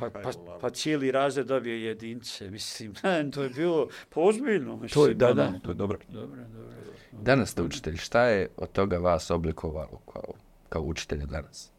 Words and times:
Pa, 0.00 0.10
pa, 0.10 0.30
pa 0.60 0.70
cijeli 0.70 1.10
razred 1.10 1.46
dobio 1.46 1.74
jedince, 1.74 2.50
mislim, 2.50 2.94
to 3.34 3.42
je 3.42 3.48
bilo 3.48 3.88
pozbiljno. 4.08 4.76
Mislim, 4.76 4.88
to 4.88 5.06
je, 5.06 5.14
da, 5.14 5.32
da, 5.32 5.52
to 5.64 5.70
je 5.70 5.74
dobro. 5.74 5.98
Dobro, 6.08 6.40
dobro. 6.52 6.76
Danas 7.12 7.50
ste 7.50 7.62
učitelj, 7.62 7.96
šta 7.96 8.22
je 8.24 8.48
od 8.56 8.72
toga 8.72 8.98
vas 8.98 9.30
oblikovalo 9.30 10.00
kao, 10.12 10.34
kao 10.68 10.82
učitelja 10.82 11.26
danas? 11.26 11.70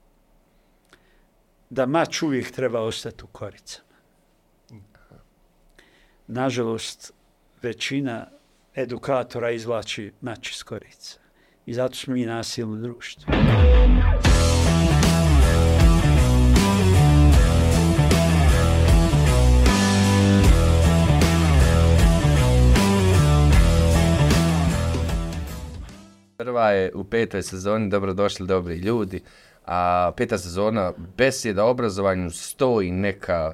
Da 1.70 1.86
mač 1.86 2.22
uvijek 2.22 2.52
treba 2.52 2.82
ostati 2.82 3.24
u 3.24 3.28
koricama. 3.28 3.94
Nažalost, 6.28 7.14
većina 7.62 8.28
edukatora 8.76 9.52
izvlači 9.52 10.12
mač 10.22 10.52
iz 10.52 10.64
korica. 10.64 11.20
I 11.66 11.74
zato 11.74 11.96
smo 11.96 12.14
mi 12.14 12.26
nasilno 12.26 12.78
društvo. 12.78 13.34
Prva 26.44 26.70
je 26.70 26.92
u 26.96 27.04
petoj 27.04 27.44
sezoni 27.44 27.90
Dobrodošli 27.90 28.48
dobri 28.48 28.76
ljudi, 28.76 29.22
a 29.66 30.12
peta 30.18 30.38
sezona 30.38 30.94
besjeda 31.18 31.66
o 31.66 31.70
obrazovanju 31.70 32.30
sto 32.30 32.82
i 32.82 32.92
neka 32.92 33.54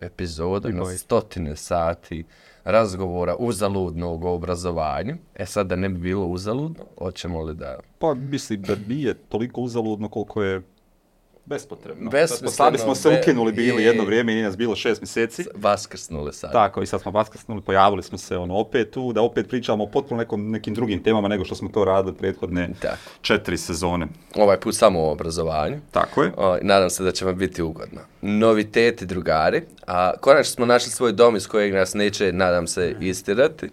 epizoda, 0.00 0.68
ima 0.68 0.84
stotine 0.84 1.56
sati 1.56 2.24
razgovora 2.64 3.36
uzaludnog 3.38 4.24
o 4.24 4.34
obrazovanju. 4.34 5.16
E 5.34 5.46
sad 5.46 5.66
da 5.66 5.76
ne 5.76 5.88
bi 5.88 5.98
bilo 5.98 6.26
uzaludno, 6.26 6.84
hoćemo 6.98 7.42
li 7.42 7.54
da... 7.54 7.78
Pa 7.98 8.14
mislim 8.14 8.62
da 8.62 8.76
nije 8.88 9.14
toliko 9.14 9.60
uzaludno 9.60 10.08
koliko 10.08 10.42
je 10.42 10.62
bespotrebno. 11.44 12.10
Besmisleno. 12.10 12.50
Sami 12.50 12.78
smo 12.78 12.94
se 12.94 13.18
ukinuli 13.20 13.52
bili 13.52 13.82
jedno 13.82 14.04
vrijeme 14.04 14.32
i 14.32 14.34
nije 14.34 14.44
nas 14.44 14.56
bilo 14.56 14.76
šest 14.76 15.00
mjeseci. 15.00 15.44
Vaskrsnuli 15.54 16.32
sad. 16.32 16.52
Tako, 16.52 16.82
i 16.82 16.86
sad 16.86 17.00
smo 17.00 17.10
vaskrsnuli, 17.10 17.62
pojavili 17.62 18.02
smo 18.02 18.18
se 18.18 18.36
ono 18.36 18.56
opet 18.56 18.90
tu, 18.90 19.12
da 19.12 19.22
opet 19.22 19.48
pričamo 19.48 19.84
o 19.84 19.86
potpuno 19.86 20.18
nekom, 20.18 20.50
nekim 20.50 20.74
drugim 20.74 21.02
temama 21.02 21.28
nego 21.28 21.44
što 21.44 21.54
smo 21.54 21.68
to 21.68 21.84
radili 21.84 22.14
prethodne 22.14 22.70
Tako. 22.80 22.96
četiri 23.20 23.58
sezone. 23.58 24.06
Ovaj 24.34 24.60
put 24.60 24.74
samo 24.74 25.00
o 25.00 25.12
obrazovanju. 25.12 25.76
Tako 25.90 26.22
je. 26.22 26.32
O, 26.36 26.58
nadam 26.62 26.90
se 26.90 27.04
da 27.04 27.12
će 27.12 27.24
vam 27.24 27.38
biti 27.38 27.62
ugodno. 27.62 28.00
Noviteti 28.22 29.06
drugari, 29.06 29.62
a 29.86 30.12
konačno 30.20 30.52
smo 30.54 30.66
našli 30.66 30.90
svoj 30.90 31.12
dom 31.12 31.36
iz 31.36 31.48
kojeg 31.48 31.74
nas 31.74 31.94
neće, 31.94 32.32
nadam 32.32 32.66
se, 32.66 32.94
istirati. 33.00 33.70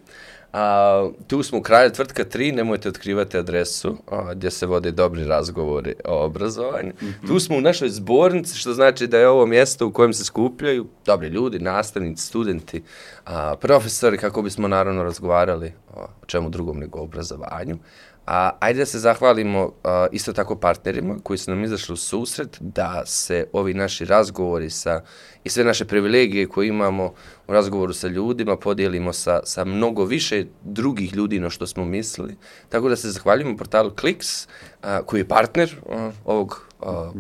A, 0.58 1.10
tu 1.28 1.44
smo 1.44 1.58
u 1.58 1.62
kraju 1.62 1.92
tvrtka 1.92 2.24
3, 2.26 2.56
nemojte 2.56 2.90
otkrivati 2.90 3.38
adresu 3.38 3.98
a, 4.12 4.34
gdje 4.34 4.52
se 4.52 4.66
vode 4.66 4.92
dobri 4.92 5.24
razgovori 5.24 5.96
o 6.06 6.26
obrazovanju. 6.26 6.94
Mm 7.02 7.06
-hmm. 7.06 7.28
Tu 7.28 7.40
smo 7.40 7.58
u 7.58 7.62
našoj 7.62 7.90
zbornici, 7.90 8.58
što 8.58 8.74
znači 8.74 9.08
da 9.08 9.18
je 9.18 9.28
ovo 9.28 9.46
mjesto 9.46 9.88
u 9.88 9.92
kojem 9.92 10.14
se 10.14 10.26
skupljaju 10.26 10.88
dobri 11.06 11.28
ljudi, 11.28 11.60
nastavnici, 11.60 12.28
studenti, 12.28 12.84
a, 13.26 13.56
profesori, 13.62 14.18
kako 14.18 14.42
bismo 14.42 14.68
naravno 14.68 15.04
razgovarali 15.04 15.74
o 15.96 16.08
čemu 16.26 16.50
drugom 16.50 16.80
nego 16.80 17.00
o 17.00 17.04
obrazovanju. 17.04 17.78
A, 18.28 18.52
ajde 18.60 18.80
da 18.80 18.86
se 18.86 19.00
zahvalimo 19.00 19.72
a, 19.84 20.08
isto 20.12 20.34
tako 20.34 20.56
partnerima 20.56 21.16
koji 21.24 21.38
su 21.38 21.52
nam 21.52 21.64
izašli 21.64 21.94
u 21.94 21.98
susret 21.98 22.58
da 22.60 23.06
se 23.06 23.48
ovi 23.54 23.74
naši 23.74 24.06
razgovori 24.06 24.70
sa 24.70 25.02
i 25.44 25.50
sve 25.50 25.64
naše 25.64 25.86
privilegije 25.86 26.48
koje 26.48 26.68
imamo 26.68 27.14
u 27.48 27.54
razgovoru 27.54 27.94
sa 27.94 28.08
ljudima 28.08 28.58
podijelimo 28.58 29.14
sa, 29.14 29.40
sa 29.44 29.66
mnogo 29.66 30.06
više 30.06 30.46
drugih 30.64 31.14
ljudi 31.16 31.40
no 31.40 31.50
što 31.50 31.68
smo 31.68 31.86
mislili. 31.86 32.38
Tako 32.70 32.90
da 32.90 32.96
se 32.96 33.12
zahvaljujemo 33.12 33.58
portalu 33.58 33.92
Kliks 33.96 34.48
a, 34.88 35.02
koji 35.06 35.20
je 35.20 35.28
partner 35.28 35.76
a, 35.90 36.12
ovog 36.26 36.68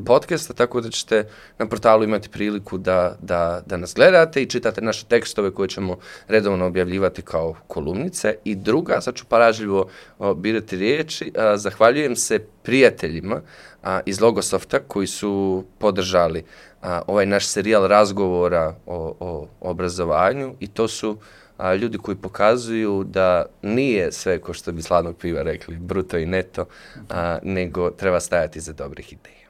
podcasta, 0.05 0.53
tako 0.53 0.81
da 0.81 0.89
ćete 0.89 1.27
na 1.57 1.67
portalu 1.67 2.03
imati 2.03 2.29
priliku 2.29 2.77
da, 2.77 3.15
da, 3.21 3.61
da 3.65 3.77
nas 3.77 3.93
gledate 3.95 4.41
i 4.41 4.45
čitate 4.45 4.81
naše 4.81 5.05
tekstove 5.05 5.51
koje 5.51 5.69
ćemo 5.69 5.97
redovno 6.27 6.65
objavljivati 6.65 7.21
kao 7.21 7.55
kolumnice. 7.67 8.35
I 8.43 8.55
druga, 8.55 9.01
sad 9.01 9.15
ću 9.15 9.25
paražljivo 9.25 9.87
birati 10.35 10.75
riječi, 10.75 11.31
a, 11.37 11.57
zahvaljujem 11.57 12.15
se 12.15 12.39
prijateljima 12.63 13.41
a, 13.83 13.99
iz 14.05 14.21
Logosofta 14.21 14.79
koji 14.79 15.07
su 15.07 15.63
podržali 15.77 16.43
a, 16.81 17.01
ovaj 17.07 17.25
naš 17.25 17.47
serijal 17.47 17.87
razgovora 17.87 18.75
o, 18.85 18.95
o, 18.95 19.47
o 19.61 19.69
obrazovanju 19.69 20.55
i 20.59 20.67
to 20.67 20.87
su 20.87 21.17
a, 21.57 21.75
ljudi 21.75 21.97
koji 21.97 22.17
pokazuju 22.17 23.03
da 23.03 23.45
nije 23.61 24.11
sve 24.11 24.39
ko 24.41 24.53
što 24.53 24.71
bi 24.71 24.81
sladnog 24.81 25.17
piva 25.17 25.41
rekli, 25.41 25.75
bruto 25.75 26.17
i 26.17 26.25
neto, 26.25 26.65
a, 27.09 27.37
nego 27.43 27.91
treba 27.91 28.19
stajati 28.19 28.59
za 28.59 28.73
dobrih 28.73 29.13
ideja. 29.13 29.46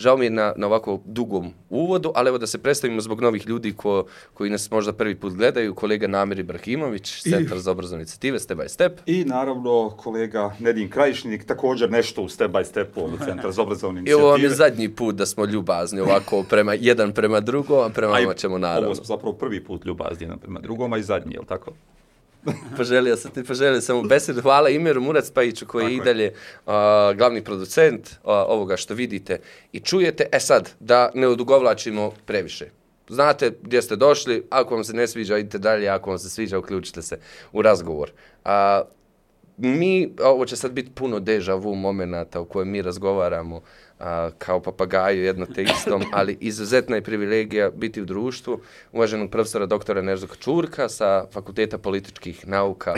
Žao 0.00 0.16
mi 0.16 0.26
je 0.26 0.30
na, 0.30 0.52
na 0.56 0.66
ovako 0.66 1.00
dugom 1.04 1.52
uvodu, 1.70 2.12
ali 2.14 2.28
evo 2.28 2.38
da 2.38 2.46
se 2.46 2.58
predstavimo 2.58 3.00
zbog 3.00 3.20
novih 3.20 3.46
ljudi 3.46 3.72
ko, 3.72 4.04
koji 4.34 4.50
nas 4.50 4.70
možda 4.70 4.92
prvi 4.92 5.14
put 5.14 5.32
gledaju. 5.32 5.74
Kolega 5.74 6.06
Namir 6.06 6.38
Ibrahimović, 6.38 7.22
Centar 7.22 7.56
I, 7.56 7.60
za 7.60 7.70
obrazovne 7.70 8.02
inicijative, 8.02 8.38
Step 8.38 8.58
by 8.58 8.68
Step. 8.68 9.00
I 9.06 9.24
naravno 9.24 9.90
kolega 9.90 10.56
Nedin 10.58 10.90
Krajišnik, 10.90 11.44
također 11.44 11.90
nešto 11.90 12.22
u 12.22 12.28
Step 12.28 12.50
by 12.50 12.64
Stepu, 12.64 13.00
Centar 13.24 13.52
za 13.52 13.62
obrazovne 13.62 14.00
inicijative. 14.00 14.20
I 14.20 14.22
ovo 14.22 14.30
vam 14.30 14.42
je 14.42 14.50
zadnji 14.50 14.88
put 14.88 15.14
da 15.14 15.26
smo 15.26 15.44
ljubazni 15.44 16.00
ovako 16.00 16.42
prema 16.42 16.74
jedan 16.74 17.12
prema 17.12 17.40
drugom, 17.40 17.78
a 17.78 17.88
prema 17.88 18.12
vama 18.12 18.34
ćemo 18.34 18.58
naravno. 18.58 18.86
Ovo 18.86 18.94
smo 18.94 19.04
zapravo 19.04 19.32
prvi 19.32 19.64
put 19.64 19.84
ljubazni 19.84 20.24
jedan 20.24 20.38
prema 20.38 20.60
drugom, 20.60 20.92
a 20.92 20.98
i 20.98 21.02
zadnji, 21.02 21.34
je 21.34 21.40
li 21.40 21.46
tako? 21.46 21.72
poželio 22.76 23.16
sam 23.16 23.30
ti, 23.30 23.44
poželio 23.44 23.80
sam 23.80 23.96
u 23.96 24.02
besedu. 24.02 24.42
Hvala 24.42 24.68
Imeru 24.68 25.00
Murac 25.00 25.30
Pajiću 25.30 25.66
koji 25.66 25.82
Tako 25.82 25.92
je 25.92 25.96
i 25.96 26.00
dalje 26.00 26.32
uh, 26.66 26.72
glavni 27.16 27.44
producent 27.44 28.06
uh, 28.06 28.18
ovoga 28.24 28.76
što 28.76 28.94
vidite 28.94 29.40
i 29.72 29.80
čujete. 29.80 30.26
E 30.32 30.40
sad, 30.40 30.70
da 30.80 31.10
ne 31.14 31.28
odugovlačimo 31.28 32.12
previše. 32.26 32.66
Znate 33.08 33.52
gdje 33.62 33.82
ste 33.82 33.96
došli, 33.96 34.46
ako 34.50 34.74
vam 34.74 34.84
se 34.84 34.92
ne 34.92 35.06
sviđa, 35.06 35.38
idite 35.38 35.58
dalje, 35.58 35.88
ako 35.88 36.10
vam 36.10 36.18
se 36.18 36.30
sviđa, 36.30 36.58
uključite 36.58 37.02
se 37.02 37.18
u 37.52 37.62
razgovor. 37.62 38.10
Uh, 38.44 38.50
mi, 39.56 40.14
ovo 40.22 40.46
će 40.46 40.56
sad 40.56 40.72
biti 40.72 40.90
puno 40.90 41.20
deja 41.20 41.54
vu 41.54 41.74
momenata 41.74 42.40
u 42.40 42.44
kojem 42.44 42.70
mi 42.70 42.82
razgovaramo 42.82 43.60
a, 44.00 44.30
kao 44.38 44.62
papagaju 44.62 45.24
jedno 45.24 45.46
te 45.46 45.62
istom, 45.62 46.04
ali 46.12 46.36
izuzetna 46.40 46.96
je 46.96 47.02
privilegija 47.02 47.70
biti 47.70 48.02
u 48.02 48.04
društvu 48.04 48.60
uvaženog 48.92 49.30
profesora 49.30 49.66
doktora 49.66 50.02
Nerzuka 50.02 50.34
Čurka 50.34 50.88
sa 50.88 51.26
Fakulteta 51.32 51.78
političkih 51.78 52.48
nauka 52.48 52.94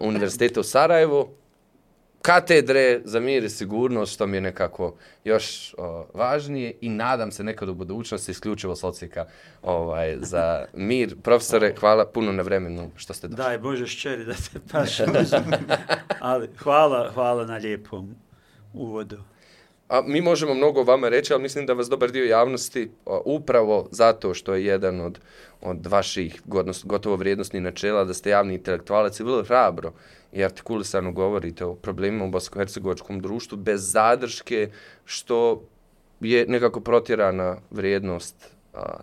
Univerziteta 0.00 0.60
u 0.60 0.62
Sarajevu, 0.62 1.28
katedre 2.22 3.00
za 3.04 3.20
mir 3.20 3.44
i 3.44 3.50
sigurnost, 3.50 4.14
što 4.14 4.26
mi 4.26 4.36
je 4.36 4.40
nekako 4.40 4.94
još 5.24 5.74
o, 5.78 6.06
važnije 6.14 6.72
i 6.80 6.88
nadam 6.88 7.30
se 7.30 7.44
nekad 7.44 7.68
u 7.68 7.74
budućnosti 7.74 8.30
isključivo 8.30 8.76
socijka 8.76 9.26
ovaj, 9.62 10.16
za 10.20 10.64
mir. 10.74 11.16
Profesore, 11.22 11.74
hvala 11.80 12.06
puno 12.06 12.32
na 12.32 12.42
vremenu 12.42 12.90
što 12.96 13.14
ste 13.14 13.28
došli. 13.28 13.44
Daj 13.44 13.58
Bože 13.58 13.86
šćeri 13.86 14.24
da 14.24 14.32
te 14.32 14.60
paš 14.72 15.00
Ali 16.20 16.48
hvala, 16.58 17.10
hvala 17.14 17.46
na 17.46 17.56
lijepom 17.56 18.14
uvodu. 18.72 19.18
A 19.88 20.02
mi 20.06 20.20
možemo 20.20 20.54
mnogo 20.54 20.80
o 20.80 20.84
vama 20.84 21.08
reći, 21.08 21.32
ali 21.32 21.42
mislim 21.42 21.66
da 21.66 21.72
vas 21.72 21.88
dobar 21.88 22.10
dio 22.10 22.24
javnosti 22.24 22.90
upravo 23.24 23.88
zato 23.90 24.34
što 24.34 24.54
je 24.54 24.64
jedan 24.64 25.00
od, 25.00 25.18
od 25.60 25.86
vaših 25.86 26.42
gotovo 26.84 27.16
vrijednostnih 27.16 27.62
načela 27.62 28.04
da 28.04 28.14
ste 28.14 28.30
javni 28.30 28.54
intelektualac 28.54 29.20
i 29.20 29.22
vrlo 29.22 29.44
hrabro 29.44 29.92
i 30.32 30.44
artikulisano 30.44 31.12
govorite 31.12 31.64
o 31.64 31.74
problemima 31.74 32.24
u 32.24 32.30
bosko-hercegovačkom 32.30 33.20
društvu 33.20 33.58
bez 33.58 33.92
zadrške 33.92 34.70
što 35.04 35.62
je 36.20 36.46
nekako 36.48 36.80
protjerana 36.80 37.56
vrijednost 37.70 38.50
a, 38.74 38.96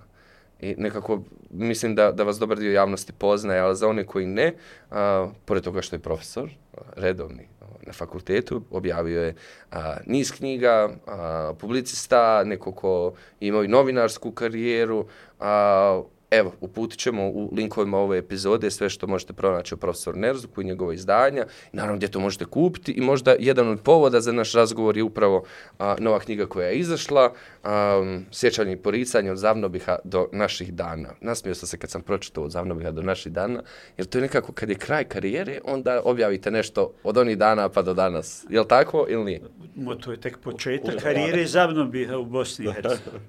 i 0.59 0.75
nekako 0.77 1.21
mislim 1.49 1.95
da, 1.95 2.11
da 2.11 2.23
vas 2.23 2.37
dobar 2.37 2.57
dio 2.57 2.71
javnosti 2.71 3.13
poznaje, 3.13 3.59
ali 3.59 3.75
za 3.75 3.87
one 3.87 4.05
koji 4.05 4.25
ne, 4.25 4.53
a, 4.91 5.29
pored 5.45 5.63
toga 5.63 5.81
što 5.81 5.95
je 5.95 5.99
profesor, 5.99 6.49
redovni 6.95 7.50
na 7.87 7.93
fakultetu, 7.93 8.61
objavio 8.71 9.21
je 9.21 9.35
a, 9.71 9.97
niz 10.05 10.31
knjiga, 10.31 10.89
a, 11.07 11.53
publicista, 11.59 12.43
neko 12.43 12.71
ko 12.71 13.13
imao 13.39 13.63
i 13.63 13.67
novinarsku 13.67 14.31
karijeru, 14.31 15.05
a, 15.39 16.01
Evo, 16.31 16.53
uputit 16.61 16.99
ćemo 16.99 17.27
u 17.27 17.49
linkovima 17.55 17.97
ove 17.97 18.17
epizode 18.17 18.71
sve 18.71 18.89
što 18.89 19.07
možete 19.07 19.33
pronaći 19.33 19.73
o 19.73 19.77
profesoru 19.77 20.19
Nerzuku 20.19 20.61
i 20.61 20.65
njegove 20.65 20.95
izdanja. 20.95 21.45
I 21.73 21.75
naravno 21.75 21.97
gdje 21.97 22.11
to 22.11 22.19
možete 22.19 22.45
kupiti 22.45 22.91
i 22.91 23.01
možda 23.01 23.35
jedan 23.39 23.67
od 23.67 23.81
povoda 23.81 24.21
za 24.21 24.31
naš 24.31 24.53
razgovor 24.53 24.97
je 24.97 25.03
upravo 25.03 25.43
a, 25.79 25.95
nova 25.99 26.19
knjiga 26.19 26.45
koja 26.45 26.67
je 26.67 26.75
izašla, 26.75 27.33
a, 27.63 28.21
Sjećanje 28.31 28.73
i 28.73 28.77
poricanje 28.77 29.31
od 29.31 29.37
Zavnobiha 29.37 29.97
do 30.03 30.27
naših 30.31 30.73
dana. 30.73 31.09
Nasmio 31.21 31.55
sam 31.55 31.67
se 31.67 31.77
kad 31.77 31.89
sam 31.89 32.01
pročitao 32.01 32.43
od 32.43 32.51
Zavnobiha 32.51 32.91
do 32.91 33.01
naših 33.01 33.31
dana, 33.31 33.63
jer 33.97 34.07
to 34.07 34.17
je 34.17 34.21
nekako 34.21 34.51
kad 34.51 34.69
je 34.69 34.75
kraj 34.75 35.03
karijere, 35.03 35.59
onda 35.63 36.01
objavite 36.05 36.51
nešto 36.51 36.93
od 37.03 37.17
onih 37.17 37.37
dana 37.37 37.69
pa 37.69 37.81
do 37.81 37.93
danas. 37.93 38.45
Je 38.49 38.59
li 38.59 38.67
tako 38.67 39.05
ili 39.09 39.23
nije? 39.23 39.41
Mo, 39.75 39.95
to 39.95 40.11
je 40.11 40.21
tek 40.21 40.37
početak 40.37 41.01
karijere 41.03 41.45
Zavnobiha 41.45 42.17
u 42.17 42.25
Bosni 42.25 42.65
i 42.65 42.71
Hercegovini. 42.71 43.25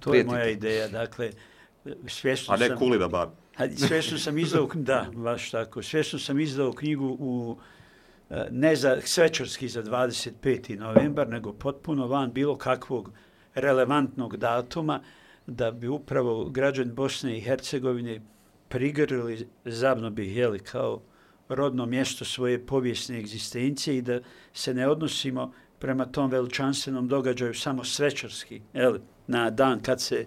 To 0.00 0.14
je 0.14 0.24
moja 0.24 0.48
ideja, 0.48 0.88
dakle 0.88 1.30
svjesno 2.06 2.54
A 2.54 2.56
ne 2.56 2.68
sam, 2.68 2.78
kuli 2.78 2.98
da 2.98 3.08
bar. 3.08 3.28
Svjesno 3.76 4.18
sam 4.18 4.38
izdao, 4.38 4.68
da, 4.74 5.06
baš 5.14 5.50
tako, 5.50 5.82
svjesno 5.82 6.18
sam 6.18 6.40
izdao 6.40 6.72
knjigu 6.72 7.16
u, 7.20 7.56
e, 8.30 8.46
ne 8.50 8.76
za 8.76 9.00
svečarski 9.04 9.68
za 9.68 9.82
25. 9.82 10.78
novembar, 10.78 11.28
nego 11.28 11.52
potpuno 11.52 12.06
van 12.06 12.32
bilo 12.32 12.56
kakvog 12.58 13.12
relevantnog 13.54 14.36
datuma, 14.36 15.00
da 15.46 15.70
bi 15.70 15.88
upravo 15.88 16.44
građani 16.44 16.92
Bosne 16.92 17.38
i 17.38 17.40
Hercegovine 17.40 18.20
prigrili 18.68 19.48
Zavnobih, 19.64 20.36
jeli, 20.36 20.58
kao 20.58 21.02
rodno 21.48 21.86
mjesto 21.86 22.24
svoje 22.24 22.66
povijesne 22.66 23.18
egzistencije 23.18 23.96
i 23.96 24.02
da 24.02 24.20
se 24.52 24.74
ne 24.74 24.88
odnosimo 24.88 25.52
prema 25.78 26.04
tom 26.04 26.30
veličanstvenom 26.30 27.08
događaju 27.08 27.54
samo 27.54 27.84
svečarski, 27.84 28.62
jeli, 28.74 29.00
na 29.26 29.50
dan 29.50 29.80
kad 29.80 30.00
se 30.00 30.26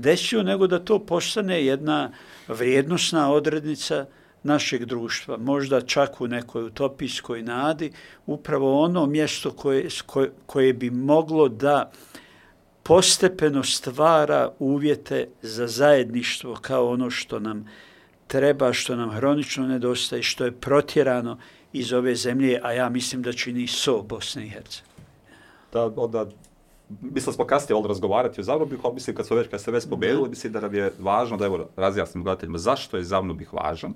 desio, 0.00 0.42
nego 0.42 0.66
da 0.66 0.78
to 0.78 0.98
postane 0.98 1.64
jedna 1.64 2.12
vrijednosna 2.48 3.32
odrednica 3.32 4.06
našeg 4.42 4.84
društva, 4.84 5.36
možda 5.36 5.80
čak 5.80 6.20
u 6.20 6.28
nekoj 6.28 6.64
utopijskoj 6.64 7.42
nadi, 7.42 7.92
upravo 8.26 8.82
ono 8.82 9.06
mjesto 9.06 9.50
koje, 9.50 9.88
koje, 10.06 10.30
koje 10.46 10.72
bi 10.72 10.90
moglo 10.90 11.48
da 11.48 11.90
postepeno 12.82 13.62
stvara 13.62 14.52
uvjete 14.58 15.28
za 15.42 15.66
zajedništvo 15.66 16.54
kao 16.60 16.90
ono 16.90 17.10
što 17.10 17.38
nam 17.38 17.68
treba, 18.26 18.72
što 18.72 18.96
nam 18.96 19.10
hronično 19.10 19.66
nedostaje, 19.66 20.22
što 20.22 20.44
je 20.44 20.52
protjerano 20.52 21.38
iz 21.72 21.92
ove 21.92 22.14
zemlje, 22.14 22.60
a 22.62 22.72
ja 22.72 22.88
mislim 22.88 23.22
da 23.22 23.32
čini 23.32 23.66
so 23.66 24.02
Bosne 24.02 24.46
i 24.46 24.48
Hercegovine. 24.48 25.04
Da, 25.72 25.90
onda, 25.96 26.26
mislim 27.00 27.32
smo 27.34 27.44
kasnije 27.44 27.76
ovdje 27.76 27.88
razgovarati 27.88 28.40
o 28.40 28.44
Zavnubihu, 28.44 28.86
ali 28.86 28.94
mislim 28.94 29.16
kad, 29.16 29.26
smo 29.26 29.36
već, 29.36 29.48
kad 29.48 29.60
se 29.60 29.70
već 29.70 29.88
pobedili, 29.88 30.28
mislim 30.28 30.52
da 30.52 30.60
nam 30.60 30.74
je 30.74 30.92
važno 30.98 31.36
da 31.36 31.46
evo 31.46 31.68
razjasnim 31.76 32.24
gledateljima 32.24 32.58
zašto 32.58 32.96
je 32.96 33.04
Zavnubih 33.04 33.54
važan. 33.54 33.94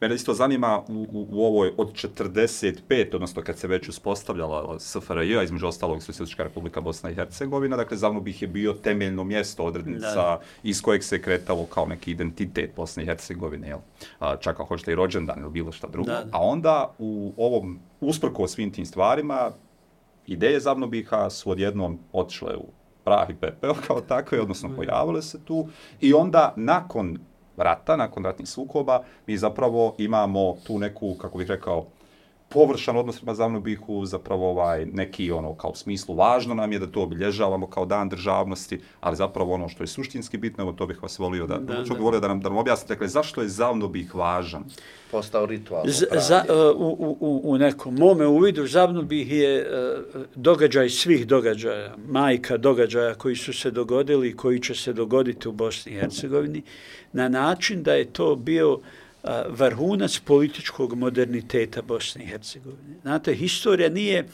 Mene 0.00 0.14
isto 0.14 0.34
zanima 0.34 0.82
u, 0.88 0.92
u, 0.92 1.26
u 1.30 1.44
ovoj 1.44 1.72
od 1.76 1.92
45, 1.92 3.14
odnosno 3.14 3.42
kad 3.42 3.58
se 3.58 3.68
već 3.68 3.88
uspostavljala 3.88 4.78
SFRJ, 4.78 5.44
između 5.44 5.66
ostalog 5.66 6.02
Socialistička 6.02 6.42
republika 6.42 6.80
Bosna 6.80 7.10
i 7.10 7.14
Hercegovina, 7.14 7.76
dakle 7.76 7.96
Zavno 7.96 8.20
bih 8.20 8.42
je 8.42 8.48
bio 8.48 8.72
temeljno 8.72 9.24
mjesto 9.24 9.64
odrednica 9.64 10.14
da. 10.14 10.40
iz 10.62 10.82
kojeg 10.82 11.04
se 11.04 11.22
kretalo 11.22 11.66
kao 11.66 11.86
neki 11.86 12.10
identitet 12.10 12.70
Bosne 12.76 13.02
i 13.02 13.06
Hercegovine, 13.06 13.68
jel? 13.68 13.78
A, 14.18 14.36
čak 14.36 14.54
ako 14.54 14.64
hoćete 14.64 14.92
i 14.92 14.94
rođendan 14.94 15.40
ili 15.40 15.50
bilo 15.50 15.72
šta 15.72 15.86
drugo. 15.86 16.10
Da, 16.10 16.24
da. 16.24 16.30
A 16.32 16.42
onda 16.42 16.94
u 16.98 17.32
ovom, 17.36 17.78
usprko 18.00 18.48
svim 18.48 18.72
tim 18.72 18.86
stvarima, 18.86 19.50
ideje 20.28 20.60
Zavno 20.60 20.86
biha 20.86 21.30
su 21.30 21.50
odjednom 21.50 21.98
otišle 22.12 22.56
u 22.56 22.64
prah 23.04 23.30
i 23.30 23.34
pepeo 23.34 23.74
kao 23.86 24.00
takve, 24.00 24.40
odnosno 24.40 24.70
pojavile 24.76 25.22
se 25.22 25.44
tu. 25.44 25.68
I 26.00 26.14
onda 26.14 26.52
nakon 26.56 27.18
rata, 27.56 27.96
nakon 27.96 28.24
ratnih 28.24 28.48
sukoba, 28.48 29.02
mi 29.26 29.36
zapravo 29.36 29.94
imamo 29.98 30.56
tu 30.66 30.78
neku, 30.78 31.14
kako 31.14 31.38
bih 31.38 31.48
rekao, 31.48 31.86
površan 32.48 32.96
odnos 32.96 33.16
prema 33.16 33.34
Zavnu 33.34 33.60
bihu, 33.60 34.06
zapravo 34.06 34.50
ovaj, 34.50 34.86
neki 34.86 35.30
ono 35.32 35.54
kao 35.54 35.74
smislu 35.74 36.14
važno 36.14 36.54
nam 36.54 36.72
je 36.72 36.78
da 36.78 36.86
to 36.86 37.02
obilježavamo 37.02 37.66
kao 37.66 37.86
dan 37.86 38.08
državnosti, 38.08 38.80
ali 39.00 39.16
zapravo 39.16 39.54
ono 39.54 39.68
što 39.68 39.82
je 39.82 39.86
suštinski 39.86 40.38
bitno, 40.38 40.64
evo 40.64 40.72
to 40.72 40.86
bih 40.86 41.02
vas 41.02 41.18
volio 41.18 41.46
da, 41.46 41.58
da, 41.58 41.82
da. 41.82 41.94
volio 41.98 42.20
da 42.20 42.28
nam, 42.28 42.40
da 42.40 42.48
nam 42.48 42.58
objasnite, 42.58 42.94
dakle, 42.94 43.08
zašto 43.08 43.42
je 43.42 43.48
Zavnu 43.48 43.88
bih 43.88 44.14
važan? 44.14 44.64
Postao 45.10 45.46
ritual. 45.46 45.84
Za, 46.28 46.44
uh, 46.48 46.80
u, 46.80 47.16
u, 47.20 47.40
u 47.44 47.58
nekom 47.58 47.94
mome 47.94 48.26
uvidu 48.26 48.66
Zavnu 48.66 49.02
bih 49.02 49.32
je 49.32 49.60
uh, 49.60 50.22
događaj 50.34 50.88
svih 50.88 51.26
događaja, 51.26 51.94
majka 52.08 52.56
događaja 52.56 53.14
koji 53.14 53.36
su 53.36 53.52
se 53.52 53.70
dogodili 53.70 54.28
i 54.28 54.36
koji 54.36 54.60
će 54.60 54.74
se 54.74 54.92
dogoditi 54.92 55.48
u 55.48 55.52
Bosni 55.52 55.92
i 55.92 55.94
Hercegovini, 55.94 56.62
na 57.12 57.28
način 57.28 57.82
da 57.82 57.92
je 57.92 58.04
to 58.04 58.36
bio 58.36 58.78
vrhunac 59.48 60.18
političkog 60.18 60.94
moderniteta 60.94 61.82
Bosne 61.82 62.24
i 62.24 62.26
Hercegovine. 62.26 62.96
Znate, 63.02 63.34
historija 63.34 63.88
nije 63.88 64.28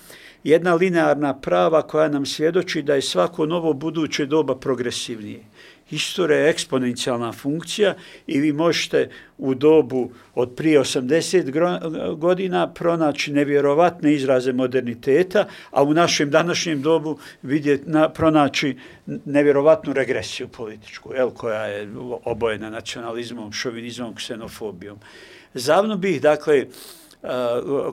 jedna 0.44 0.74
linearna 0.74 1.34
prava 1.40 1.82
koja 1.82 2.08
nam 2.08 2.26
svjedoči 2.26 2.82
da 2.82 2.94
je 2.94 3.02
svako 3.02 3.46
novo 3.46 3.72
buduće 3.72 4.26
doba 4.26 4.56
progresivnije 4.56 5.40
historija 5.94 6.38
je 6.38 6.50
eksponencijalna 6.50 7.32
funkcija 7.32 7.94
i 8.26 8.40
vi 8.40 8.52
možete 8.52 9.10
u 9.38 9.54
dobu 9.54 10.10
od 10.34 10.54
prije 10.56 10.80
80 10.80 12.16
godina 12.16 12.72
pronaći 12.72 13.32
nevjerovatne 13.32 14.14
izraze 14.14 14.52
moderniteta, 14.52 15.46
a 15.70 15.82
u 15.82 15.94
našem 15.94 16.30
današnjem 16.30 16.82
dobu 16.82 17.18
vidjeti, 17.42 17.90
na, 17.90 18.08
pronaći 18.08 18.76
nevjerovatnu 19.06 19.92
regresiju 19.92 20.48
političku, 20.48 21.14
jel, 21.14 21.30
koja 21.30 21.64
je 21.64 21.88
obojena 22.24 22.70
nacionalizmom, 22.70 23.52
šovinizmom, 23.52 24.14
ksenofobijom. 24.14 24.98
Zavno 25.54 25.96
bih, 25.96 26.22
dakle, 26.22 26.66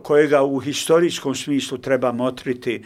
kojega 0.04 0.44
u 0.44 0.60
historijskom 0.60 1.36
smislu 1.36 1.78
treba 1.78 2.12
motriti 2.12 2.84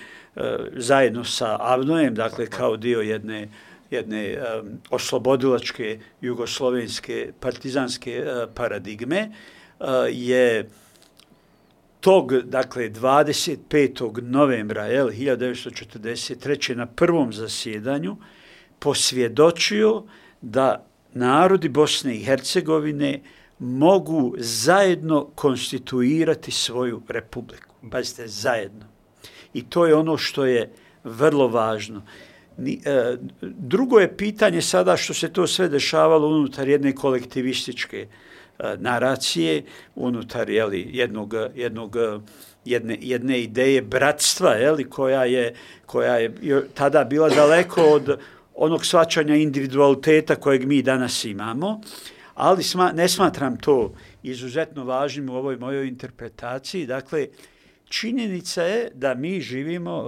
zajedno 0.76 1.24
sa 1.24 1.58
Avnojem, 1.60 2.16
dakle, 2.16 2.48
kao 2.48 2.78
dio 2.78 3.02
jedne 3.02 3.50
jedne 3.96 4.24
um, 4.38 4.70
oslobodilačke 4.90 6.00
jugoslovenske 6.22 7.32
partizanske 7.40 8.24
uh, 8.24 8.54
paradigme 8.54 9.30
uh, 9.80 9.88
je 10.10 10.70
tog, 12.06 12.34
dakle, 12.34 12.90
25. 12.90 14.22
novembra 14.22 14.86
jel, 14.86 15.10
1943. 15.10 16.76
na 16.76 16.86
prvom 16.86 17.34
zasjedanju 17.34 18.18
posvjedočio 18.80 20.04
da 20.42 20.86
narodi 21.14 21.70
Bosne 21.70 22.16
i 22.16 22.24
Hercegovine 22.24 23.22
mogu 23.60 24.36
zajedno 24.38 25.26
konstituirati 25.36 26.52
svoju 26.52 27.02
republiku. 27.08 27.76
Pazite, 27.92 28.28
zajedno. 28.28 28.86
I 29.54 29.66
to 29.70 29.86
je 29.86 29.96
ono 29.96 30.18
što 30.18 30.46
je 30.46 30.74
vrlo 31.04 31.48
važno. 31.48 32.02
E, 32.58 33.18
drugo 33.42 34.00
je 34.00 34.18
pitanje 34.18 34.62
sada 34.62 34.98
što 34.98 35.14
se 35.14 35.34
to 35.34 35.48
sve 35.48 35.68
dešavalo 35.70 36.28
unutar 36.28 36.68
jedne 36.68 36.96
kolektivističke 36.96 38.08
e, 38.60 38.76
naracije, 38.78 39.64
unutar 39.96 40.50
jeli, 40.50 40.88
jednog, 40.92 41.34
jednog, 41.56 41.96
e, 41.96 42.20
jedne, 42.66 42.98
jedne 43.02 43.42
ideje 43.42 43.82
bratstva, 43.82 44.54
jeli, 44.54 44.90
koja, 44.90 45.26
je, 45.26 45.54
koja 45.86 46.18
je 46.18 46.34
tada 46.74 47.04
bila 47.04 47.30
daleko 47.30 47.82
od 47.82 48.20
onog 48.56 48.86
svačanja 48.86 49.36
individualiteta 49.36 50.36
kojeg 50.36 50.66
mi 50.66 50.82
danas 50.82 51.26
imamo, 51.26 51.82
ali 52.36 52.64
sma, 52.64 52.92
ne 52.92 53.10
smatram 53.10 53.58
to 53.58 53.94
izuzetno 54.24 54.84
važnim 54.84 55.30
u 55.30 55.36
ovoj 55.36 55.58
mojoj 55.58 55.88
interpretaciji. 55.88 56.86
Dakle, 56.86 57.28
činjenica 57.90 58.64
je 58.64 58.92
da 58.94 59.14
mi 59.14 59.42
živimo, 59.42 60.04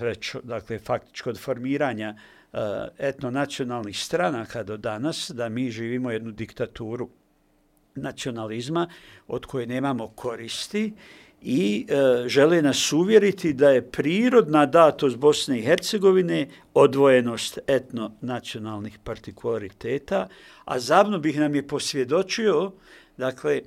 e, 0.00 0.04
već, 0.04 0.36
dakle, 0.42 0.78
faktičko 0.78 1.30
od 1.30 1.38
formiranja 1.40 2.14
e, 2.52 2.58
etnonacionalnih 2.98 3.98
stranaka 3.98 4.62
do 4.62 4.76
danas, 4.76 5.30
da 5.34 5.48
mi 5.48 5.70
živimo 5.70 6.10
jednu 6.10 6.30
diktaturu 6.30 7.08
nacionalizma 7.94 8.88
od 9.28 9.46
koje 9.46 9.66
nemamo 9.66 10.08
koristi 10.08 10.92
i 11.42 11.86
e, 11.88 12.28
žele 12.28 12.62
nas 12.62 12.92
uvjeriti 12.92 13.52
da 13.52 13.70
je 13.70 13.90
prirodna 13.90 14.66
datost 14.66 15.16
Bosne 15.16 15.58
i 15.58 15.62
Hercegovine 15.62 16.48
odvojenost 16.74 17.58
etno-nacionalnih 17.66 18.98
partikulariteta, 19.04 20.28
a 20.64 20.78
zavno 20.78 21.18
bih 21.18 21.38
nam 21.38 21.54
je 21.54 21.66
posvjedočio 21.66 22.72
dakle, 23.16 23.62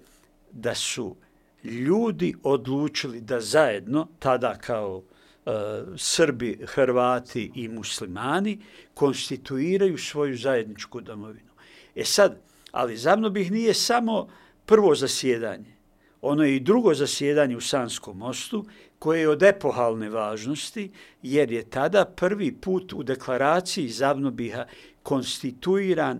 da 0.51 0.75
su 0.75 1.15
ljudi 1.63 2.35
odlučili 2.43 3.21
da 3.21 3.39
zajedno, 3.39 4.07
tada 4.19 4.55
kao 4.55 5.03
e, 5.45 5.51
Srbi, 5.97 6.59
Hrvati 6.65 7.51
i 7.55 7.67
muslimani, 7.67 8.59
konstituiraju 8.93 9.97
svoju 9.97 10.37
zajedničku 10.37 11.01
domovinu. 11.01 11.51
E 11.95 12.03
sad, 12.03 12.37
ali 12.71 12.97
za 12.97 13.15
mno 13.15 13.29
bih 13.29 13.51
nije 13.51 13.73
samo 13.73 14.27
prvo 14.65 14.95
zasjedanje, 14.95 15.77
ono 16.21 16.43
je 16.43 16.55
i 16.55 16.59
drugo 16.59 16.93
zasjedanje 16.93 17.57
u 17.57 17.61
Sanskom 17.61 18.17
mostu, 18.17 18.65
koje 18.99 19.19
je 19.19 19.29
od 19.29 19.43
epohalne 19.43 20.09
važnosti, 20.09 20.91
jer 21.21 21.51
je 21.51 21.69
tada 21.69 22.05
prvi 22.05 22.51
put 22.51 22.93
u 22.93 23.03
deklaraciji 23.03 23.89
Zavnobiha 23.89 24.65
konstituiran 25.03 26.19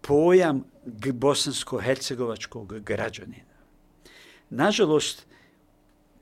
pojam 0.00 0.64
bosansko-hercegovačkog 1.12 2.80
građanina. 2.80 3.49
Nažalost, 4.50 5.26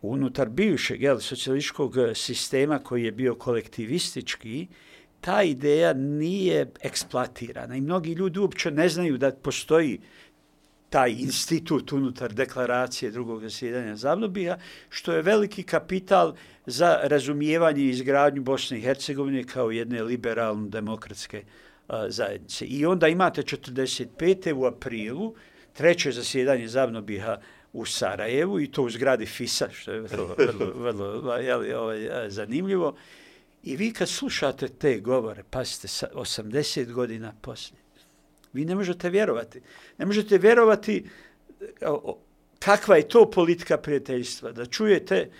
unutar 0.03 0.49
bivšeg 0.49 1.03
jel, 1.03 1.21
socijalističkog 1.21 1.97
eh, 1.97 2.15
sistema 2.15 2.79
koji 2.79 3.05
je 3.05 3.13
bio 3.13 3.35
kolektivistički, 3.35 4.67
ta 5.21 5.43
ideja 5.43 5.93
nije 5.93 6.71
eksploatirana 6.81 7.77
i 7.77 7.81
mnogi 7.81 8.13
ljudi 8.13 8.39
uopće 8.39 8.71
ne 8.71 8.89
znaju 8.89 9.19
da 9.19 9.33
postoji 9.33 10.01
taj 10.91 11.11
institut 11.11 11.93
unutar 11.93 12.33
deklaracije 12.33 13.11
drugog 13.11 13.43
zasjedanja 13.43 13.97
Zavnobija, 13.97 14.59
što 14.89 15.13
je 15.13 15.23
veliki 15.23 15.63
kapital 15.63 16.35
za 16.67 16.99
razumijevanje 17.03 17.83
i 17.83 17.89
izgradnju 17.89 18.43
Bosne 18.43 18.79
i 18.79 18.81
Hercegovine 18.81 19.45
kao 19.45 19.71
jedne 19.71 20.03
liberalno-demokratske 20.03 21.37
eh, 21.43 21.93
zajednice. 22.09 22.65
I 22.65 22.87
onda 22.87 23.09
imate 23.09 23.43
45. 23.43 24.53
u 24.53 24.65
aprilu, 24.65 25.35
treće 25.73 26.13
zasjedanje 26.13 26.69
Zavnobija 26.69 27.41
u 27.73 27.87
Sarajevu 27.87 28.61
i 28.61 28.71
to 28.71 28.83
u 28.83 28.91
zgradi 28.91 29.27
FISA, 29.27 29.69
što 29.71 29.93
je 29.93 30.01
vrlo, 30.01 30.35
vrlo, 30.39 30.73
vrlo 30.77 31.37
jeli, 31.37 31.73
ovaj, 31.73 32.31
zanimljivo. 32.31 32.97
I 33.63 33.77
vi 33.77 33.93
kad 33.93 34.09
slušate 34.09 34.69
te 34.69 35.01
govore, 35.01 35.43
pazite, 35.51 35.89
80 36.15 36.93
godina 36.93 37.35
poslije, 37.41 37.81
vi 38.53 38.65
ne 38.65 38.75
možete 38.75 39.11
vjerovati. 39.11 39.61
Ne 39.99 40.07
možete 40.07 40.39
vjerovati 40.39 41.05
kakva 42.59 42.97
je 42.97 43.09
to 43.09 43.31
politika 43.31 43.79
prijateljstva. 43.79 44.53
Da 44.53 44.67
čujete 44.67 45.31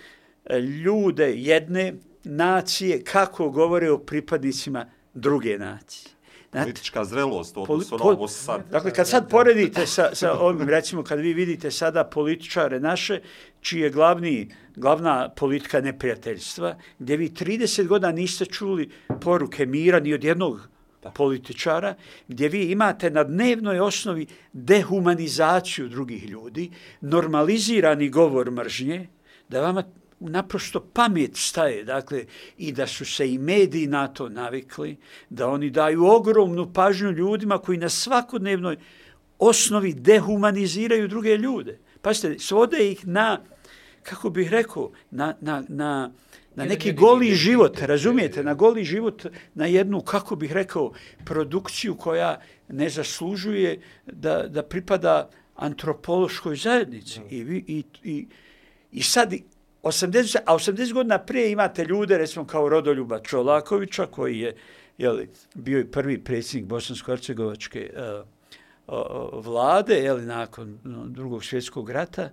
e, 0.45 0.59
ljude 0.59 1.33
jedne 1.35 1.93
nacije 2.23 3.03
kako 3.03 3.49
govore 3.49 3.91
o 3.91 3.97
pripadnicima 3.97 4.85
druge 5.13 5.57
nacije. 5.57 6.11
Znate, 6.51 6.65
politička 6.65 7.05
zrelost, 7.05 7.57
odnosno 7.57 7.97
poli, 7.97 8.15
ovo 8.15 8.27
sad. 8.27 8.61
Dakle, 8.71 8.93
kad 8.93 9.07
sad 9.07 9.29
poredite 9.29 9.85
sa, 9.85 10.09
sa 10.15 10.39
ovim, 10.39 10.69
recimo, 10.69 11.03
kad 11.03 11.19
vi 11.19 11.33
vidite 11.33 11.71
sada 11.71 12.03
političare 12.03 12.79
naše, 12.79 13.21
čiji 13.61 13.79
je 13.79 13.89
glavni, 13.89 14.49
glavna 14.75 15.29
politika 15.35 15.81
neprijateljstva, 15.81 16.75
gdje 16.99 17.17
vi 17.17 17.29
30 17.29 17.87
godina 17.87 18.11
niste 18.11 18.45
čuli 18.45 18.89
poruke 19.21 19.65
mira 19.65 19.99
ni 19.99 20.13
od 20.13 20.23
jednog 20.23 20.69
da. 21.03 21.11
političara, 21.11 21.95
gdje 22.27 22.49
vi 22.49 22.63
imate 22.71 23.09
na 23.09 23.23
dnevnoj 23.23 23.79
osnovi 23.79 24.27
dehumanizaciju 24.53 25.89
drugih 25.89 26.29
ljudi, 26.29 26.71
normalizirani 27.01 28.09
govor 28.09 28.51
mržnje, 28.51 29.07
da 29.49 29.61
vama 29.61 29.83
naprosto 30.19 30.79
pamet 30.93 31.31
staje, 31.37 31.83
dakle, 31.83 32.25
i 32.57 32.71
da 32.71 32.87
su 32.87 33.05
se 33.05 33.33
i 33.33 33.37
mediji 33.37 33.87
na 33.87 34.07
to 34.07 34.29
navikli, 34.29 34.97
da 35.29 35.47
oni 35.47 35.69
daju 35.69 36.05
ogromnu 36.05 36.73
pažnju 36.73 37.11
ljudima 37.11 37.57
koji 37.57 37.77
na 37.77 37.89
svakodnevnoj 37.89 38.77
osnovi 39.39 39.93
dehumaniziraju 39.93 41.07
druge 41.07 41.37
ljude. 41.37 41.79
Pazite, 42.01 42.39
svode 42.39 42.91
ih 42.91 43.07
na, 43.07 43.41
kako 44.03 44.29
bih 44.29 44.49
rekao, 44.49 44.91
na, 45.11 45.35
na, 45.41 45.63
na, 45.67 46.11
na 46.55 46.65
neki 46.65 46.93
goli 46.93 47.35
život, 47.35 47.79
razumijete, 47.79 48.43
na 48.43 48.53
goli 48.53 48.83
život, 48.83 49.25
na 49.53 49.65
jednu, 49.65 50.01
kako 50.01 50.35
bih 50.35 50.51
rekao, 50.51 50.91
produkciju 51.25 51.95
koja 51.95 52.41
ne 52.67 52.89
zaslužuje 52.89 53.81
da, 54.05 54.47
da 54.47 54.63
pripada 54.63 55.29
antropološkoj 55.55 56.55
zajednici. 56.55 57.19
I, 57.29 57.37
i, 57.67 57.83
i, 58.03 58.27
i 58.91 59.01
sad 59.01 59.33
80, 59.83 60.37
a 60.45 60.53
80 60.53 60.93
godina 60.93 61.17
prije 61.17 61.51
imate 61.51 61.85
ljude, 61.85 62.17
recimo 62.17 62.45
kao 62.45 62.69
Rodoljuba 62.69 63.19
Čolakovića, 63.19 64.05
koji 64.05 64.39
je 64.39 64.55
jeli, 64.97 65.29
bio 65.53 65.79
i 65.79 65.91
prvi 65.91 66.23
predsjednik 66.23 66.71
Bosansko-Hercegovačke 66.71 67.89
uh, 67.89 69.45
vlade, 69.45 69.95
jeli, 69.95 70.25
nakon 70.25 70.79
drugog 71.05 71.45
svjetskog 71.45 71.89
rata, 71.89 72.29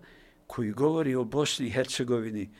koji 0.46 0.70
govori 0.70 1.14
o 1.14 1.24
Bosni 1.24 1.66
i 1.66 1.70
Hercegovini, 1.70 2.50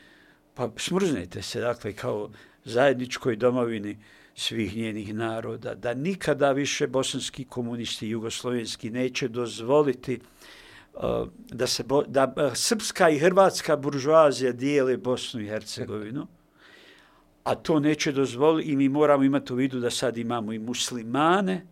pa 0.55 0.71
smrznete 0.76 1.43
se, 1.43 1.61
dakle, 1.61 1.93
kao 1.93 2.31
zajedničkoj 2.64 3.37
domovini 3.37 3.99
svih 4.35 4.76
njenih 4.76 5.14
naroda, 5.14 5.75
da 5.75 5.95
nikada 5.95 6.52
više 6.52 6.87
bosanski 6.87 7.45
komunisti 7.45 8.07
i 8.07 8.11
jugoslovenski 8.11 8.90
neće 8.90 9.28
dozvoliti 9.28 10.14
uh, 10.14 10.23
da 11.37 11.67
se 11.67 11.83
bo, 11.83 12.03
da 12.03 12.53
srpska 12.55 13.11
i 13.11 13.19
hrvatska 13.19 13.76
buržoazija 13.76 14.53
dijele 14.53 14.97
Bosnu 14.97 15.41
i 15.41 15.49
Hercegovinu, 15.49 16.26
a 17.45 17.55
to 17.55 17.81
neće 17.81 18.12
dozvoliti 18.12 18.71
i 18.71 18.76
mi 18.76 18.88
moramo 18.88 19.25
imati 19.25 19.53
u 19.53 19.57
vidu 19.57 19.81
da 19.81 19.91
sad 19.91 20.17
imamo 20.17 20.53
i 20.53 20.59
muslimane 20.59 21.67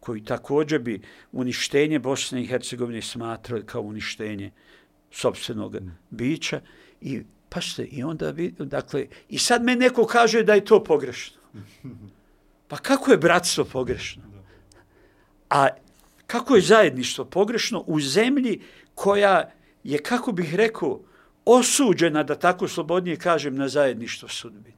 koji 0.00 0.24
također 0.24 0.80
bi 0.80 1.00
uništenje 1.32 1.98
Bosne 1.98 2.42
i 2.42 2.46
Hercegovine 2.46 3.02
smatrali 3.02 3.66
kao 3.66 3.82
uništenje 3.82 4.50
sobstvenog 5.10 5.74
mm. 5.74 5.98
bića 6.10 6.60
i 7.00 7.22
pa 7.48 7.60
ste 7.60 7.84
i 7.84 8.02
onda 8.02 8.30
vi, 8.30 8.54
dakle 8.58 9.06
i 9.28 9.38
sad 9.38 9.62
me 9.62 9.76
neko 9.76 10.06
kaže 10.06 10.42
da 10.42 10.54
je 10.54 10.64
to 10.64 10.84
pogrešno. 10.84 11.40
Pa 12.68 12.76
kako 12.76 13.10
je 13.10 13.18
bratstvo 13.18 13.64
pogrešno? 13.64 14.22
A 15.50 15.68
kako 16.26 16.56
je 16.56 16.62
zajedništvo 16.62 17.24
pogrešno 17.24 17.84
u 17.86 18.00
zemlji 18.00 18.60
koja 18.94 19.50
je, 19.84 19.98
kako 19.98 20.32
bih 20.32 20.54
rekao, 20.54 21.00
osuđena, 21.44 22.22
da 22.22 22.34
tako 22.34 22.68
slobodnije 22.68 23.16
kažem, 23.16 23.56
na 23.56 23.68
zajedništvo 23.68 24.28
sudbine. 24.28 24.76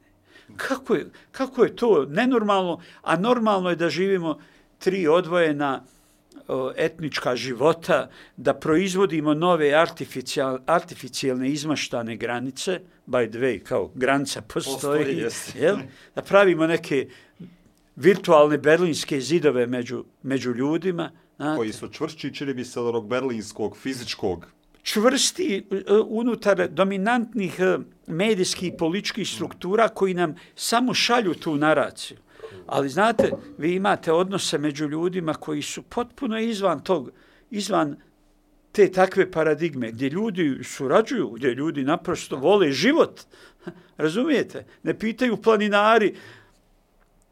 Kako 0.57 0.95
je, 0.95 1.09
kako 1.31 1.63
je 1.63 1.75
to 1.75 2.05
nenormalno, 2.05 2.81
a 3.01 3.17
normalno 3.17 3.69
je 3.69 3.75
da 3.75 3.89
živimo 3.89 4.39
tri 4.79 5.07
odvojena 5.07 5.83
o, 6.47 6.71
etnička 6.75 7.35
života, 7.35 8.09
da 8.37 8.53
proizvodimo 8.53 9.33
nove 9.33 9.73
artificial, 9.73 10.59
artificijalne 10.65 11.49
izmaštane 11.49 12.15
granice, 12.15 12.79
by 13.07 13.29
the 13.29 13.39
way, 13.39 13.63
kao 13.63 13.91
granica 13.95 14.41
postoji, 14.41 14.73
postoji 14.73 15.63
jel? 15.63 15.77
da 16.15 16.21
pravimo 16.21 16.67
neke 16.67 17.07
virtualne 17.95 18.57
berlinske 18.57 19.21
zidove 19.21 19.67
među, 19.67 20.03
među 20.23 20.51
ljudima, 20.51 21.11
Znate. 21.37 21.57
Koji 21.57 21.73
su 21.73 21.87
čvršći, 21.87 22.33
čini 22.33 22.53
bi 22.53 22.65
se 22.65 22.79
od 22.79 23.05
berlinskog, 23.05 23.77
fizičkog. 23.77 24.47
Čvrsti 24.83 25.65
uh, 25.71 25.77
unutar 26.07 26.67
dominantnih 26.69 27.55
uh, 27.59 27.83
medijskih 28.07 28.73
i 28.73 28.77
političkih 28.77 29.29
struktura 29.29 29.89
koji 29.89 30.13
nam 30.13 30.35
samo 30.55 30.93
šalju 30.93 31.33
tu 31.33 31.55
naraciju. 31.55 32.17
Ali 32.67 32.89
znate, 32.89 33.31
vi 33.57 33.75
imate 33.75 34.11
odnose 34.11 34.57
među 34.57 34.87
ljudima 34.87 35.33
koji 35.33 35.61
su 35.61 35.81
potpuno 35.81 36.39
izvan 36.39 36.83
tog, 36.83 37.11
izvan 37.49 37.95
te 38.71 38.91
takve 38.91 39.31
paradigme, 39.31 39.91
gdje 39.91 40.09
ljudi 40.09 40.59
surađuju, 40.63 41.29
gdje 41.29 41.49
ljudi 41.49 41.83
naprosto 41.83 42.35
vole 42.35 42.71
život. 42.71 43.21
Razumijete? 43.97 44.65
Ne 44.83 44.99
pitaju 44.99 45.37
planinari 45.37 46.15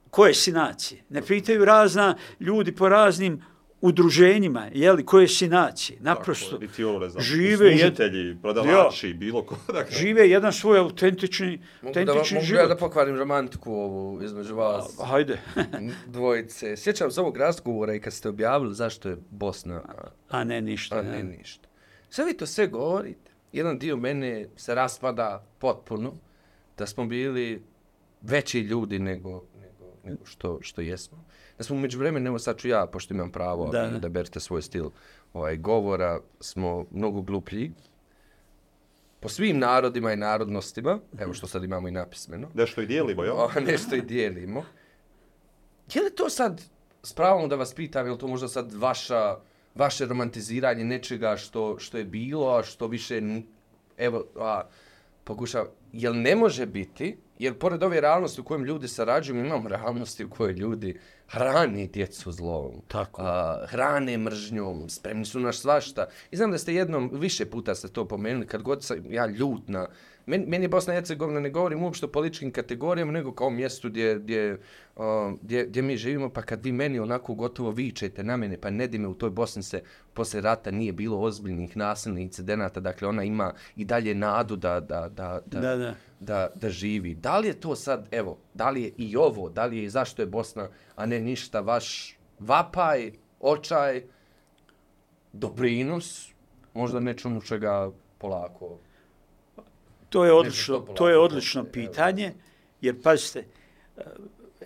koje 0.09 0.33
si 0.33 0.51
nacije. 0.51 1.03
Ne 1.09 1.21
pitaju 1.21 1.65
razna 1.65 2.15
ljudi 2.39 2.75
po 2.75 2.89
raznim 2.89 3.41
udruženjima, 3.85 4.69
jeli, 4.73 5.05
koje 5.05 5.27
si 5.27 5.47
nacije, 5.47 5.99
naprosto 6.01 6.59
Tako, 6.59 7.19
žive 7.19 7.77
služitelji, 7.77 8.37
prodavači, 8.41 9.09
jo, 9.09 9.13
bilo 9.17 9.43
ko. 9.43 9.57
Dakle. 9.73 9.97
Žive 9.97 10.29
jedan 10.29 10.53
svoj 10.53 10.79
autentični, 10.79 11.61
autentični 11.83 12.35
mogu 12.35 12.45
život. 12.45 12.61
Mogu 12.61 12.63
ja 12.63 12.67
da 12.67 12.77
pokvarim 12.77 13.15
romantiku 13.15 13.73
ovu 13.73 14.23
između 14.23 14.55
vas 14.55 14.99
A, 14.99 15.05
hajde. 15.05 15.39
dvojice. 16.07 16.77
Sjećam 16.77 17.11
se 17.11 17.21
ovog 17.21 17.37
razgovora 17.37 17.95
i 17.95 17.99
kad 17.99 18.13
ste 18.13 18.29
objavili 18.29 18.75
zašto 18.75 19.09
je 19.09 19.17
Bosna... 19.29 19.81
A 20.29 20.43
ne 20.43 20.61
ništa. 20.61 20.99
A 20.99 21.01
ne, 21.01 21.11
ne 21.11 21.23
ništa. 21.23 21.67
Sve 22.09 22.25
vi 22.25 22.37
to 22.37 22.45
sve 22.45 22.67
govorite. 22.67 23.31
Jedan 23.51 23.79
dio 23.79 23.97
mene 23.97 24.47
se 24.55 24.75
raspada 24.75 25.45
potpuno 25.59 26.13
da 26.77 26.85
smo 26.85 27.05
bili 27.05 27.63
veći 28.21 28.59
ljudi 28.59 28.99
nego, 28.99 29.43
nego, 29.61 29.93
nego 30.03 30.25
što, 30.25 30.59
što 30.61 30.81
jesmo 30.81 31.24
da 31.57 31.63
smo 31.63 31.75
umeđu 31.75 31.99
vremenu, 31.99 32.27
evo 32.27 32.39
sad 32.39 32.57
ću 32.57 32.67
ja, 32.67 32.85
pošto 32.85 33.13
imam 33.13 33.31
pravo 33.31 33.69
da, 33.71 33.87
da 33.87 34.09
berete 34.09 34.39
svoj 34.39 34.61
stil 34.61 34.89
ovaj, 35.33 35.57
govora, 35.57 36.19
smo 36.39 36.85
mnogo 36.91 37.21
gluplji 37.21 37.71
po 39.19 39.29
svim 39.29 39.59
narodima 39.59 40.13
i 40.13 40.15
narodnostima, 40.15 40.99
evo 41.19 41.33
što 41.33 41.47
sad 41.47 41.63
imamo 41.63 41.87
i 41.87 41.91
napismeno. 41.91 42.47
Nešto 42.53 42.81
i 42.81 42.85
dijelimo, 42.85 43.23
jo? 43.23 43.49
Nešto 43.67 43.95
i 43.95 44.01
dijelimo. 44.01 44.63
Je 45.93 46.01
li 46.01 46.11
to 46.15 46.29
sad, 46.29 46.61
s 47.03 47.13
pravom 47.13 47.49
da 47.49 47.55
vas 47.55 47.73
pitam, 47.73 48.05
je 48.05 48.11
li 48.11 48.17
to 48.17 48.27
možda 48.27 48.47
sad 48.47 48.73
vaša, 48.73 49.37
vaše 49.75 50.05
romantiziranje 50.05 50.83
nečega 50.85 51.37
što, 51.37 51.79
što 51.79 51.97
je 51.97 52.03
bilo, 52.03 52.57
a 52.57 52.63
što 52.63 52.87
više, 52.87 53.21
evo, 53.97 54.25
a, 54.39 54.61
pokušam, 55.23 55.65
je 55.93 56.09
li 56.09 56.17
ne 56.17 56.35
može 56.35 56.65
biti, 56.65 57.17
jer 57.39 57.57
pored 57.57 57.83
ove 57.83 58.01
realnosti 58.01 58.41
u 58.41 58.43
kojem 58.43 58.65
ljudi 58.65 58.87
sarađuju, 58.87 59.45
imamo 59.45 59.69
realnosti 59.69 60.25
u 60.25 60.29
kojoj 60.29 60.53
ljudi 60.53 60.99
hrani 61.27 61.87
djecu 61.87 62.31
zlom, 62.31 62.81
Tako. 62.87 63.21
A, 63.21 63.65
hrane 63.67 64.17
mržnjom, 64.17 64.89
spremni 64.89 65.25
su 65.25 65.39
naš 65.39 65.59
svašta. 65.59 66.07
I 66.31 66.37
znam 66.37 66.51
da 66.51 66.57
ste 66.57 66.73
jednom, 66.73 67.09
više 67.13 67.45
puta 67.45 67.75
ste 67.75 67.87
to 67.87 68.07
pomenuli, 68.07 68.47
kad 68.47 68.61
god 68.61 68.83
sam 68.83 68.97
ja 69.09 69.25
ljut 69.25 69.67
na 69.67 69.87
meni, 70.25 70.45
meni 70.45 70.63
je 70.65 70.69
Bosna 70.69 70.93
i 70.93 70.97
Hercegovina, 70.97 71.39
ne 71.39 71.49
govorim 71.49 71.83
uopšte 71.83 72.05
o 72.05 72.09
političkim 72.09 72.51
kategorijama, 72.51 73.11
nego 73.11 73.31
kao 73.31 73.49
mjestu 73.49 73.89
gdje, 73.89 74.19
gdje, 74.19 74.59
uh, 74.95 75.03
gdje, 75.41 75.65
gdje 75.65 75.81
mi 75.81 75.97
živimo, 75.97 76.29
pa 76.29 76.41
kad 76.41 76.65
vi 76.65 76.71
meni 76.71 76.99
onako 76.99 77.33
gotovo 77.33 77.71
vičete 77.71 78.23
na 78.23 78.37
mene, 78.37 78.57
pa 78.61 78.69
ne 78.69 78.87
di 78.87 78.97
me 78.97 79.07
u 79.07 79.13
toj 79.13 79.29
Bosni 79.29 79.63
se 79.63 79.81
posle 80.13 80.41
rata 80.41 80.71
nije 80.71 80.93
bilo 80.93 81.19
ozbiljnih 81.19 81.77
nasilnih 81.77 82.23
incidenata, 82.23 82.79
dakle 82.79 83.07
ona 83.07 83.23
ima 83.23 83.53
i 83.75 83.85
dalje 83.85 84.15
nadu 84.15 84.55
da, 84.55 84.79
da, 84.79 85.09
da, 85.09 85.41
da, 85.45 85.59
da, 85.59 85.75
da. 85.75 85.95
da, 86.19 86.49
da 86.55 86.69
živi. 86.69 87.15
Da 87.15 87.37
li 87.39 87.47
je 87.47 87.59
to 87.59 87.75
sad, 87.75 88.07
evo, 88.11 88.37
da 88.53 88.69
li 88.69 88.83
je 88.83 88.91
i 88.97 89.15
ovo, 89.17 89.49
da 89.49 89.65
li 89.65 89.77
je 89.77 89.83
i 89.83 89.89
zašto 89.89 90.21
je 90.21 90.25
Bosna, 90.25 90.69
a 90.95 91.05
ne 91.05 91.19
ništa, 91.19 91.59
vaš 91.59 92.17
vapaj, 92.39 93.11
očaj, 93.39 94.03
doprinos, 95.33 96.31
možda 96.73 96.99
nečemu 96.99 97.41
čega 97.41 97.91
polako 98.17 98.77
To 100.15 100.25
je 100.25 100.33
odlično, 100.33 100.79
to 100.79 101.09
je 101.09 101.17
odlično 101.17 101.63
pitanje, 101.63 102.33
jer 102.81 103.01
pazite, 103.01 103.43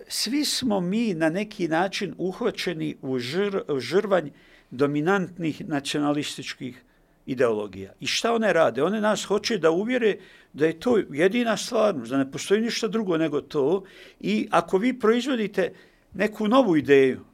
svi 0.08 0.44
smo 0.44 0.80
mi 0.80 1.14
na 1.14 1.28
neki 1.28 1.68
način 1.68 2.14
uhvaćeni 2.18 2.96
u 3.02 3.18
žr, 3.18 3.62
žrvanj 3.78 4.30
dominantnih 4.70 5.68
nacionalističkih 5.68 6.84
ideologija. 7.26 7.92
I 8.00 8.06
šta 8.06 8.34
one 8.34 8.52
rade? 8.52 8.82
One 8.82 9.00
nas 9.00 9.24
hoće 9.24 9.58
da 9.58 9.70
uvjere 9.70 10.16
da 10.52 10.66
je 10.66 10.80
to 10.80 10.98
jedina 11.10 11.56
stvarnost, 11.56 12.10
da 12.10 12.18
ne 12.18 12.30
postoji 12.30 12.60
ništa 12.60 12.88
drugo 12.88 13.16
nego 13.16 13.40
to. 13.40 13.84
I 14.20 14.48
ako 14.50 14.78
vi 14.78 14.98
proizvodite 14.98 15.72
neku 16.14 16.48
novu 16.48 16.76
ideju, 16.76 17.24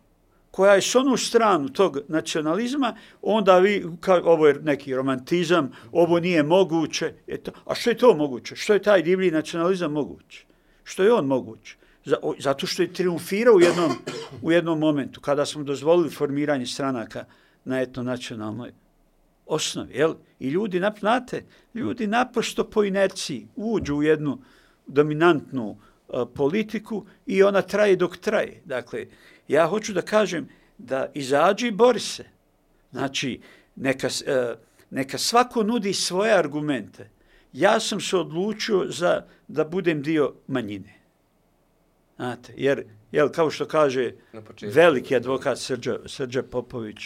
koja 0.56 0.74
je 0.74 0.82
s 0.82 0.94
onu 0.94 1.16
stranu 1.16 1.68
tog 1.68 1.98
nacionalizma, 2.08 2.94
onda 3.22 3.58
vi, 3.58 3.84
ka, 4.00 4.22
ovo 4.24 4.46
je 4.46 4.54
neki 4.62 4.94
romantizam, 4.94 5.72
ovo 5.92 6.20
nije 6.20 6.42
moguće. 6.42 7.12
Eto, 7.26 7.52
a 7.64 7.74
što 7.74 7.90
je 7.90 7.98
to 7.98 8.14
moguće? 8.14 8.56
Što 8.56 8.74
je 8.74 8.82
taj 8.82 9.02
divlji 9.02 9.30
nacionalizam 9.30 9.92
moguće? 9.92 10.46
Što 10.84 11.02
je 11.02 11.12
on 11.12 11.26
moguće? 11.26 11.76
Zato 12.38 12.66
što 12.66 12.82
je 12.82 12.92
triumfirao 12.92 13.54
u 13.54 13.60
jednom, 13.60 13.92
u 14.42 14.52
jednom 14.52 14.78
momentu, 14.78 15.20
kada 15.20 15.46
smo 15.46 15.62
dozvolili 15.62 16.10
formiranje 16.10 16.66
stranaka 16.66 17.24
na 17.64 17.80
etno-nacionalnoj 17.80 18.72
osnovi. 19.46 19.94
Jel? 19.94 20.14
I 20.40 20.48
ljudi, 20.48 20.80
znate, 21.00 21.44
ljudi 21.74 22.06
naprosto 22.06 22.64
po 22.64 22.84
inerciji 22.84 23.48
uđu 23.56 23.96
u 23.96 24.02
jednu 24.02 24.38
dominantnu 24.86 25.70
uh, 25.70 25.76
politiku 26.34 27.06
i 27.26 27.42
ona 27.42 27.62
traje 27.62 27.96
dok 27.96 28.16
traje. 28.16 28.62
Dakle, 28.64 29.06
ja 29.48 29.66
hoću 29.66 29.92
da 29.92 30.02
kažem 30.02 30.48
da 30.78 31.10
izađi 31.14 31.68
i 31.68 31.70
bori 31.70 32.00
se. 32.00 32.24
Znači, 32.92 33.40
neka, 33.76 34.08
neka 34.90 35.18
svako 35.18 35.62
nudi 35.62 35.92
svoje 35.92 36.32
argumente. 36.32 37.10
Ja 37.52 37.80
sam 37.80 38.00
se 38.00 38.16
odlučio 38.16 38.84
za 38.88 39.24
da 39.48 39.64
budem 39.64 40.02
dio 40.02 40.34
manjine. 40.46 40.94
Znate, 42.16 42.52
jer, 42.56 42.84
jel, 43.12 43.28
kao 43.28 43.50
što 43.50 43.64
kaže 43.64 44.12
veliki 44.62 45.16
advokat 45.16 45.58
Srđa, 45.58 45.98
Srđa 46.06 46.42
Popović, 46.42 46.98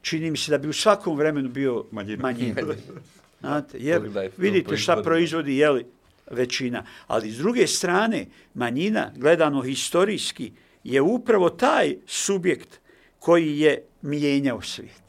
čini 0.00 0.30
mi 0.30 0.36
se 0.36 0.50
da 0.50 0.58
bi 0.58 0.68
u 0.68 0.72
svakom 0.72 1.16
vremenu 1.16 1.48
bio 1.48 1.84
manjina. 1.90 2.22
manjina. 2.22 2.62
Znate, 3.40 3.78
jer 3.80 4.30
vidite 4.36 4.76
šta 4.76 5.02
proizvodi 5.02 5.56
jeli, 5.56 5.86
većina. 6.30 6.84
Ali 7.06 7.30
s 7.30 7.38
druge 7.38 7.66
strane, 7.66 8.26
manjina, 8.54 9.12
gledano 9.16 9.62
historijski, 9.62 10.52
je 10.84 11.02
upravo 11.02 11.50
taj 11.50 11.96
subjekt 12.06 12.80
koji 13.18 13.58
je 13.58 13.84
mijenjao 14.02 14.62
svijet. 14.62 15.02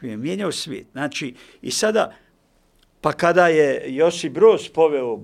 Koji 0.00 0.10
je 0.10 0.16
mijenjao 0.16 0.52
svijet. 0.52 0.86
Znači, 0.92 1.34
i 1.62 1.70
sada, 1.70 2.14
pa 3.00 3.12
kada 3.12 3.48
je 3.48 3.94
Josip 3.94 4.32
Broz 4.32 4.68
poveo 4.68 5.20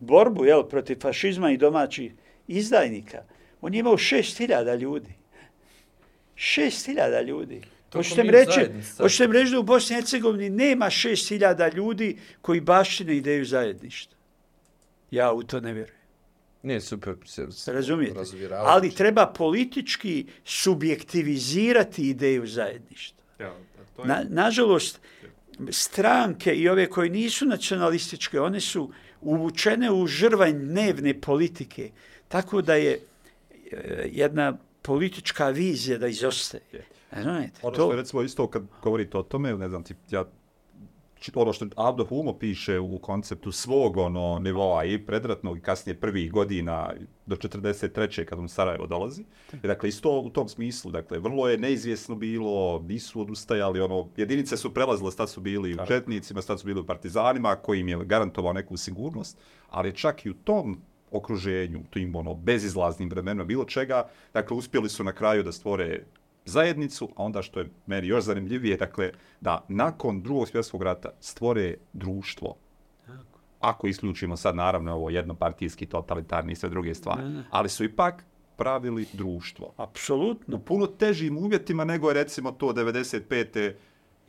borbu 0.00 0.44
jel, 0.44 0.62
protiv 0.62 0.98
fašizma 1.00 1.50
i 1.50 1.56
domaćih 1.56 2.12
izdajnika, 2.46 3.22
on 3.60 3.74
je 3.74 3.80
imao 3.80 3.96
šest 3.96 4.38
hiljada 4.38 4.74
ljudi. 4.74 5.12
Šest 6.34 6.86
hiljada 6.86 7.20
ljudi. 7.20 7.62
Hoćete 7.92 8.22
mi 8.22 8.30
reći, 8.30 8.60
hoćete 8.96 9.28
mi 9.28 9.34
reći 9.34 9.52
da 9.52 9.58
u 9.58 9.62
Bosni 9.62 9.94
i 9.94 9.96
Hercegovini 9.96 10.50
nema 10.50 10.90
šest 10.90 11.28
hiljada 11.28 11.68
ljudi 11.68 12.18
koji 12.40 12.60
baštine 12.60 13.16
ideju 13.16 13.44
zajedništva. 13.44 14.16
Ja 15.10 15.32
u 15.32 15.42
to 15.42 15.60
ne 15.60 15.72
vjerujem. 15.72 15.98
Nije 16.62 16.80
super. 16.80 17.14
Se, 17.24 17.72
Razumijete? 17.72 18.20
Ali 18.56 18.94
treba 18.94 19.26
politički 19.26 20.26
subjektivizirati 20.44 22.08
ideju 22.08 22.46
zajedništva. 22.46 23.24
Ja, 23.38 23.54
to 23.96 24.02
je... 24.02 24.08
Na, 24.08 24.24
nažalost, 24.28 25.00
stranke 25.70 26.54
i 26.54 26.68
ove 26.68 26.86
koje 26.90 27.10
nisu 27.10 27.46
nacionalističke, 27.46 28.40
one 28.40 28.60
su 28.60 28.92
uvučene 29.20 29.92
u 29.92 30.06
žrvanj 30.06 30.52
dnevne 30.52 31.20
politike, 31.20 31.90
tako 32.28 32.62
da 32.62 32.74
je 32.74 33.00
e, 33.72 34.08
jedna 34.12 34.58
politička 34.82 35.48
vizija 35.48 35.98
da 35.98 36.06
izostaje. 36.06 36.62
Znate, 37.12 37.50
ono 37.62 37.74
što 37.74 37.90
je 37.90 37.96
recimo 37.96 38.22
isto 38.22 38.46
kad 38.46 38.62
govorite 38.82 39.18
o 39.18 39.22
tome, 39.22 39.56
ne 39.56 39.68
znam, 39.68 39.82
ja 40.10 40.24
ono 41.34 41.52
što 41.52 41.66
Abdo 41.76 42.04
Humo 42.04 42.38
piše 42.38 42.78
u 42.78 42.98
konceptu 42.98 43.52
svog 43.52 43.96
ono 43.96 44.38
nivoa 44.38 44.84
i 44.84 45.06
predratnog 45.06 45.58
i 45.58 45.60
kasnije 45.60 46.00
prvih 46.00 46.32
godina 46.32 46.92
do 47.26 47.36
43. 47.36 48.24
kad 48.24 48.38
on 48.38 48.48
Sarajevo 48.48 48.86
dolazi. 48.86 49.24
I, 49.52 49.66
dakle, 49.66 49.88
isto 49.88 50.20
u 50.20 50.30
tom 50.30 50.48
smislu, 50.48 50.90
dakle, 50.90 51.18
vrlo 51.18 51.48
je 51.48 51.58
neizvjesno 51.58 52.14
bilo, 52.14 52.82
nisu 52.88 53.20
odustajali, 53.20 53.80
ono, 53.80 54.08
jedinice 54.16 54.56
su 54.56 54.74
prelazile, 54.74 55.10
stad 55.10 55.30
su 55.30 55.40
bili 55.40 55.74
u 55.74 55.86
četnicima, 55.86 56.42
stad 56.42 56.60
su 56.60 56.66
bili 56.66 56.80
u 56.80 56.86
partizanima, 56.86 57.56
koji 57.56 57.80
im 57.80 57.88
je 57.88 58.04
garantovao 58.04 58.52
neku 58.52 58.76
sigurnost, 58.76 59.38
ali 59.70 59.96
čak 59.96 60.26
i 60.26 60.30
u 60.30 60.34
tom 60.34 60.80
okruženju, 61.10 61.80
tim 61.90 62.16
ono, 62.16 62.34
bezizlaznim 62.34 63.08
vremenima, 63.08 63.44
bilo 63.44 63.64
čega, 63.64 64.08
dakle, 64.34 64.56
uspjeli 64.56 64.88
su 64.88 65.04
na 65.04 65.12
kraju 65.12 65.42
da 65.42 65.52
stvore 65.52 66.04
zajednicu, 66.48 67.08
a 67.16 67.22
onda 67.22 67.42
što 67.42 67.60
je 67.60 67.70
meni 67.86 68.06
još 68.06 68.24
zanimljivije, 68.24 68.76
dakle, 68.76 69.10
da 69.40 69.64
nakon 69.68 70.22
drugog 70.22 70.48
svjetskog 70.48 70.82
rata 70.82 71.08
stvore 71.20 71.74
društvo. 71.92 72.56
Ako 73.60 73.86
isključimo 73.86 74.36
sad, 74.36 74.56
naravno, 74.56 74.94
ovo 74.94 75.10
jednopartijski, 75.10 75.86
totalitarni 75.86 76.52
i 76.52 76.56
sve 76.56 76.68
druge 76.68 76.94
stvari. 76.94 77.22
Ali 77.50 77.68
su 77.68 77.84
ipak 77.84 78.24
pravili 78.56 79.06
društvo. 79.12 79.72
Apsolutno. 79.76 80.56
U 80.56 80.60
puno 80.60 80.86
težim 80.86 81.38
uvjetima 81.38 81.84
nego 81.84 82.08
je, 82.08 82.14
recimo, 82.14 82.52
to 82.52 82.72
95 82.72 83.72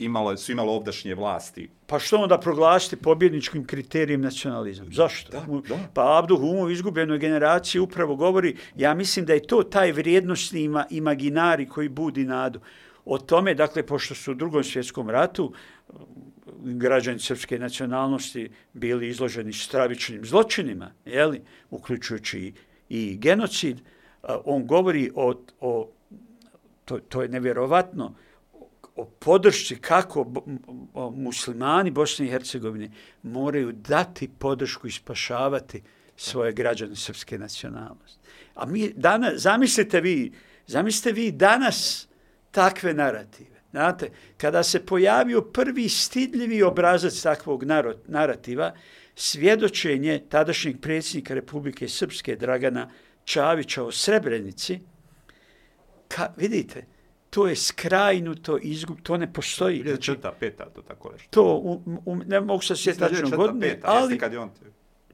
imalo, 0.00 0.36
su 0.36 0.52
imalo 0.52 0.72
ovdašnje 0.72 1.14
vlasti. 1.14 1.68
Pa 1.86 1.98
što 1.98 2.16
onda 2.16 2.38
proglasiti 2.38 2.96
pobjedničkim 2.96 3.66
kriterijem 3.66 4.20
nacionalizam? 4.20 4.92
Zašto? 4.92 5.32
Da, 5.32 5.46
da. 5.68 5.78
Pa 5.94 6.18
Abdu 6.18 6.36
Humo 6.36 6.68
izgubljenoj 6.68 7.18
generaciji 7.18 7.80
upravo 7.80 8.16
govori, 8.16 8.56
ja 8.76 8.94
mislim 8.94 9.26
da 9.26 9.32
je 9.32 9.46
to 9.46 9.62
taj 9.62 9.92
vrijednostni 9.92 10.60
ima, 10.62 10.86
imaginari 10.90 11.68
koji 11.68 11.88
budi 11.88 12.24
nadu. 12.24 12.60
O 13.04 13.18
tome, 13.18 13.54
dakle, 13.54 13.86
pošto 13.86 14.14
su 14.14 14.32
u 14.32 14.34
drugom 14.34 14.64
svjetskom 14.64 15.10
ratu 15.10 15.52
građani 16.62 17.18
srpske 17.18 17.58
nacionalnosti 17.58 18.50
bili 18.72 19.08
izloženi 19.08 19.52
stravičnim 19.52 20.24
zločinima, 20.24 20.90
jeli, 21.04 21.40
uključujući 21.70 22.38
i, 22.38 22.52
i 22.88 23.16
genocid, 23.16 23.80
on 24.22 24.66
govori 24.66 25.10
o, 25.14 25.34
o 25.60 25.90
to, 26.84 26.98
to 26.98 27.22
je 27.22 27.28
nevjerovatno, 27.28 28.14
o 29.00 29.04
podršci 29.04 29.76
kako 29.76 30.32
muslimani 31.14 31.90
Bosne 31.90 32.26
i 32.26 32.30
Hercegovine 32.30 32.90
moraju 33.22 33.72
dati 33.72 34.28
podršku 34.38 34.86
i 34.86 34.90
spašavati 34.90 35.82
svoje 36.16 36.52
građane 36.52 36.96
srpske 36.96 37.38
nacionalnosti. 37.38 38.20
A 38.54 38.66
mi 38.66 38.92
danas, 38.96 39.42
zamislite 39.42 40.00
vi, 40.00 40.32
zamislite 40.66 41.12
vi 41.12 41.32
danas 41.32 42.08
takve 42.50 42.94
narative. 42.94 43.60
Znate, 43.70 44.10
kada 44.36 44.62
se 44.62 44.86
pojavio 44.86 45.42
prvi 45.42 45.88
stidljivi 45.88 46.62
obrazac 46.62 47.22
takvog 47.22 47.64
narativa, 48.06 48.74
svjedočenje 49.14 50.22
tadašnjeg 50.28 50.80
predsjednika 50.80 51.34
Republike 51.34 51.88
Srpske 51.88 52.36
Dragana 52.36 52.90
Čavića 53.24 53.84
o 53.84 53.92
Srebrenici, 53.92 54.80
ka, 56.08 56.32
vidite, 56.36 56.86
to 57.30 57.46
je 57.46 57.56
skrajnuto 57.56 58.58
izgub, 58.62 58.98
to 59.02 59.16
ne 59.16 59.32
postoji. 59.32 59.82
Znači, 59.86 60.02
četa, 60.02 60.32
peta, 60.40 60.64
to 60.64 60.82
tako 60.82 61.12
nešto. 61.12 61.28
To, 61.30 61.44
u, 61.44 61.82
u, 62.04 62.16
ne 62.16 62.40
mogu 62.40 62.62
se 62.62 62.76
sjeti 62.76 62.98
tačno 62.98 63.36
godine, 63.36 63.80
ali 63.82 64.18
kad 64.18 64.32
je 64.32 64.38
on 64.38 64.48
te... 64.48 64.64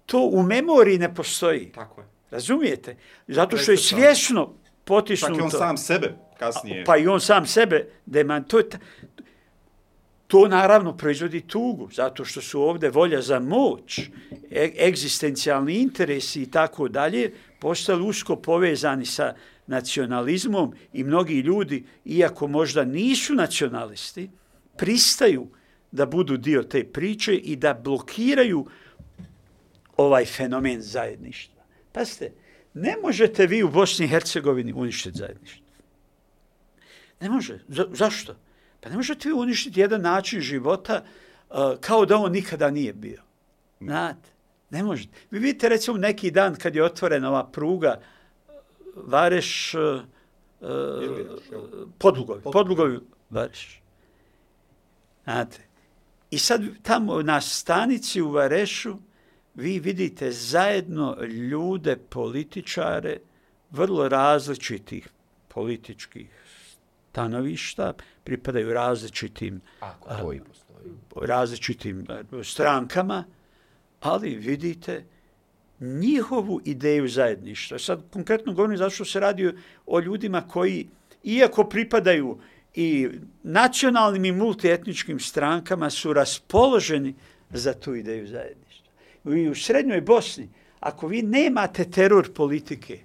to 0.06 0.20
u 0.32 0.42
memoriji 0.42 0.98
ne 0.98 1.14
postoji. 1.14 1.72
Tako 1.72 2.00
je. 2.00 2.06
Razumijete? 2.30 2.96
Zato 3.28 3.56
što 3.56 3.70
je 3.70 3.76
svjesno 3.76 4.54
potisnuto. 4.84 5.34
Čak 5.34 5.40
i 5.40 5.44
on 5.44 5.50
sam 5.50 5.76
sebe 5.76 6.14
kasnije. 6.38 6.84
Pa 6.84 6.96
i 6.96 7.06
on 7.06 7.20
sam 7.20 7.46
sebe 7.46 7.88
deman. 8.06 8.44
To, 8.44 8.58
je 8.58 8.68
ta, 8.68 8.78
to 10.26 10.48
naravno 10.48 10.96
proizvodi 10.96 11.40
tugu, 11.40 11.88
zato 11.92 12.24
što 12.24 12.40
su 12.40 12.62
ovde 12.62 12.90
volja 12.90 13.22
za 13.22 13.40
moć, 13.40 13.98
e, 14.50 14.72
egzistencijalni 14.78 15.74
interesi 15.74 16.42
i 16.42 16.50
tako 16.50 16.88
dalje, 16.88 17.32
postali 17.58 18.02
usko 18.02 18.36
povezani 18.36 19.06
sa 19.06 19.34
nacionalizmom 19.66 20.74
i 20.92 21.04
mnogi 21.04 21.40
ljudi, 21.40 21.84
iako 22.04 22.46
možda 22.46 22.84
nisu 22.84 23.34
nacionalisti, 23.34 24.30
pristaju 24.76 25.48
da 25.90 26.06
budu 26.06 26.36
dio 26.36 26.62
te 26.62 26.84
priče 26.84 27.34
i 27.34 27.56
da 27.56 27.74
blokiraju 27.74 28.66
ovaj 29.96 30.24
fenomen 30.24 30.82
zajedništva. 30.82 31.62
Pazite, 31.92 32.32
ne 32.74 32.96
možete 33.02 33.46
vi 33.46 33.62
u 33.62 33.68
Bosni 33.68 34.04
i 34.04 34.08
Hercegovini 34.08 34.72
uništiti 34.72 35.18
zajedništvo. 35.18 35.66
Ne 37.20 37.30
može. 37.30 37.58
Za, 37.68 37.86
zašto? 37.92 38.36
Pa 38.80 38.88
ne 38.88 38.96
možete 38.96 39.28
vi 39.28 39.34
uništiti 39.34 39.80
jedan 39.80 40.00
način 40.00 40.40
života 40.40 41.04
uh, 41.50 41.56
kao 41.80 42.06
da 42.06 42.16
on 42.16 42.32
nikada 42.32 42.70
nije 42.70 42.92
bio. 42.92 43.22
Znate, 43.80 44.30
ne 44.70 44.82
možete. 44.82 45.12
Vi 45.30 45.38
vidite 45.38 45.68
recimo 45.68 45.96
neki 45.96 46.30
dan 46.30 46.54
kad 46.54 46.74
je 46.74 46.84
otvorena 46.84 47.28
ova 47.28 47.46
pruga 47.50 47.96
uh, 47.98 48.15
Vareš, 48.96 49.74
uh, 49.74 50.02
Podlugovi, 51.98 52.42
Podlugovi 52.52 52.98
Vareš. 53.30 53.82
Znate, 55.24 55.58
i 56.30 56.38
sad 56.38 56.62
tamo 56.82 57.22
na 57.22 57.40
stanici 57.40 58.20
u 58.22 58.30
Varešu 58.30 58.96
vi 59.54 59.78
vidite 59.78 60.32
zajedno 60.32 61.16
ljude, 61.24 61.96
političare, 61.96 63.18
vrlo 63.70 64.08
različitih 64.08 65.08
političkih 65.48 66.28
stanovišta, 67.16 67.92
pripadaju 68.24 68.72
različitim, 68.72 69.60
Ako 69.80 70.08
postoji. 70.48 70.90
različitim 71.28 72.06
e, 72.10 72.44
strankama, 72.44 73.24
ali 74.00 74.34
vidite 74.34 75.04
njihovu 75.80 76.60
ideju 76.64 77.08
zajedništva. 77.08 77.78
Sad 77.78 78.02
konkretno 78.10 78.52
govorim 78.52 78.76
zašto 78.76 79.04
se 79.04 79.20
radi 79.20 79.52
o 79.86 80.00
ljudima 80.00 80.48
koji, 80.48 80.88
iako 81.24 81.64
pripadaju 81.64 82.38
i 82.74 83.08
nacionalnim 83.42 84.24
i 84.24 84.32
multietničkim 84.32 85.20
strankama, 85.20 85.90
su 85.90 86.12
raspoloženi 86.12 87.14
za 87.50 87.72
tu 87.72 87.94
ideju 87.94 88.26
zajedništva. 88.26 88.92
I 89.24 89.48
u 89.48 89.54
Srednjoj 89.54 90.00
Bosni, 90.00 90.48
ako 90.80 91.06
vi 91.06 91.22
nemate 91.22 91.84
teror 91.84 92.32
politike, 92.34 92.98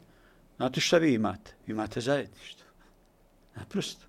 znate 0.57 0.81
šta 0.81 0.97
vi 0.97 1.13
imate? 1.13 1.53
Vi 1.67 1.71
imate 1.71 2.01
zajedništvo. 2.01 2.65
Naprosto. 3.55 4.05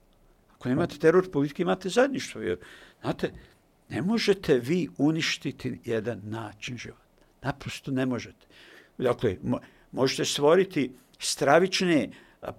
Ako 0.55 0.69
nemate 0.69 0.99
teror 0.99 1.31
politike, 1.31 1.63
imate 1.63 1.89
zajedništvo. 1.89 2.41
Jer, 2.41 2.59
znate, 3.01 3.33
ne 3.89 4.03
možete 4.03 4.59
vi 4.59 4.89
uništiti 4.99 5.81
jedan 5.85 6.21
način 6.25 6.79
života. 6.79 7.03
Naprosto 7.43 7.91
ne 7.91 8.07
možete. 8.07 8.47
Dakle, 8.99 9.37
mo 9.43 9.59
možete 9.93 10.25
stvoriti 10.25 10.93
stravične 11.19 12.11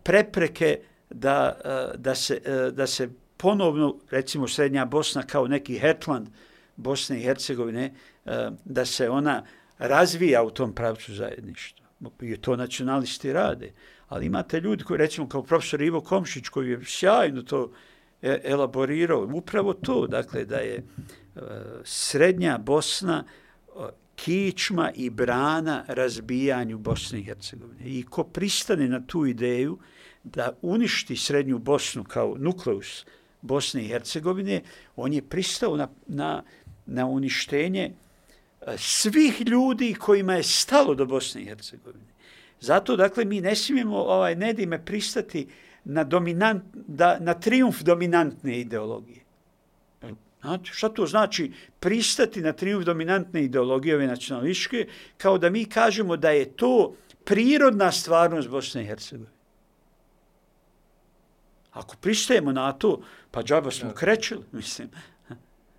prepreke 0.03 0.79
da, 1.09 1.57
da, 1.97 2.15
se, 2.15 2.41
da 2.71 2.87
se 2.87 3.09
ponovno, 3.37 3.97
recimo, 4.11 4.47
Srednja 4.47 4.85
Bosna 4.85 5.23
kao 5.23 5.47
neki 5.47 5.79
Hetland 5.79 6.27
Bosne 6.75 7.19
i 7.19 7.23
Hercegovine, 7.23 7.93
da 8.65 8.85
se 8.85 9.09
ona 9.09 9.43
razvija 9.77 10.43
u 10.43 10.51
tom 10.51 10.73
pravcu 10.73 11.13
zajedništva. 11.13 11.87
I 12.21 12.37
to 12.37 12.55
nacionalisti 12.55 13.33
rade. 13.33 13.73
Ali 14.07 14.25
imate 14.25 14.59
ljudi 14.59 14.83
koji, 14.83 14.97
recimo, 14.97 15.29
kao 15.29 15.43
profesor 15.43 15.81
Ivo 15.81 16.01
Komšić, 16.01 16.49
koji 16.49 16.69
je 16.69 16.79
sjajno 16.85 17.41
to 17.41 17.71
e, 18.21 18.41
elaborirao, 18.43 19.29
upravo 19.33 19.73
to, 19.73 20.07
dakle, 20.07 20.45
da 20.45 20.57
je 20.57 20.83
Srednja 21.83 22.57
Bosna 22.57 23.23
kičma 24.23 24.91
i 24.95 25.09
brana 25.09 25.83
razbijanju 25.87 26.77
Bosne 26.77 27.19
i 27.19 27.23
Hercegovine. 27.23 27.85
I 27.85 28.03
ko 28.03 28.23
pristane 28.23 28.87
na 28.87 29.01
tu 29.07 29.25
ideju 29.25 29.77
da 30.23 30.53
uništi 30.61 31.15
Srednju 31.15 31.59
Bosnu 31.59 32.03
kao 32.03 32.35
nukleus 32.39 33.05
Bosne 33.41 33.83
i 33.83 33.87
Hercegovine, 33.87 34.61
on 34.95 35.13
je 35.13 35.21
pristao 35.21 35.77
na, 35.77 35.87
na, 36.07 36.43
na 36.85 37.05
uništenje 37.05 37.91
e, 38.61 38.77
svih 38.77 39.41
ljudi 39.41 39.93
kojima 39.99 40.35
je 40.35 40.43
stalo 40.43 40.95
do 40.95 41.05
Bosne 41.05 41.41
i 41.41 41.45
Hercegovine. 41.45 42.13
Zato, 42.59 42.95
dakle, 42.95 43.25
mi 43.25 43.41
ne 43.41 43.55
smijemo 43.55 43.97
ovaj, 43.97 44.35
nedime 44.35 44.85
pristati 44.85 45.47
na, 45.83 46.03
dominant, 46.03 46.63
da, 46.73 47.19
na 47.19 47.33
triumf 47.33 47.81
dominantne 47.81 48.59
ideologije. 48.59 49.22
Znate, 50.43 50.69
šta 50.73 50.89
to 50.89 51.05
znači 51.05 51.51
pristati 51.79 52.41
na 52.41 52.53
triumf 52.53 52.85
dominantne 52.85 53.43
ideologije 53.43 53.95
ove 53.95 54.07
nacionalističke, 54.07 54.87
kao 55.17 55.37
da 55.37 55.49
mi 55.49 55.65
kažemo 55.65 56.17
da 56.17 56.29
je 56.29 56.45
to 56.55 56.95
prirodna 57.23 57.91
stvarnost 57.91 58.49
Bosne 58.49 58.83
i 58.83 58.85
Hercegovine. 58.85 59.31
Ako 61.71 61.95
pristajemo 62.01 62.51
na 62.51 62.71
to, 62.71 63.01
pa 63.31 63.43
džaba 63.43 63.71
smo 63.71 63.93
krećili, 63.93 64.43
mislim. 64.51 64.89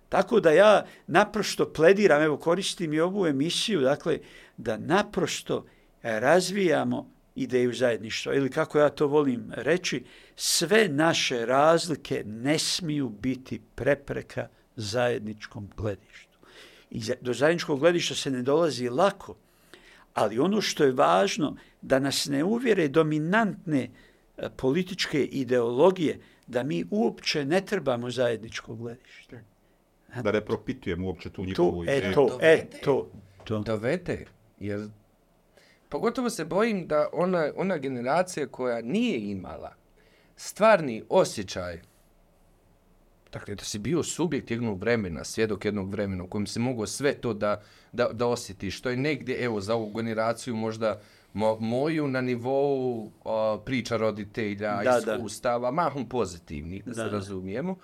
Tako 0.09 0.39
da 0.39 0.51
ja 0.51 0.85
naprosto 1.07 1.73
plediram, 1.73 2.21
evo 2.21 2.37
koristim 2.37 2.93
i 2.93 2.99
ovu 2.99 3.27
emisiju, 3.27 3.81
dakle, 3.81 4.19
da 4.57 4.77
naprosto 4.77 5.65
razvijamo 6.03 7.14
ideju 7.35 7.73
zajedništva. 7.73 8.33
Ili 8.35 8.49
kako 8.49 8.79
ja 8.79 8.89
to 8.89 9.07
volim 9.07 9.51
reći, 9.55 10.03
sve 10.35 10.87
naše 10.87 11.45
razlike 11.45 12.23
ne 12.25 12.59
smiju 12.59 13.09
biti 13.09 13.61
prepreka 13.75 14.47
zajedničkom 14.75 15.69
gledištu. 15.77 16.37
I 16.91 17.01
do 17.21 17.33
zajedničkog 17.33 17.79
gledišta 17.79 18.15
se 18.15 18.31
ne 18.31 18.41
dolazi 18.41 18.89
lako, 18.89 19.35
ali 20.13 20.39
ono 20.39 20.61
što 20.61 20.83
je 20.83 20.91
važno 20.91 21.55
da 21.81 21.99
nas 21.99 22.25
ne 22.25 22.43
uvjere 22.43 22.87
dominantne 22.87 23.89
e, 24.37 24.49
političke 24.57 25.23
ideologije 25.25 26.19
da 26.47 26.63
mi 26.63 26.85
uopće 26.89 27.45
ne 27.45 27.61
trebamo 27.61 28.11
zajedničko 28.11 28.75
gledište. 28.75 29.43
Da 30.23 30.31
ne 30.31 30.45
propitujemo 30.45 31.07
uopće 31.07 31.29
tu 31.29 31.45
njihovu 31.45 31.85
to, 31.85 31.91
e, 31.91 32.13
to, 32.13 32.39
e, 32.41 32.65
to, 32.83 33.11
to. 33.43 33.59
Dovede, 33.59 34.25
jer 34.59 34.87
pogotovo 35.95 36.29
se 36.29 36.45
bojim 36.45 36.87
da 36.87 37.09
ona, 37.13 37.51
ona 37.55 37.77
generacija 37.77 38.47
koja 38.47 38.81
nije 38.81 39.31
imala 39.31 39.73
stvarni 40.35 41.03
osjećaj 41.09 41.81
Dakle, 43.33 43.55
da 43.55 43.63
si 43.63 43.79
bio 43.79 44.03
subjekt 44.03 44.51
jednog 44.51 44.79
vremena, 44.79 45.23
svjedok 45.23 45.65
jednog 45.65 45.91
vremena 45.91 46.23
u 46.23 46.27
kojem 46.27 46.47
se 46.47 46.59
mogo 46.59 46.85
sve 46.87 47.13
to 47.13 47.33
da, 47.33 47.61
da, 47.91 48.09
da 48.13 48.27
osjeti, 48.27 48.71
što 48.71 48.89
je 48.89 48.97
negdje, 48.97 49.43
evo, 49.43 49.61
za 49.61 49.75
ovu 49.75 49.91
generaciju 49.93 50.55
možda 50.55 51.01
mo, 51.33 51.57
moju 51.59 52.07
na 52.07 52.21
nivou 52.21 53.11
o, 53.23 53.57
priča 53.57 53.97
roditelja, 53.97 54.81
da, 54.83 54.99
iskustava, 54.99 55.67
da. 55.67 55.71
mahom 55.71 56.09
pozitivni, 56.09 56.81
da, 56.85 56.91
da 56.91 56.95
se 56.95 57.09
razumijemo. 57.09 57.75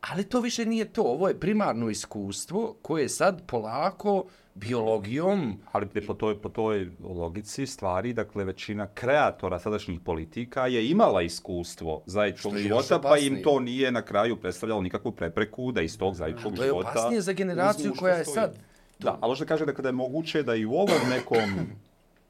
Ali 0.00 0.24
to 0.24 0.40
više 0.40 0.66
nije 0.66 0.92
to. 0.92 1.02
Ovo 1.02 1.28
je 1.28 1.40
primarno 1.40 1.90
iskustvo 1.90 2.76
koje 2.82 3.08
sad 3.08 3.42
polako 3.46 4.24
biologijom... 4.60 5.58
Ali 5.72 5.86
po 6.06 6.14
toj, 6.14 6.40
po 6.42 6.48
toj 6.48 6.90
logici 7.00 7.66
stvari, 7.66 8.12
dakle, 8.12 8.44
većina 8.44 8.86
kreatora 8.86 9.58
sadašnjih 9.58 10.00
politika 10.00 10.66
je 10.66 10.90
imala 10.90 11.22
iskustvo 11.22 12.02
zajedničkog 12.06 12.56
života, 12.56 13.00
pa 13.00 13.18
im 13.18 13.42
to 13.42 13.60
nije 13.60 13.92
na 13.92 14.02
kraju 14.02 14.36
predstavljalo 14.36 14.82
nikakvu 14.82 15.12
prepreku 15.12 15.72
da 15.72 15.80
iz 15.80 15.98
tog 15.98 16.14
zajedničkog 16.14 16.56
života... 16.56 16.92
To 16.92 16.98
je 16.98 17.02
opasnije 17.02 17.20
za 17.20 17.32
generaciju 17.32 17.92
koja 17.98 18.14
je 18.14 18.24
sad... 18.24 18.58
Da, 18.98 19.18
ali 19.20 19.36
što 19.36 19.46
kaže 19.46 19.66
da 19.66 19.74
kada 19.74 19.88
je 19.88 19.92
moguće 19.92 20.42
da 20.42 20.54
i 20.54 20.64
u 20.64 20.72
ovom 20.72 21.08
nekom 21.10 21.66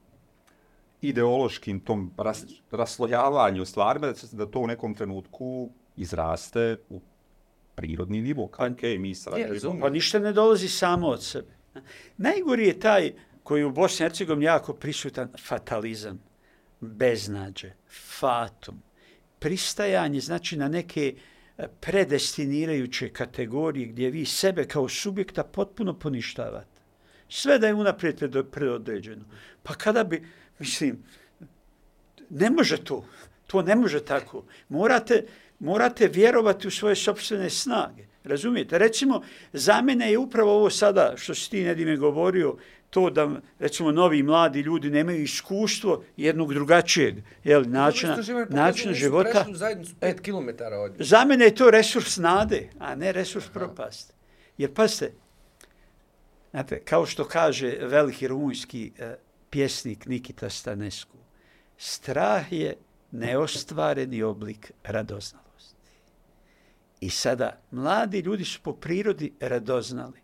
ideološkim 1.10 1.80
tom 1.80 2.12
ras, 2.16 2.44
raslojavanju 2.70 3.64
stvarima, 3.64 4.06
da, 4.06 4.12
da 4.32 4.46
to 4.46 4.60
u 4.60 4.66
nekom 4.66 4.94
trenutku 4.94 5.70
izraste 5.96 6.76
u 6.88 7.00
prirodni 7.74 8.22
nivo. 8.22 8.46
Kao, 8.46 8.66
pa, 8.66 8.74
okay, 8.74 8.98
mi 8.98 9.14
sad 9.14 9.38
je, 9.38 9.60
pa 9.80 9.90
ništa 9.90 10.18
ne 10.18 10.32
dolazi 10.32 10.68
samo 10.68 11.08
od 11.08 11.24
sebe. 11.24 11.59
Najgori 12.16 12.66
je 12.66 12.80
taj 12.80 13.12
koji 13.42 13.64
u 13.64 13.70
Bosni 13.70 14.04
i 14.04 14.08
Hercegovini 14.08 14.44
jako 14.44 14.72
prisutan 14.72 15.32
fatalizam, 15.46 16.22
beznađe, 16.80 17.72
fatum, 18.18 18.82
pristajanje 19.38 20.20
znači 20.20 20.56
na 20.56 20.68
neke 20.68 21.14
e, 21.58 21.68
predestinirajuće 21.80 23.08
kategorije 23.12 23.86
gdje 23.86 24.10
vi 24.10 24.26
sebe 24.26 24.64
kao 24.64 24.88
subjekta 24.88 25.44
potpuno 25.44 25.98
poništavate. 25.98 26.80
Sve 27.28 27.58
da 27.58 27.66
je 27.66 27.74
unaprijed 27.74 28.18
predodređeno. 28.50 29.24
Pa 29.62 29.74
kada 29.74 30.04
bi, 30.04 30.26
mislim, 30.58 31.04
ne 32.30 32.50
može 32.50 32.84
to. 32.84 33.04
To 33.46 33.62
ne 33.62 33.76
može 33.76 34.04
tako. 34.04 34.44
Morate, 34.68 35.26
morate 35.58 36.08
vjerovati 36.08 36.68
u 36.68 36.70
svoje 36.70 36.96
sobstvene 36.96 37.50
snage. 37.50 38.09
Razumijete? 38.24 38.78
Recimo, 38.78 39.22
za 39.52 39.82
mene 39.82 40.10
je 40.10 40.18
upravo 40.18 40.56
ovo 40.56 40.70
sada, 40.70 41.14
što 41.16 41.34
si 41.34 41.50
ti 41.50 41.64
Nedime 41.64 41.96
govorio, 41.96 42.56
to 42.90 43.10
da, 43.10 43.30
recimo, 43.58 43.92
novi 43.92 44.22
mladi 44.22 44.60
ljudi 44.60 44.90
nemaju 44.90 45.22
iskustvo 45.22 46.04
jednog 46.16 46.54
drugačijeg 46.54 47.14
jel, 47.44 47.64
načina, 47.66 48.16
načina 48.48 48.94
života. 48.94 49.46
E, 50.00 50.16
km 50.16 50.48
od 50.84 50.92
za 50.98 51.24
mene 51.24 51.44
je 51.44 51.54
to 51.54 51.70
resurs 51.70 52.16
nade, 52.16 52.68
a 52.78 52.94
ne 52.94 53.12
resurs 53.12 53.44
Aha. 53.44 53.52
propasti. 53.52 54.12
Jer, 54.58 54.74
pazite, 54.74 55.12
znate, 56.50 56.80
kao 56.80 57.06
što 57.06 57.24
kaže 57.24 57.76
veliki 57.80 58.28
rumunjski 58.28 58.92
uh, 58.98 59.06
pjesnik 59.50 60.06
Nikita 60.06 60.50
Stanescu, 60.50 61.16
strah 61.78 62.52
je 62.52 62.76
neostvareni 63.10 64.22
oblik 64.22 64.72
radoznalosti. 64.82 65.39
I 67.00 67.10
sada, 67.10 67.60
mladi 67.70 68.20
ljudi 68.20 68.44
su 68.44 68.60
po 68.62 68.72
prirodi 68.72 69.32
radoznali. 69.40 70.18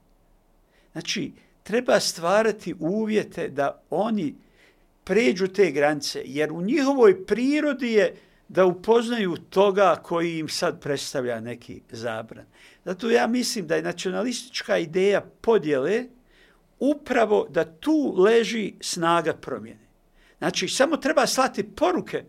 Znači, 0.93 1.33
treba 1.63 2.01
stvarati 2.01 2.75
uvjete 2.79 3.49
da 3.49 3.83
oni 3.91 4.35
pređu 5.05 5.49
te 5.49 5.71
granice, 5.71 6.23
jer 6.25 6.53
u 6.53 6.63
njihovoj 6.63 7.27
prirodi 7.27 7.93
je 7.93 8.17
da 8.49 8.65
upoznaju 8.65 9.37
toga 9.37 9.97
koji 10.03 10.39
im 10.39 10.49
sad 10.49 10.81
predstavlja 10.81 11.41
neki 11.41 11.81
zabran. 11.91 12.45
Zato 12.85 13.11
ja 13.11 13.27
mislim 13.27 13.67
da 13.67 13.77
je 13.77 13.83
nacionalistička 13.83 14.79
ideja 14.79 15.21
podjele 15.21 16.05
upravo 16.79 17.47
da 17.51 17.65
tu 17.65 18.15
leži 18.19 18.75
snaga 18.81 19.33
promjene. 19.33 19.87
Znači, 20.39 20.69
samo 20.69 20.97
treba 20.97 21.27
slati 21.27 21.63
poruke 21.63 22.25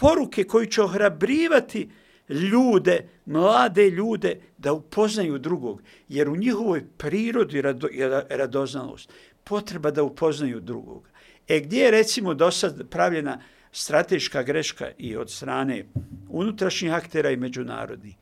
poruke 0.00 0.44
koji 0.44 0.70
će 0.70 0.82
ohrabrivati 0.82 1.90
ljude, 2.28 3.08
mlade 3.26 3.90
ljude 3.90 4.40
da 4.58 4.72
upoznaju 4.72 5.38
drugog. 5.38 5.82
Jer 6.08 6.28
u 6.28 6.36
njihovoj 6.36 6.84
prirodi 6.96 7.62
rado, 7.62 7.88
je 7.92 8.26
radoznalost. 8.30 9.12
Potreba 9.44 9.90
da 9.90 10.02
upoznaju 10.02 10.60
drugog. 10.60 11.08
E 11.48 11.60
gdje 11.60 11.80
je 11.80 11.90
recimo 11.90 12.34
do 12.34 12.50
sad 12.50 12.88
pravljena 12.88 13.40
strateška 13.72 14.42
greška 14.42 14.90
i 14.98 15.16
od 15.16 15.30
strane 15.30 15.84
unutrašnjih 16.28 16.94
aktera 16.94 17.30
i 17.30 17.36
međunarodnih. 17.36 18.16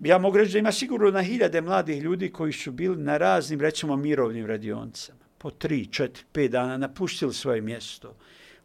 Ja 0.00 0.18
mogu 0.18 0.36
reći 0.36 0.52
da 0.52 0.58
ima 0.58 0.72
sigurno 0.72 1.10
na 1.10 1.22
hiljade 1.22 1.60
mladih 1.60 2.02
ljudi 2.02 2.32
koji 2.32 2.52
su 2.52 2.72
bili 2.72 2.96
na 2.96 3.16
raznim, 3.16 3.60
recimo, 3.60 3.96
mirovnim 3.96 4.46
radionicama. 4.46 5.18
Po 5.38 5.50
tri, 5.50 5.86
četiri, 5.86 6.24
pet 6.32 6.50
dana 6.50 6.76
napustili 6.76 7.34
svoje 7.34 7.60
mjesto. 7.60 8.16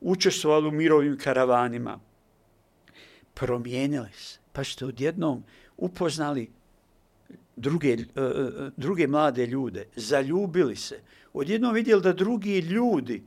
Učestvovali 0.01 0.67
u 0.67 0.71
mirovnim 0.71 1.17
karavanima. 1.17 1.99
Promijenili 3.39 4.09
se. 4.13 4.39
Pa 4.53 4.63
ste 4.63 4.85
odjednom 4.85 5.43
upoznali 5.77 6.49
druge, 7.55 7.93
uh, 7.93 8.71
druge 8.77 9.07
mlade 9.07 9.45
ljude, 9.45 9.87
zaljubili 9.95 10.75
se, 10.75 10.99
odjednom 11.33 11.73
vidjeli 11.73 12.01
da 12.01 12.13
drugi 12.13 12.59
ljudi 12.59 13.23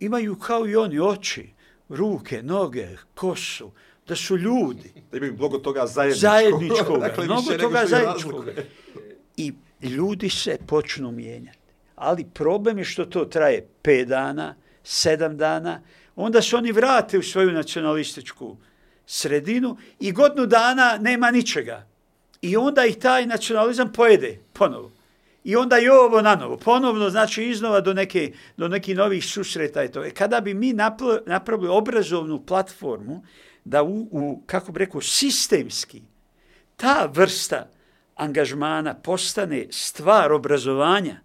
imaju 0.00 0.38
kao 0.38 0.68
i 0.68 0.76
oni 0.76 1.00
oči, 1.00 1.50
ruke, 1.88 2.42
noge, 2.42 2.88
kosu, 3.14 3.70
da 4.08 4.16
su 4.16 4.36
ljudi. 4.36 4.92
Da 5.10 5.16
imaju 5.16 5.34
mnogo 5.34 5.58
toga 5.58 5.86
zajedničkog. 5.86 6.20
Zajedničkog, 6.20 7.00
dakle, 7.06 7.24
mnogo 7.24 7.52
toga 7.52 7.78
što 7.78 7.80
je 7.80 7.86
zajedničkog. 7.86 8.46
razlog. 8.46 8.64
I 9.36 9.52
ljudi 9.82 10.30
se 10.30 10.58
počnu 10.66 11.12
mijenjati. 11.12 11.58
Ali 11.96 12.24
problem 12.24 12.78
je 12.78 12.84
što 12.84 13.04
to 13.04 13.24
traje 13.24 13.68
5 13.82 14.04
dana, 14.04 14.54
7 14.84 15.36
dana, 15.36 15.80
onda 16.16 16.42
se 16.42 16.56
oni 16.56 16.72
vrate 16.72 17.18
u 17.18 17.22
svoju 17.22 17.52
nacionalističku 17.52 18.56
sredinu 19.10 19.76
i 20.00 20.12
godinu 20.12 20.46
dana 20.46 20.98
nema 21.00 21.30
ničega. 21.30 21.86
I 22.42 22.56
onda 22.56 22.84
ih 22.84 22.96
taj 22.96 23.26
nacionalizam 23.26 23.92
pojede 23.92 24.38
ponovo. 24.52 24.92
I 25.44 25.56
onda 25.56 25.78
i 25.78 25.88
ovo 25.88 26.22
na 26.22 26.34
novo. 26.34 26.56
Ponovno, 26.56 27.10
znači 27.10 27.44
iznova 27.44 27.80
do, 27.80 27.94
neke, 27.94 28.32
do 28.56 28.68
nekih 28.68 28.96
novih 28.96 29.24
susreta. 29.24 29.84
I 29.84 29.88
to. 29.88 30.04
E, 30.04 30.10
kada 30.10 30.40
bi 30.40 30.54
mi 30.54 30.72
napravili 31.26 31.68
obrazovnu 31.68 32.46
platformu 32.46 33.22
da 33.64 33.82
u, 33.82 34.08
u, 34.10 34.42
kako 34.46 34.72
bi 34.72 34.78
rekao, 34.78 35.00
sistemski 35.00 36.02
ta 36.76 37.10
vrsta 37.12 37.68
angažmana 38.14 38.94
postane 38.94 39.66
stvar 39.70 40.32
obrazovanja, 40.32 41.20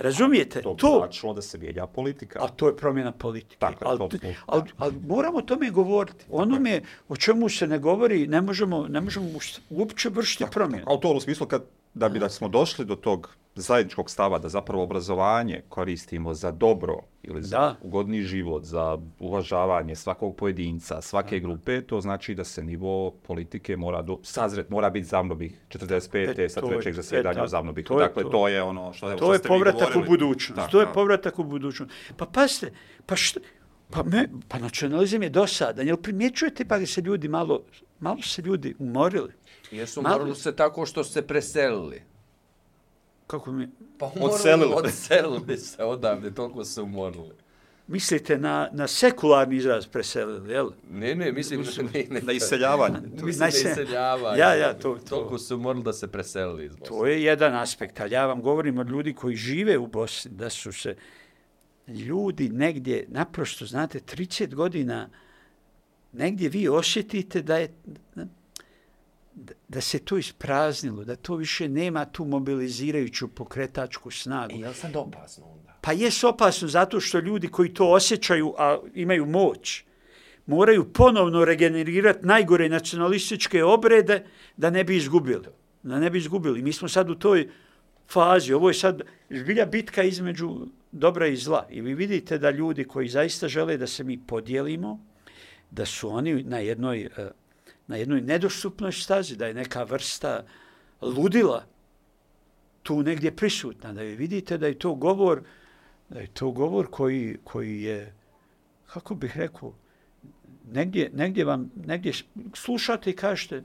razumijete? 0.00 0.62
To, 0.62 0.74
to, 0.74 0.98
značilo 0.98 1.34
da 1.34 1.42
se 1.42 1.58
mijenja 1.58 1.86
politika. 1.86 2.38
a 2.42 2.48
to 2.48 2.66
je 2.66 2.76
promjena 2.76 3.12
politike. 3.12 3.56
Tako 3.58 3.84
ali, 3.84 3.98
to- 3.98 4.08
ali, 4.46 4.62
ali 4.78 4.94
moramo 5.06 5.38
o 5.38 5.42
tome 5.42 5.70
govoriti. 5.70 6.24
Onome 6.30 6.82
o 7.08 7.16
čemu 7.16 7.48
se 7.48 7.66
ne 7.66 7.78
govori, 7.78 8.26
ne 8.26 8.40
možemo, 8.40 8.86
ne 8.88 9.00
možemo 9.00 9.26
uopće 9.70 10.08
vršiti 10.08 10.44
promjenu. 10.52 10.84
A 10.86 10.94
u 10.94 10.98
to 10.98 11.12
u 11.12 11.20
smislu 11.20 11.46
kad, 11.46 11.62
da 11.94 12.08
bi 12.08 12.18
da 12.18 12.28
smo 12.28 12.48
došli 12.48 12.84
do 12.84 12.96
tog 12.96 13.36
zajedničkog 13.54 14.10
stava 14.10 14.38
da 14.38 14.48
zapravo 14.48 14.82
obrazovanje 14.82 15.62
koristimo 15.68 16.34
za 16.34 16.50
dobro 16.50 16.94
ili 17.22 17.42
za 17.42 17.58
Da. 17.58 17.76
ugodni 17.82 18.22
život, 18.22 18.64
za 18.64 18.98
uvažavanje 19.18 19.96
svakog 19.96 20.36
pojedinca, 20.36 21.00
svake 21.02 21.40
grupe, 21.40 21.82
to 21.82 22.00
znači 22.00 22.34
da 22.34 22.44
se 22.44 22.62
nivo 22.62 23.10
politike 23.12 23.76
mora 23.76 24.02
do, 24.02 24.18
sazret, 24.22 24.70
mora 24.70 24.90
biti 24.90 25.06
zamnobih 25.06 25.58
45. 25.68 25.88
E, 26.38 26.48
sa 26.48 26.60
je- 26.60 26.68
trećeg 26.68 26.90
e, 26.90 26.94
zasjedanja 26.94 27.34
tako, 27.34 27.44
u 27.44 27.48
zamnobihu. 27.48 27.88
to 27.88 28.00
je 28.00 28.06
Dakle, 28.06 28.22
to. 28.22 28.28
to 28.28 28.48
je 28.48 28.62
ono 28.62 28.92
što, 28.92 29.06
evo, 29.06 29.18
To 29.18 29.24
što 29.24 29.32
je 29.32 29.38
ste 29.38 29.44
vi 29.44 29.50
povratak 29.50 29.96
u 29.96 30.02
budućnost. 30.02 30.56
Da, 30.56 30.68
to 30.68 30.80
je 30.80 30.86
da. 30.86 30.92
povratak 30.92 31.38
u 31.38 31.44
budućnost. 31.44 31.92
Pa 32.16 32.26
pazite, 32.26 32.72
pa 33.06 33.16
što, 33.16 33.40
pa, 33.90 34.02
me, 34.02 34.28
pa 34.48 34.58
nacionalizam 34.58 35.22
je 35.22 35.28
dosadan. 35.30 35.86
Jel 35.86 35.96
primjećujete 35.96 36.64
pa 36.64 36.78
da 36.78 36.86
se 36.86 37.00
ljudi 37.00 37.28
malo, 37.28 37.62
malo 38.00 38.22
se 38.22 38.42
ljudi 38.42 38.74
umorili? 38.78 39.32
Jesu 39.70 40.02
Malo- 40.02 40.14
morali 40.14 40.36
se 40.36 40.56
tako 40.56 40.86
što 40.86 41.04
se 41.04 41.22
preselili. 41.22 42.02
Kako 43.30 43.52
mi, 43.52 43.68
Pa 43.98 44.10
Odselili. 44.16 44.72
Odselili 44.74 45.58
se 45.58 45.84
odavde, 45.84 46.30
toliko 46.30 46.64
se 46.64 46.82
umorili. 46.82 47.30
mislite 47.86 48.38
na, 48.38 48.68
na 48.72 48.86
sekularni 48.86 49.56
izraz 49.56 49.86
preselili, 49.86 50.52
jel? 50.52 50.70
Ne, 50.90 51.14
ne, 51.14 51.32
mislim 51.32 51.64
ne, 51.94 52.04
ne, 52.10 52.20
Na 52.20 52.32
iseljavanje. 52.32 52.96
Mislim 53.22 53.40
na 53.40 53.48
iseljavanje. 53.48 54.38
Ja, 54.38 54.54
ja, 54.54 54.74
to- 54.74 54.94
to. 54.94 55.04
Toliko 55.08 55.38
su 55.38 55.56
umorili 55.56 55.84
da 55.84 55.92
se 55.92 56.08
preselili 56.08 56.64
iz 56.64 56.70
Bosne. 56.70 56.86
To 56.88 57.06
je 57.06 57.22
jedan 57.22 57.54
aspekt, 57.54 58.00
ali 58.00 58.12
ja 58.12 58.26
vam 58.26 58.42
govorim 58.42 58.78
od 58.78 58.88
ljudi 58.88 59.12
koji 59.12 59.36
žive 59.36 59.78
u 59.78 59.86
Bosni, 59.86 60.30
da 60.30 60.50
su 60.50 60.72
se 60.72 60.96
ljudi 61.88 62.48
negdje, 62.48 63.06
naprosto, 63.08 63.66
znate, 63.66 64.00
30 64.00 64.54
godina, 64.54 65.08
negdje 66.12 66.48
vi 66.48 66.68
osjetite 66.68 67.42
da 67.42 67.56
je, 67.56 67.74
da, 69.68 69.80
se 69.80 69.98
to 69.98 70.18
ispraznilo, 70.18 71.04
da 71.04 71.16
to 71.16 71.36
više 71.36 71.68
nema 71.68 72.04
tu 72.04 72.24
mobilizirajuću 72.24 73.28
pokretačku 73.28 74.10
snagu. 74.10 74.56
I 74.56 74.60
je 74.60 74.68
li 74.68 74.74
sad 74.74 74.96
opasno 74.96 75.44
onda? 75.46 75.78
Pa 75.80 75.92
je 75.92 76.10
opasno 76.28 76.68
zato 76.68 77.00
što 77.00 77.18
ljudi 77.18 77.48
koji 77.48 77.74
to 77.74 77.90
osjećaju, 77.90 78.54
a 78.58 78.78
imaju 78.94 79.26
moć, 79.26 79.84
moraju 80.46 80.92
ponovno 80.92 81.44
regenerirati 81.44 82.26
najgore 82.26 82.68
nacionalističke 82.68 83.64
obrede 83.64 84.24
da 84.56 84.70
ne 84.70 84.84
bi 84.84 84.96
izgubili. 84.96 85.46
Da 85.82 85.98
ne 85.98 86.10
bi 86.10 86.18
izgubili. 86.18 86.62
Mi 86.62 86.72
smo 86.72 86.88
sad 86.88 87.10
u 87.10 87.14
toj 87.14 87.48
fazi. 88.08 88.52
Ovo 88.52 88.68
je 88.68 88.74
sad 88.74 89.02
zbilja 89.30 89.66
bitka 89.66 90.02
između 90.02 90.66
dobra 90.92 91.26
i 91.26 91.36
zla. 91.36 91.66
I 91.70 91.80
vi 91.80 91.94
vidite 91.94 92.38
da 92.38 92.50
ljudi 92.50 92.84
koji 92.84 93.08
zaista 93.08 93.48
žele 93.48 93.76
da 93.76 93.86
se 93.86 94.04
mi 94.04 94.18
podijelimo, 94.26 95.00
da 95.70 95.86
su 95.86 96.08
oni 96.08 96.42
na 96.42 96.58
jednoj, 96.58 97.04
eh, 97.04 97.30
na 97.90 97.96
jednoj 97.96 98.20
nedostupnoj 98.20 98.92
stazi, 98.92 99.36
da 99.36 99.46
je 99.46 99.54
neka 99.54 99.82
vrsta 99.82 100.44
ludila 101.02 101.64
tu 102.82 103.02
negdje 103.02 103.32
prisutna, 103.36 103.92
da 103.92 104.02
je 104.02 104.16
vidite 104.16 104.58
da 104.58 104.66
je 104.70 104.78
to 104.78 104.94
govor, 104.94 105.42
da 106.08 106.20
je 106.20 106.26
to 106.26 106.50
govor 106.50 106.86
koji, 106.90 107.38
koji 107.44 107.82
je, 107.82 108.14
kako 108.86 109.14
bih 109.14 109.36
rekao, 109.36 109.72
negdje, 110.70 111.10
negdje 111.14 111.44
vam, 111.44 111.70
negdje 111.86 112.12
slušate 112.54 113.10
i 113.10 113.16
kažete, 113.16 113.62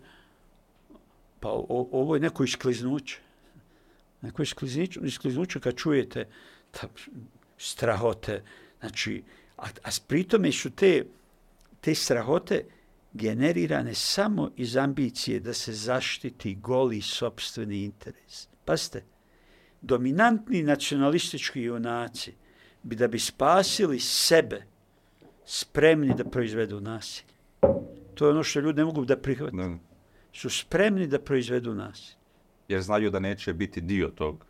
pa 1.39 1.49
o, 1.49 1.87
ovo 1.91 2.15
je 2.15 2.25
neko 2.25 2.43
iskliznuće. 2.43 3.19
Neko 4.21 4.43
iskliznuće, 4.43 4.99
iskliznuće 5.03 5.59
kad 5.59 5.75
čujete 5.75 6.27
ta 6.71 6.87
strahote, 7.57 8.41
znači, 8.79 9.23
a, 9.57 9.67
a 9.83 9.89
pritome 10.07 10.51
su 10.51 10.69
te, 10.69 11.05
te 11.81 11.95
strahote 11.95 12.65
generirane 13.15 13.93
samo 13.93 14.51
iz 14.55 14.77
ambicije 14.77 15.39
da 15.39 15.53
se 15.53 15.73
zaštiti 15.73 16.55
goli 16.55 17.01
sobstveni 17.01 17.83
interes. 17.83 18.47
Pazite, 18.65 19.03
dominantni 19.81 20.63
nacionalistički 20.63 21.61
junaci 21.61 22.33
bi 22.83 22.95
da 22.95 23.07
bi 23.07 23.19
spasili 23.19 23.99
sebe 23.99 24.63
spremni 25.45 26.13
da 26.17 26.23
proizvedu 26.23 26.81
nasilje. 26.81 27.33
To 28.15 28.25
je 28.25 28.31
ono 28.31 28.43
što 28.43 28.59
ljudi 28.59 28.77
ne 28.77 28.85
mogu 28.85 29.05
da 29.05 29.17
prihvate. 29.17 29.55
Da. 29.57 29.77
Su 30.33 30.49
spremni 30.49 31.07
da 31.07 31.19
proizvedu 31.19 31.73
nasilje. 31.73 32.15
Jer 32.67 32.81
znaju 32.81 33.09
da 33.09 33.19
neće 33.19 33.53
biti 33.53 33.81
dio 33.81 34.07
tog 34.07 34.45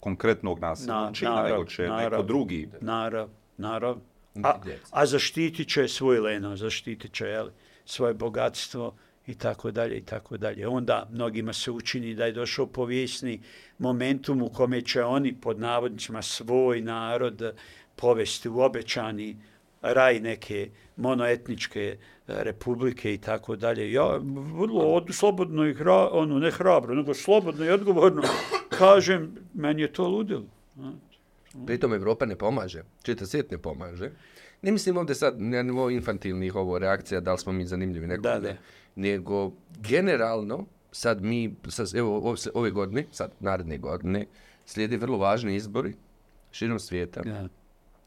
konkretnog 0.00 0.58
nasilja, 0.58 0.94
Na- 0.94 1.12
čina, 1.12 1.30
narav, 1.30 1.50
nego 1.50 1.64
će 1.64 1.82
neko 1.82 1.94
narav. 1.94 2.26
drugi. 2.26 2.68
Narav, 2.80 3.28
narav. 3.56 3.96
A, 4.42 4.60
a 4.90 5.06
zaštitit 5.06 5.68
će 5.68 5.88
svoj 5.88 6.18
leno, 6.20 6.56
zaštitit 6.56 7.12
će 7.12 7.26
jeli, 7.26 7.50
svoje 7.90 8.14
bogatstvo 8.14 8.94
i 9.26 9.34
tako 9.34 9.70
dalje 9.70 9.96
i 9.96 10.04
tako 10.04 10.36
dalje. 10.36 10.68
Onda 10.68 11.08
mnogima 11.12 11.52
se 11.52 11.70
učini 11.70 12.14
da 12.14 12.24
je 12.24 12.32
došao 12.32 12.66
povijesni 12.66 13.40
momentum 13.78 14.42
u 14.42 14.48
kome 14.48 14.82
će 14.82 15.04
oni 15.04 15.34
pod 15.40 15.60
navodnicima 15.60 16.22
svoj 16.22 16.80
narod 16.80 17.54
povesti 17.96 18.48
u 18.48 18.60
obećani 18.60 19.36
raj 19.82 20.20
neke 20.20 20.70
monoetničke 20.96 21.98
republike 22.26 23.14
i 23.14 23.18
tako 23.18 23.56
dalje. 23.56 23.92
Ja 23.92 24.16
vrlo 24.54 24.84
od, 24.84 25.08
slobodno 25.12 25.66
i 25.66 25.74
hra, 25.74 26.08
ono, 26.12 26.38
ne 26.38 26.50
hrabro, 26.50 26.94
nego 26.94 27.14
slobodno 27.14 27.64
i 27.64 27.70
odgovorno 27.70 28.22
kažem, 28.68 29.36
meni 29.54 29.82
je 29.82 29.92
to 29.92 30.08
ludilo. 30.08 30.44
Pritom 31.66 31.94
Evropa 31.94 32.26
ne 32.26 32.36
pomaže, 32.36 32.82
čita 33.02 33.26
svijet 33.26 33.50
ne 33.50 33.58
pomaže. 33.58 34.10
Ne 34.62 34.72
mislim 34.72 34.96
ovdje 34.96 35.14
sad 35.14 35.40
na 35.40 35.62
nivou 35.62 35.90
infantilnih 35.90 36.56
ovo 36.56 36.78
reakcija, 36.78 37.20
da 37.20 37.32
li 37.32 37.38
smo 37.38 37.52
mi 37.52 37.66
zanimljivi 37.66 38.06
nekom, 38.06 38.22
Da, 38.22 38.34
ne. 38.34 38.40
da. 38.40 38.56
nego 38.96 39.52
generalno, 39.80 40.66
sad 40.92 41.22
mi, 41.22 41.56
sad, 41.68 41.94
evo 41.94 42.16
ove, 42.16 42.36
ove 42.54 42.70
godine, 42.70 43.06
sad 43.12 43.30
naredne 43.40 43.78
godine, 43.78 44.26
slijede 44.66 44.96
vrlo 44.96 45.18
važni 45.18 45.54
izbori 45.56 45.94
širom 46.50 46.78
svijeta. 46.78 47.20
Da, 47.22 47.48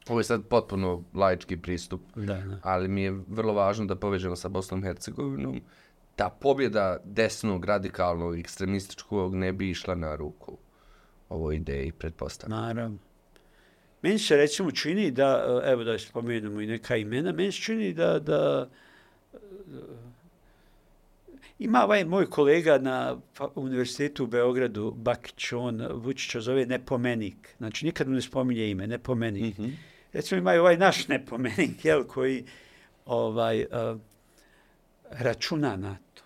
Ovo 0.09 0.19
je 0.19 0.23
sad 0.23 0.43
potpuno 0.45 1.03
laički 1.13 1.57
pristup, 1.57 2.01
da, 2.15 2.23
da. 2.23 2.59
ali 2.63 2.87
mi 2.87 3.01
je 3.01 3.11
vrlo 3.27 3.53
važno 3.53 3.85
da 3.85 3.95
povežemo 3.95 4.35
sa 4.35 4.49
Bosnom 4.49 4.79
i 4.79 4.83
Hercegovinom. 4.83 5.61
Ta 6.15 6.29
pobjeda 6.29 6.97
desnog, 7.03 7.65
radikalnog, 7.65 8.39
ekstremističkog 8.39 9.35
ne 9.35 9.53
bi 9.53 9.69
išla 9.69 9.95
na 9.95 10.15
ruku 10.15 10.57
ovoj 11.29 11.55
ideji, 11.55 11.91
pretpostavljam. 11.91 12.61
Naravno. 12.61 12.97
Meni 14.03 14.19
se 14.19 14.37
recimo 14.37 14.71
čini 14.71 15.11
da, 15.11 15.61
e, 15.65 15.71
evo 15.71 15.83
da 15.83 15.99
spomenemo 15.99 16.61
i 16.61 16.67
neka 16.67 16.95
imena, 16.95 17.31
meni 17.31 17.51
se 17.51 17.61
čini 17.61 17.93
da, 17.93 18.19
da 18.19 18.69
e, 19.33 19.37
ima 21.59 21.83
ovaj 21.83 22.05
moj 22.05 22.29
kolega 22.29 22.77
na 22.77 23.17
univerzitetu 23.55 24.23
u 24.23 24.27
Beogradu, 24.27 24.91
Bakić, 24.91 25.51
on 25.53 25.87
Vučića 25.93 26.41
zove 26.41 26.65
nepomenik. 26.65 27.55
Znači 27.57 27.85
nikad 27.85 28.07
mu 28.07 28.15
ne 28.15 28.21
spominje 28.21 28.69
ime, 28.69 28.87
nepomenik. 28.87 29.57
Mhm. 29.57 29.69
recimo 30.13 30.39
imaju 30.39 30.61
ovaj 30.61 30.77
naš 30.77 31.07
nepomenik, 31.07 31.85
jel, 31.85 32.03
koji 32.03 32.45
ovaj, 33.05 33.61
uh, 33.61 33.99
računa 35.09 35.75
na 35.75 35.97
to. 36.13 36.23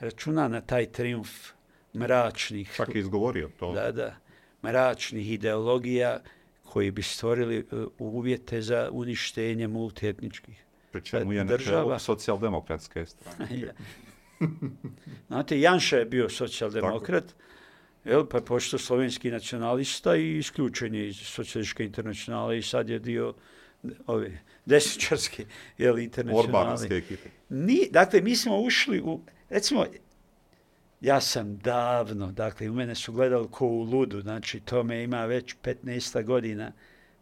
Računa 0.00 0.48
na 0.48 0.60
taj 0.60 0.86
triumf 0.86 1.30
mračnih. 1.94 2.72
Čak 2.76 2.94
je 2.94 3.00
izgovorio 3.00 3.50
to. 3.58 3.72
Da, 3.72 3.92
da. 3.92 4.16
Mračnih 4.62 5.32
ideologija 5.32 6.20
koji 6.74 6.90
bi 6.90 7.02
stvorili 7.02 7.58
uh, 7.58 7.86
uvjete 7.98 8.62
za 8.62 8.88
uništenje 8.92 9.68
multietničkih 9.68 10.64
Pri 10.92 11.02
čemu 11.02 11.32
je 11.32 11.44
država. 11.44 11.98
socijaldemokratske 11.98 13.06
strane. 13.06 13.74
Znate, 15.28 15.60
Janša 15.60 15.96
je 15.96 16.04
bio 16.04 16.28
socijaldemokrat, 16.28 17.34
jel, 18.04 18.26
pa 18.26 18.36
je 18.38 18.44
pošto 18.44 18.78
slovenski 18.78 19.30
nacionalista 19.30 20.16
i 20.16 20.38
isključen 20.38 20.94
je 20.94 21.08
iz 21.08 21.16
socijalističke 21.16 21.84
internacionale 21.84 22.58
i 22.58 22.62
sad 22.62 22.88
je 22.88 22.98
dio 22.98 23.34
ove 24.06 24.42
desničarske 24.64 25.46
jel, 25.78 25.98
internacionale. 25.98 26.48
Orbanovske 26.48 26.96
ekipe. 26.96 27.28
Ni, 27.48 27.88
dakle, 27.90 28.20
mi 28.20 28.36
smo 28.36 28.60
ušli 28.60 29.00
u, 29.00 29.20
recimo, 29.50 29.86
ja 31.04 31.20
sam 31.20 31.58
davno, 31.58 32.32
dakle, 32.32 32.70
u 32.70 32.74
mene 32.74 32.94
su 32.94 33.12
gledali 33.12 33.48
ko 33.50 33.66
u 33.66 33.82
ludu, 33.82 34.20
znači, 34.20 34.60
to 34.60 34.82
me 34.82 35.02
ima 35.02 35.24
već 35.26 35.56
15 35.62 36.24
godina 36.24 36.72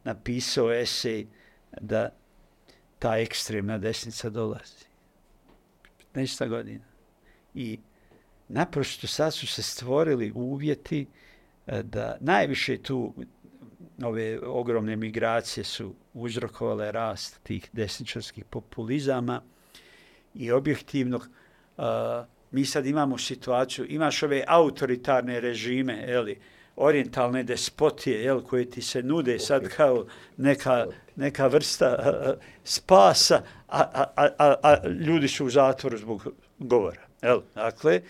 napisao 0.05 0.73
esej 0.73 1.27
da 1.81 2.09
ta 2.99 3.19
ekstremna 3.19 3.79
desnica 3.79 4.31
dolazi. 4.31 4.85
15 6.15 6.49
godina. 6.49 6.85
I 7.55 7.79
naprosto 8.49 9.07
sad 9.07 9.35
su 9.35 9.47
se 9.47 9.63
stvorili 9.63 10.33
uvjeti 10.35 11.07
e, 11.67 11.83
da 11.83 12.17
najviše 12.21 12.83
tu 12.83 13.15
ove 14.03 14.41
ogromne 14.47 14.97
migracije 14.97 15.65
su 15.65 15.95
uzrokovale 16.15 16.93
rast 16.93 17.41
tih 17.43 17.71
desničarskih 17.73 18.45
populizama 18.45 19.43
i 20.35 20.51
objektivnog 20.51 21.29
uh, 21.77 21.85
mi 22.53 22.65
sad 22.65 22.87
imamo 22.87 23.19
situaciju, 23.19 23.87
imaš 23.89 24.23
ove 24.23 24.45
autoritarne 24.47 25.41
režime, 25.41 26.05
eli, 26.09 26.39
orientalne 26.77 27.43
despotije, 27.43 28.25
jel, 28.25 28.41
koje 28.41 28.71
ti 28.71 28.83
se 28.83 29.03
nude 29.03 29.39
sad 29.39 29.69
kao 29.69 30.07
neka, 30.37 30.87
neka 31.17 31.47
vrsta 31.47 31.97
uh, 31.99 32.45
spasa, 32.65 33.43
a, 33.69 33.81
a, 33.95 34.05
a, 34.17 34.29
a, 34.39 34.55
a 34.63 34.89
ljudi 34.89 35.29
su 35.29 35.47
u 35.47 35.51
zatvoru 35.51 35.99
zbog 35.99 36.27
govora. 36.59 37.01
Jel? 37.23 37.41
Dakle, 37.55 38.01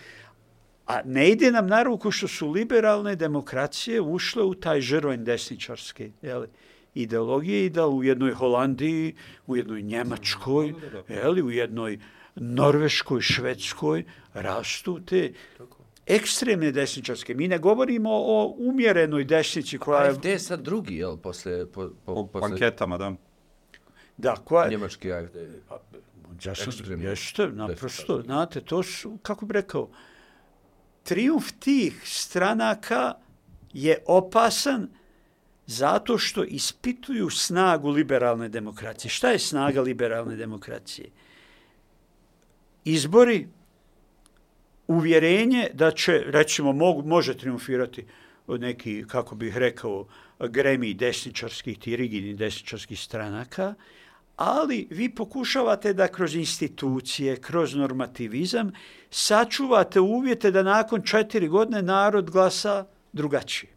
a 0.86 1.00
ne 1.04 1.30
ide 1.30 1.50
nam 1.50 1.66
na 1.66 1.82
ruku 1.82 2.10
što 2.10 2.28
su 2.28 2.50
liberalne 2.50 3.16
demokracije 3.16 4.00
ušle 4.00 4.42
u 4.42 4.54
taj 4.54 4.80
žrvanj 4.80 5.24
desničarske 5.24 6.10
jel? 6.22 6.46
ideologije 6.94 7.66
i 7.66 7.70
da 7.70 7.86
u 7.86 8.04
jednoj 8.04 8.32
Holandiji, 8.32 9.14
u 9.46 9.56
jednoj 9.56 9.82
Njemačkoj, 9.82 10.74
jel? 11.08 11.46
u 11.46 11.50
jednoj 11.50 11.98
Norveškoj, 12.34 13.20
Švedskoj 13.20 14.04
rastu 14.34 15.00
te 15.00 15.32
ekstremne 16.06 16.72
desničarske. 16.72 17.34
Mi 17.34 17.48
ne 17.48 17.58
govorimo 17.58 18.10
o 18.12 18.54
umjerenoj 18.58 19.24
desnici 19.24 19.78
koja 19.78 20.04
je... 20.04 20.10
AFD 20.10 20.24
je 20.24 20.38
sad 20.38 20.62
drugi, 20.62 20.96
jel, 20.96 21.16
posle... 21.16 21.66
Po, 21.66 21.90
po, 22.04 22.14
Po 22.14 22.26
posle 22.26 22.48
anketama, 22.48 22.98
da. 22.98 23.12
Da, 24.16 24.34
koja 24.34 24.64
je... 24.64 24.70
Njemački 24.70 25.12
AFD. 25.12 25.36
Jasno, 26.44 26.72
Ekstremno. 26.72 27.08
jeste, 27.08 27.46
naprosto, 27.48 28.22
znate, 28.22 28.60
to 28.60 28.82
su, 28.82 29.18
kako 29.22 29.46
bi 29.46 29.52
rekao, 29.52 29.90
triumf 31.02 31.52
tih 31.58 32.02
stranaka 32.04 33.14
je 33.72 34.02
opasan 34.06 34.88
zato 35.66 36.18
što 36.18 36.44
ispituju 36.44 37.30
snagu 37.30 37.90
liberalne 37.90 38.48
demokracije. 38.48 39.10
Šta 39.10 39.30
je 39.30 39.38
snaga 39.38 39.80
liberalne 39.80 40.36
demokracije? 40.36 41.10
Izbori, 42.84 43.48
uvjerenje 44.86 45.68
da 45.74 45.90
će, 45.90 46.22
recimo, 46.26 46.72
mog, 46.72 47.06
može 47.06 47.36
triumfirati 47.38 48.04
od 48.46 48.60
neki, 48.60 49.04
kako 49.08 49.34
bih 49.34 49.56
rekao, 49.56 50.06
gremi 50.38 50.94
desničarskih, 50.94 51.78
ti 51.78 51.96
rigidni 51.96 52.34
desničarskih 52.34 53.00
stranaka, 53.00 53.74
ali 54.36 54.86
vi 54.90 55.08
pokušavate 55.14 55.92
da 55.92 56.08
kroz 56.08 56.34
institucije, 56.34 57.36
kroz 57.36 57.74
normativizam, 57.74 58.72
sačuvate 59.10 60.00
uvjete 60.00 60.50
da 60.50 60.62
nakon 60.62 61.02
četiri 61.02 61.48
godine 61.48 61.82
narod 61.82 62.30
glasa 62.30 62.86
drugačije. 63.12 63.72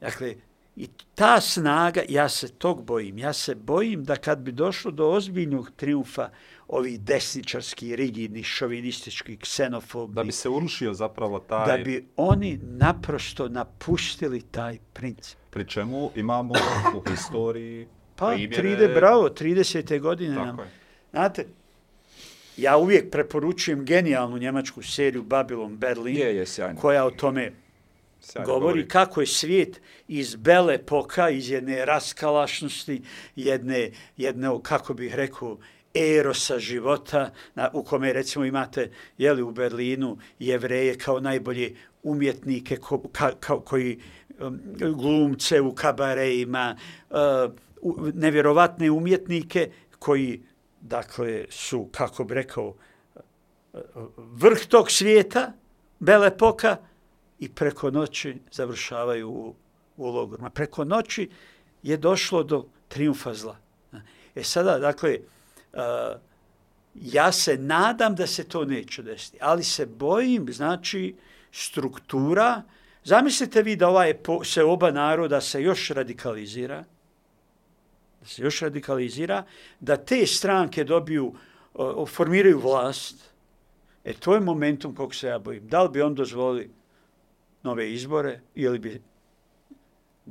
Dakle, 0.00 0.34
i 0.76 0.88
ta 1.14 1.40
snaga, 1.40 2.02
ja 2.08 2.28
se 2.28 2.48
tog 2.48 2.84
bojim, 2.84 3.18
ja 3.18 3.32
se 3.32 3.54
bojim 3.54 4.04
da 4.04 4.16
kad 4.16 4.38
bi 4.38 4.52
došlo 4.52 4.90
do 4.90 5.10
ozbiljnog 5.10 5.70
triumfa 5.76 6.28
ovih 6.68 7.00
desničarskih, 7.00 7.94
rigidnih, 7.94 8.46
šovinističkih, 8.46 9.38
ksenofobnih, 9.38 10.14
Da 10.14 10.24
bi 10.24 10.32
se 10.32 10.48
urušio 10.48 10.94
zapravo 10.94 11.38
taj... 11.38 11.78
da 11.78 11.84
bi 11.84 12.06
oni 12.16 12.58
naprosto 12.62 13.48
napustili 13.48 14.42
taj 14.42 14.78
princip. 14.92 15.38
Pri 15.50 15.68
čemu 15.68 16.10
imamo 16.16 16.54
u 16.96 17.10
historiji 17.10 17.86
Pa, 18.16 18.26
primjere... 18.26 18.86
30, 18.86 18.94
bravo, 18.94 19.28
30. 19.28 20.00
godine 20.00 20.34
nam. 20.34 20.50
Tako 20.50 20.62
je. 20.62 20.70
Znate, 21.10 21.46
ja 22.56 22.76
uvijek 22.76 23.10
preporučujem 23.10 23.84
genijalnu 23.84 24.38
njemačku 24.38 24.82
seriju 24.82 25.22
Babylon 25.24 25.76
Berlin, 25.76 26.16
Je, 26.16 26.36
je, 26.36 26.46
sjajno. 26.46 26.80
koja 26.80 27.04
o 27.04 27.10
tome 27.10 27.52
Sjajno 28.20 28.52
govori 28.52 28.88
kako 28.88 29.20
je 29.20 29.26
svijet 29.26 29.80
iz 30.08 30.36
bele 30.36 30.78
poka, 30.78 31.30
iz 31.30 31.50
jedne 31.50 31.84
raskalašnosti, 31.84 33.02
jedne, 33.36 33.90
jedne 34.16 34.48
kako 34.62 34.94
bih 34.94 35.14
rekao, 35.14 35.58
erosa 35.94 36.58
života, 36.58 37.30
na, 37.54 37.70
u 37.72 37.82
kome 37.84 38.12
recimo 38.12 38.44
imate 38.44 38.90
jeli, 39.18 39.42
u 39.42 39.50
Berlinu 39.50 40.18
jevreje 40.38 40.98
kao 40.98 41.20
najbolje 41.20 41.74
umjetnike 42.02 42.76
ko, 42.76 43.02
ka, 43.12 43.30
kao, 43.40 43.60
koji 43.60 44.00
um, 44.40 44.60
glumce 44.78 45.60
u 45.60 45.74
kabarejima, 45.74 46.76
uh, 47.10 47.16
u- 47.80 48.10
nevjerovatne 48.14 48.90
umjetnike 48.90 49.70
koji 49.98 50.42
dakle 50.80 51.44
su, 51.50 51.88
kako 51.92 52.24
bi 52.24 52.34
rekao, 52.34 52.74
uh, 53.74 53.80
vrh 54.16 54.66
tog 54.68 54.90
svijeta, 54.90 55.52
bele 55.98 56.36
poka, 56.38 56.76
i 57.38 57.48
preko 57.48 57.90
noći 57.90 58.36
završavaju 58.52 59.30
u, 59.30 59.54
u 59.96 60.06
logorima. 60.06 60.50
Preko 60.50 60.84
noći 60.84 61.30
je 61.82 61.96
došlo 61.96 62.42
do 62.42 62.66
triumfa 62.88 63.34
zla. 63.34 63.56
E 64.34 64.42
sada, 64.42 64.78
dakle, 64.78 65.18
uh, 65.18 65.41
Eh, 65.72 66.16
ja 66.94 67.32
se 67.32 67.56
nadam 67.56 68.14
da 68.14 68.26
se 68.26 68.44
to 68.44 68.64
neće 68.64 69.02
desiti, 69.02 69.38
ali 69.40 69.64
se 69.64 69.86
bojim, 69.86 70.52
znači, 70.52 71.14
struktura, 71.52 72.62
zamislite 73.04 73.62
vi 73.62 73.76
da 73.76 73.88
ovaj 73.88 74.14
po, 74.14 74.44
se 74.44 74.64
oba 74.64 74.90
naroda 74.90 75.40
se 75.40 75.62
još 75.62 75.88
radikalizira, 75.90 76.84
da 78.20 78.26
se 78.26 78.42
još 78.42 78.60
radikalizira, 78.60 79.44
da 79.80 79.96
te 79.96 80.26
stranke 80.26 80.84
dobiju, 80.84 81.34
o, 81.74 82.06
formiraju 82.06 82.60
vlast, 82.60 83.16
e 84.04 84.12
to 84.12 84.34
je 84.34 84.40
momentum 84.40 84.94
kog 84.94 85.14
se 85.14 85.26
ja 85.26 85.38
bojim. 85.38 85.68
Da 85.68 85.82
li 85.82 85.88
bi 85.88 86.02
on 86.02 86.14
dozvoli 86.14 86.70
nove 87.62 87.92
izbore 87.92 88.40
ili 88.54 88.78
bi, 88.78 89.02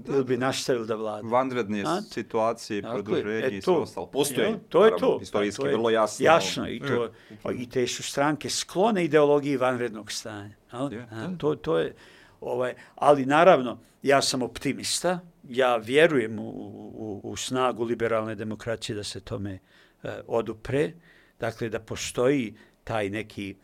ili 0.07 0.23
bi 0.23 0.37
nastavili 0.37 0.87
da 0.87 0.95
vlada? 0.95 1.27
Vanredne 1.27 1.83
A? 1.87 2.01
situacije, 2.01 2.81
Dakle, 2.81 3.03
produženje 3.03 3.45
e 3.45 3.57
i 3.57 3.61
to, 3.61 3.73
sve 3.73 3.83
ostalo. 3.83 4.05
Postoji, 4.05 4.47
jel, 4.47 4.57
to 4.69 4.85
je 4.85 4.91
to. 4.99 5.19
Istorijski 5.21 5.61
To 5.61 5.67
je 5.67 5.73
vrlo 5.73 5.89
jasno. 5.89 6.25
Jasno, 6.25 6.69
i, 6.69 6.79
to, 6.79 7.09
E. 7.49 7.53
i 7.53 7.69
te 7.69 7.87
su 7.87 8.03
stranke 8.03 8.49
sklone 8.49 9.05
ideologiji 9.05 9.57
vanrednog 9.57 10.11
stanja. 10.11 10.55
jel? 10.73 10.93
Je, 10.93 11.07
A, 11.11 11.29
to, 11.37 11.55
to 11.55 11.77
je, 11.79 11.95
ovaj, 12.41 12.73
ali 12.95 13.25
naravno, 13.25 13.79
ja 14.03 14.21
sam 14.21 14.41
optimista, 14.41 15.19
ja 15.49 15.77
vjerujem 15.77 16.39
u, 16.39 16.49
u, 16.49 17.21
u 17.23 17.35
snagu 17.37 17.83
liberalne 17.83 18.35
demokracije 18.35 18.95
da 18.95 19.03
se 19.03 19.19
tome 19.19 19.59
e, 20.03 20.21
odupre, 20.27 20.93
dakle 21.39 21.69
da 21.69 21.79
postoji 21.79 22.55
taj 22.83 23.09
neki 23.09 23.55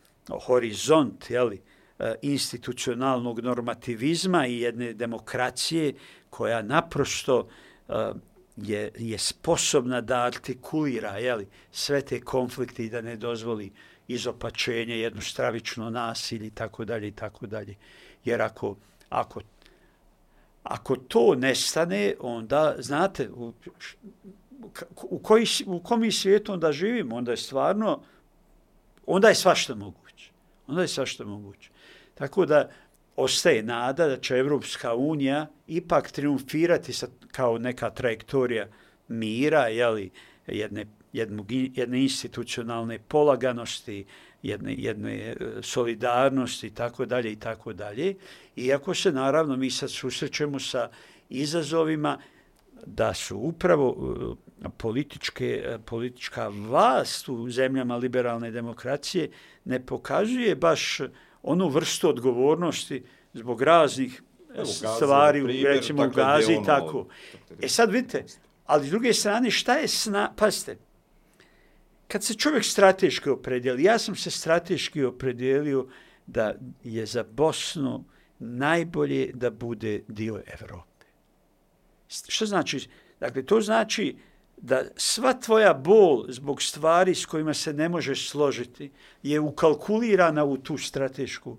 horizont, 0.46 1.30
jeli, 1.30 1.56
e, 1.56 1.60
Eh, 1.98 2.14
institucionalnog 2.22 3.40
normativizma 3.40 4.46
i 4.46 4.60
jedne 4.60 4.92
demokracije 4.92 5.94
koja 6.30 6.62
naprosto 6.62 7.48
eh, 7.88 8.12
je, 8.56 8.92
je 8.98 9.18
sposobna 9.18 10.00
da 10.00 10.20
artikulira 10.24 11.18
jeli, 11.18 11.48
sve 11.72 12.00
te 12.02 12.20
konflikte 12.20 12.84
i 12.84 12.90
da 12.90 13.00
ne 13.00 13.16
dozvoli 13.16 13.72
izopačenje, 14.08 14.98
jedno 14.98 15.20
stravično 15.20 15.90
nasilje 15.90 16.46
i 16.46 16.50
tako 16.50 16.84
dalje 16.84 17.08
i 17.08 17.12
tako 17.12 17.46
dalje. 17.46 17.74
Jer 18.24 18.42
ako, 18.42 18.76
ako, 19.08 19.40
ako 20.62 20.96
to 20.96 21.34
nestane, 21.34 22.14
onda, 22.20 22.74
znate, 22.78 23.28
u, 23.30 23.52
u, 25.02 25.18
koji, 25.18 25.46
u 25.66 25.80
kom 25.80 26.00
mi 26.00 26.12
svijetu 26.12 26.52
onda 26.52 26.72
živimo, 26.72 27.16
onda 27.16 27.30
je 27.30 27.36
stvarno, 27.36 28.02
onda 29.06 29.28
je 29.28 29.34
svašta 29.34 29.74
moguće. 29.74 30.30
Onda 30.66 30.82
je 30.82 30.88
svašta 30.88 31.24
moguće. 31.24 31.70
Tako 32.18 32.46
da 32.46 32.68
ostaje 33.16 33.62
nada 33.62 34.06
da 34.06 34.16
će 34.16 34.36
Evropska 34.36 34.94
unija 34.94 35.46
ipak 35.66 36.10
triumfirati 36.10 36.92
sa, 36.92 37.06
kao 37.32 37.58
neka 37.58 37.90
trajektorija 37.90 38.66
mira, 39.08 39.68
jeli, 39.68 40.10
jedne, 40.46 40.86
jednog, 41.12 41.52
jedne 41.52 42.02
institucionalne 42.02 42.98
polaganosti, 42.98 44.04
jedne, 44.42 44.74
jedne 44.78 45.14
e, 45.14 45.36
solidarnosti 45.62 46.66
i 46.66 46.70
tako 46.70 47.06
dalje 47.06 47.32
i 47.32 47.36
tako 47.36 47.72
dalje. 47.72 48.14
Iako 48.56 48.94
se 48.94 49.12
naravno 49.12 49.56
mi 49.56 49.70
sad 49.70 49.90
susrećemo 49.90 50.58
sa 50.58 50.90
izazovima 51.28 52.18
da 52.86 53.14
su 53.14 53.38
upravo 53.38 53.96
e, 54.64 54.68
političke, 54.76 55.62
e, 55.66 55.78
politička 55.78 56.48
vlast 56.48 57.28
u 57.28 57.50
zemljama 57.50 57.96
liberalne 57.96 58.50
demokracije 58.50 59.30
ne 59.64 59.86
pokazuje 59.86 60.56
baš 60.56 61.00
onu 61.48 61.68
vrstu 61.68 62.08
odgovornosti 62.08 63.04
zbog 63.32 63.62
raznih 63.62 64.22
Evo, 64.54 64.66
stvari, 64.66 65.44
primjer, 65.44 65.66
recimo 65.66 66.06
u 66.06 66.10
Gazi 66.10 66.52
i 66.52 66.56
ono, 66.56 66.66
tako. 66.66 67.06
E 67.62 67.68
sad 67.68 67.92
vidite, 67.92 68.24
ali 68.66 68.86
s 68.86 68.90
druge 68.90 69.12
strane, 69.12 69.50
šta 69.50 69.74
je 69.74 69.88
sna... 69.88 70.32
Pazite, 70.36 70.78
kad 72.08 72.24
se 72.24 72.34
čovjek 72.34 72.64
strateški 72.64 73.30
opredijeli, 73.30 73.82
ja 73.82 73.98
sam 73.98 74.16
se 74.16 74.30
strateški 74.30 75.04
opredijelio 75.04 75.86
da 76.26 76.54
je 76.84 77.06
za 77.06 77.24
Bosnu 77.30 78.04
najbolje 78.38 79.30
da 79.34 79.50
bude 79.50 80.02
dio 80.08 80.42
Evrope. 80.60 81.06
Što 82.28 82.46
znači? 82.46 82.88
Dakle, 83.20 83.42
to 83.42 83.60
znači 83.60 84.16
da 84.60 84.82
sva 84.96 85.32
tvoja 85.32 85.74
bol 85.74 86.24
zbog 86.28 86.62
stvari 86.62 87.14
s 87.14 87.26
kojima 87.26 87.54
se 87.54 87.72
ne 87.72 87.88
možeš 87.88 88.28
složiti 88.30 88.90
je 89.22 89.40
ukalkulirana 89.40 90.44
u 90.44 90.56
tu 90.56 90.78
stratešku 90.78 91.56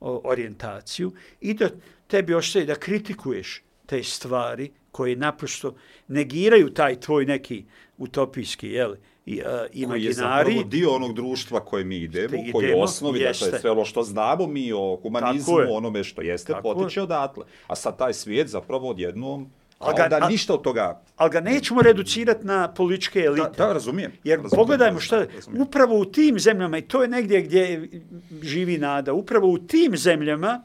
orijentaciju 0.00 1.12
i 1.40 1.54
da 1.54 1.68
tebi 2.06 2.34
ostaje 2.34 2.64
da 2.64 2.74
kritikuješ 2.74 3.62
te 3.86 4.02
stvari 4.02 4.70
koje 4.92 5.16
naprosto 5.16 5.74
negiraju 6.08 6.74
taj 6.74 7.00
tvoj 7.00 7.24
neki 7.24 7.64
utopijski 7.98 8.68
jel, 8.68 8.94
i, 9.26 9.40
uh, 9.40 9.46
imaginari. 9.72 10.44
Koji 10.44 10.56
je 10.56 10.64
dio 10.64 10.90
onog 10.90 11.14
društva 11.14 11.60
koje 11.60 11.84
mi 11.84 11.96
idemo, 11.96 12.34
idemo 12.34 12.52
koji 12.52 12.66
je 12.66 12.82
osnovi, 12.82 13.20
jeste. 13.20 13.44
dakle 13.44 13.60
sve 13.60 13.70
ono 13.70 13.84
što 13.84 14.02
znamo 14.02 14.46
mi 14.46 14.72
o 14.72 14.98
humanizmu, 15.02 15.56
onome 15.70 16.04
što 16.04 16.22
jeste, 16.22 16.52
Tako 16.52 16.74
potiče 16.74 17.00
je. 17.00 17.04
odatle. 17.04 17.44
A 17.66 17.76
sad 17.76 17.98
taj 17.98 18.12
svijet 18.12 18.48
zapravo 18.48 18.90
odjednom 18.90 19.50
Ali 19.80 19.94
ga, 19.96 20.08
da 20.08 20.28
ništa 20.28 20.54
od 20.54 20.62
toga... 20.62 21.02
Ali 21.16 21.30
ga 21.30 21.40
nećemo 21.40 21.82
reducirati 21.82 22.46
na 22.46 22.72
političke 22.72 23.20
elite. 23.20 23.50
Da, 23.58 23.66
da 23.66 23.72
razumijem. 23.72 24.12
Jer 24.24 24.38
razumijem, 24.38 24.60
pogledajmo 24.60 25.00
što 25.00 25.24
upravo 25.58 25.98
u 25.98 26.04
tim 26.04 26.38
zemljama, 26.38 26.78
i 26.78 26.82
to 26.82 27.02
je 27.02 27.08
negdje 27.08 27.42
gdje 27.42 27.88
živi 28.42 28.78
nada, 28.78 29.12
upravo 29.12 29.48
u 29.48 29.58
tim 29.58 29.96
zemljama 29.96 30.62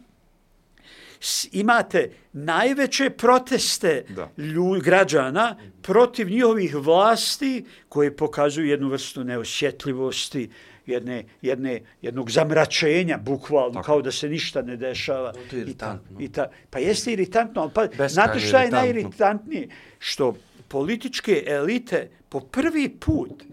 imate 1.51 2.11
najveće 2.33 3.09
proteste 3.09 4.05
lju, 4.37 4.81
građana 4.83 5.55
protiv 5.81 6.29
njihovih 6.29 6.75
vlasti 6.75 7.65
koje 7.89 8.15
pokazuju 8.15 8.67
jednu 8.67 8.89
vrstu 8.89 9.23
neosjetljivosti, 9.23 10.49
jedne, 10.85 11.23
jedne, 11.41 11.81
jednog 12.01 12.31
zamračenja, 12.31 13.17
bukvalno, 13.17 13.73
Tako. 13.73 13.85
kao 13.85 14.01
da 14.01 14.11
se 14.11 14.29
ništa 14.29 14.61
ne 14.61 14.77
dešava. 14.77 15.33
To 15.49 15.55
je 15.55 15.61
iritantno. 15.61 16.17
I 16.19 16.27
ta, 16.29 16.43
i 16.43 16.47
ta, 16.47 16.51
pa 16.69 16.79
jeste 16.79 17.13
iritantno, 17.13 17.69
pa 17.69 18.07
znate 18.07 18.39
šta 18.39 18.61
je 18.61 18.71
najiritantnije? 18.71 19.69
Što 19.99 20.35
političke 20.67 21.43
elite 21.47 22.09
po 22.29 22.39
prvi 22.39 22.89
put 22.89 23.43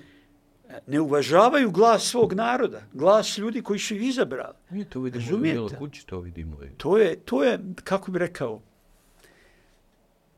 ne 0.87 1.01
uvažavaju 1.01 1.71
glas 1.71 2.03
svog 2.03 2.33
naroda, 2.33 2.83
glas 2.93 3.39
ljudi 3.39 3.63
koji 3.63 3.79
su 3.79 3.95
ih 3.95 4.03
izabrali. 4.09 4.55
Mi 4.71 4.85
to 4.85 5.01
vidimo 5.01 5.25
Razumijete? 5.25 5.61
u 5.61 5.79
kući, 5.79 6.07
to 6.07 6.21
vidimo. 6.21 6.57
To 6.77 6.99
je, 6.99 7.17
to 7.17 7.45
je, 7.45 7.59
kako 7.85 8.11
bi 8.11 8.19
rekao, 8.19 8.61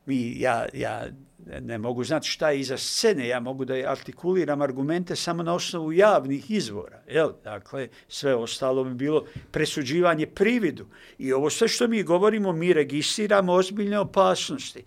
mi, 0.05 0.39
ja, 0.39 0.65
ja 0.73 1.07
ne 1.45 1.77
mogu 1.77 2.03
znati 2.03 2.27
šta 2.27 2.49
je 2.49 2.59
iza 2.59 2.77
scene, 2.77 3.27
ja 3.27 3.39
mogu 3.39 3.65
da 3.65 3.73
artikuliram 3.73 4.61
argumente 4.61 5.15
samo 5.15 5.43
na 5.43 5.53
osnovu 5.53 5.93
javnih 5.93 6.51
izvora. 6.51 7.01
Jel? 7.07 7.31
Dakle, 7.43 7.87
sve 8.07 8.35
ostalo 8.35 8.83
bi 8.83 8.93
bilo 8.93 9.25
presuđivanje 9.51 10.27
prividu. 10.27 10.85
I 11.17 11.33
ovo 11.33 11.49
sve 11.49 11.67
što 11.67 11.87
mi 11.87 12.03
govorimo, 12.03 12.51
mi 12.51 12.73
registriramo 12.73 13.53
ozbiljne 13.53 13.99
opasnosti. 13.99 14.83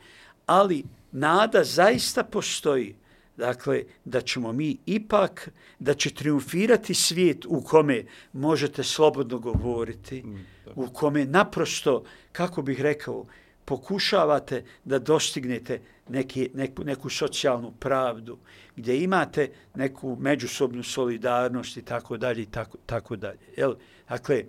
Ali 0.46 0.84
nada 1.12 1.64
zaista 1.64 2.24
postoji. 2.24 2.94
Dakle, 3.36 3.84
da 4.04 4.20
ćemo 4.20 4.52
mi 4.52 4.76
ipak, 4.86 5.50
da 5.78 5.94
će 5.94 6.10
triumfirati 6.10 6.94
svijet 6.94 7.44
u 7.46 7.60
kome 7.60 8.04
možete 8.32 8.82
slobodno 8.82 9.38
govoriti, 9.38 10.22
mm, 10.22 10.46
u 10.74 10.86
kome 10.86 11.24
naprosto, 11.24 12.04
kako 12.32 12.62
bih 12.62 12.80
rekao, 12.80 13.26
pokušavate 13.68 14.62
da 14.84 14.98
dostignete 14.98 15.80
neki, 16.08 16.50
neku, 16.54 16.84
neku 16.84 17.10
socijalnu 17.10 17.72
pravdu, 17.80 18.38
gdje 18.76 19.02
imate 19.02 19.50
neku 19.74 20.16
međusobnu 20.20 20.82
solidarnost 20.82 21.76
i 21.76 21.82
tako 21.82 22.16
dalje 22.16 22.42
i 22.42 22.46
tako, 22.46 22.78
tako 22.86 23.16
dalje. 23.16 23.38
Jel? 23.56 23.74
Dakle, 24.08 24.44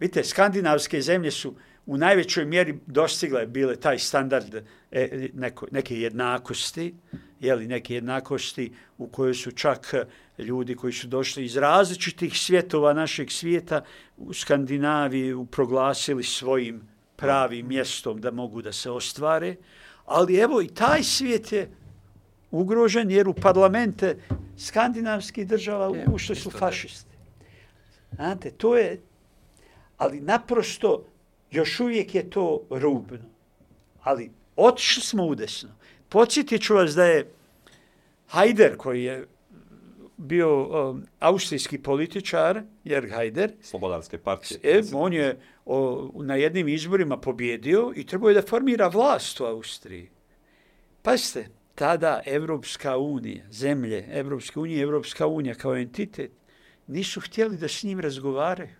vidite, 0.00 0.24
skandinavske 0.24 1.02
zemlje 1.02 1.30
su 1.30 1.54
u 1.86 1.96
najvećoj 1.96 2.44
mjeri 2.44 2.78
dostigle 2.86 3.46
bile 3.46 3.76
taj 3.76 3.98
standard 3.98 4.54
e, 4.90 5.28
neko, 5.34 5.66
neke 5.70 6.00
jednakosti, 6.00 6.94
jeli, 7.40 7.66
neke 7.66 7.94
jednakosti 7.94 8.72
u 8.98 9.06
kojoj 9.06 9.34
su 9.34 9.50
čak 9.50 9.94
e, 9.94 10.04
ljudi 10.42 10.74
koji 10.74 10.92
su 10.92 11.06
došli 11.06 11.44
iz 11.44 11.56
različitih 11.56 12.38
svjetova 12.38 12.92
našeg 12.92 13.30
svijeta 13.30 13.84
u 14.16 14.34
Skandinaviji 14.34 15.34
proglasili 15.50 16.24
svojim 16.24 16.97
pravim 17.18 17.66
mjestom 17.66 18.20
da 18.20 18.30
mogu 18.30 18.62
da 18.62 18.72
se 18.72 18.90
ostvare, 18.90 19.56
ali 20.06 20.36
evo 20.36 20.62
i 20.62 20.68
taj 20.68 21.02
svijet 21.02 21.52
je 21.52 21.70
ugrožen 22.50 23.10
jer 23.10 23.28
u 23.28 23.34
parlamente 23.34 24.16
skandinavskih 24.56 25.46
država 25.46 25.92
ušli 26.12 26.36
su 26.36 26.50
fašisti. 26.50 27.16
Znate, 28.14 28.50
to 28.50 28.76
je, 28.76 29.00
ali 29.98 30.20
naprosto 30.20 31.04
još 31.50 31.80
uvijek 31.80 32.14
je 32.14 32.30
to 32.30 32.62
rubno. 32.70 33.18
Ali 34.02 34.30
otišli 34.56 35.02
smo 35.02 35.26
udesno. 35.26 35.70
Podsjetit 36.08 36.62
ću 36.62 36.74
vas 36.74 36.94
da 36.94 37.04
je 37.04 37.30
Hajder, 38.28 38.76
koji 38.76 39.04
je 39.04 39.26
bio 40.16 40.62
um, 40.90 41.02
austrijski 41.20 41.78
političar, 41.78 42.62
Jörg 42.84 43.10
Haider. 43.10 43.52
Slobodarske 43.62 44.18
partije. 44.18 44.60
E, 44.62 44.82
on 44.92 45.12
je 45.12 45.38
o, 45.68 46.10
na 46.14 46.34
jednim 46.34 46.68
izborima 46.68 47.16
pobjedio 47.16 47.92
i 47.96 48.06
trebao 48.06 48.28
je 48.28 48.34
da 48.34 48.42
formira 48.42 48.88
vlast 48.88 49.40
u 49.40 49.44
Austriji. 49.44 50.08
Pazite, 51.02 51.48
tada 51.74 52.22
Evropska 52.26 52.96
unija, 52.96 53.44
zemlje 53.50 54.06
Evropske 54.10 54.60
unije, 54.60 54.82
Evropska 54.82 55.26
unija 55.26 55.54
kao 55.54 55.76
entitet, 55.76 56.32
nisu 56.86 57.20
htjeli 57.20 57.56
da 57.56 57.68
s 57.68 57.82
njim 57.82 58.00
razgovaraju. 58.00 58.76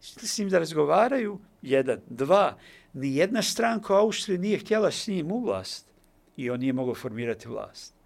S 0.00 0.38
njim 0.38 0.48
da 0.48 0.58
razgovaraju, 0.58 1.38
jedan, 1.62 2.00
dva, 2.06 2.58
ni 2.92 3.16
jedna 3.16 3.42
stranka 3.42 3.94
u 3.94 3.96
Austriji 3.96 4.38
nije 4.38 4.58
htjela 4.58 4.90
s 4.90 5.06
njim 5.06 5.32
u 5.32 5.40
vlast 5.40 5.90
i 6.36 6.50
on 6.50 6.60
nije 6.60 6.72
mogao 6.72 6.94
formirati 6.94 7.48
vlast. 7.48 7.97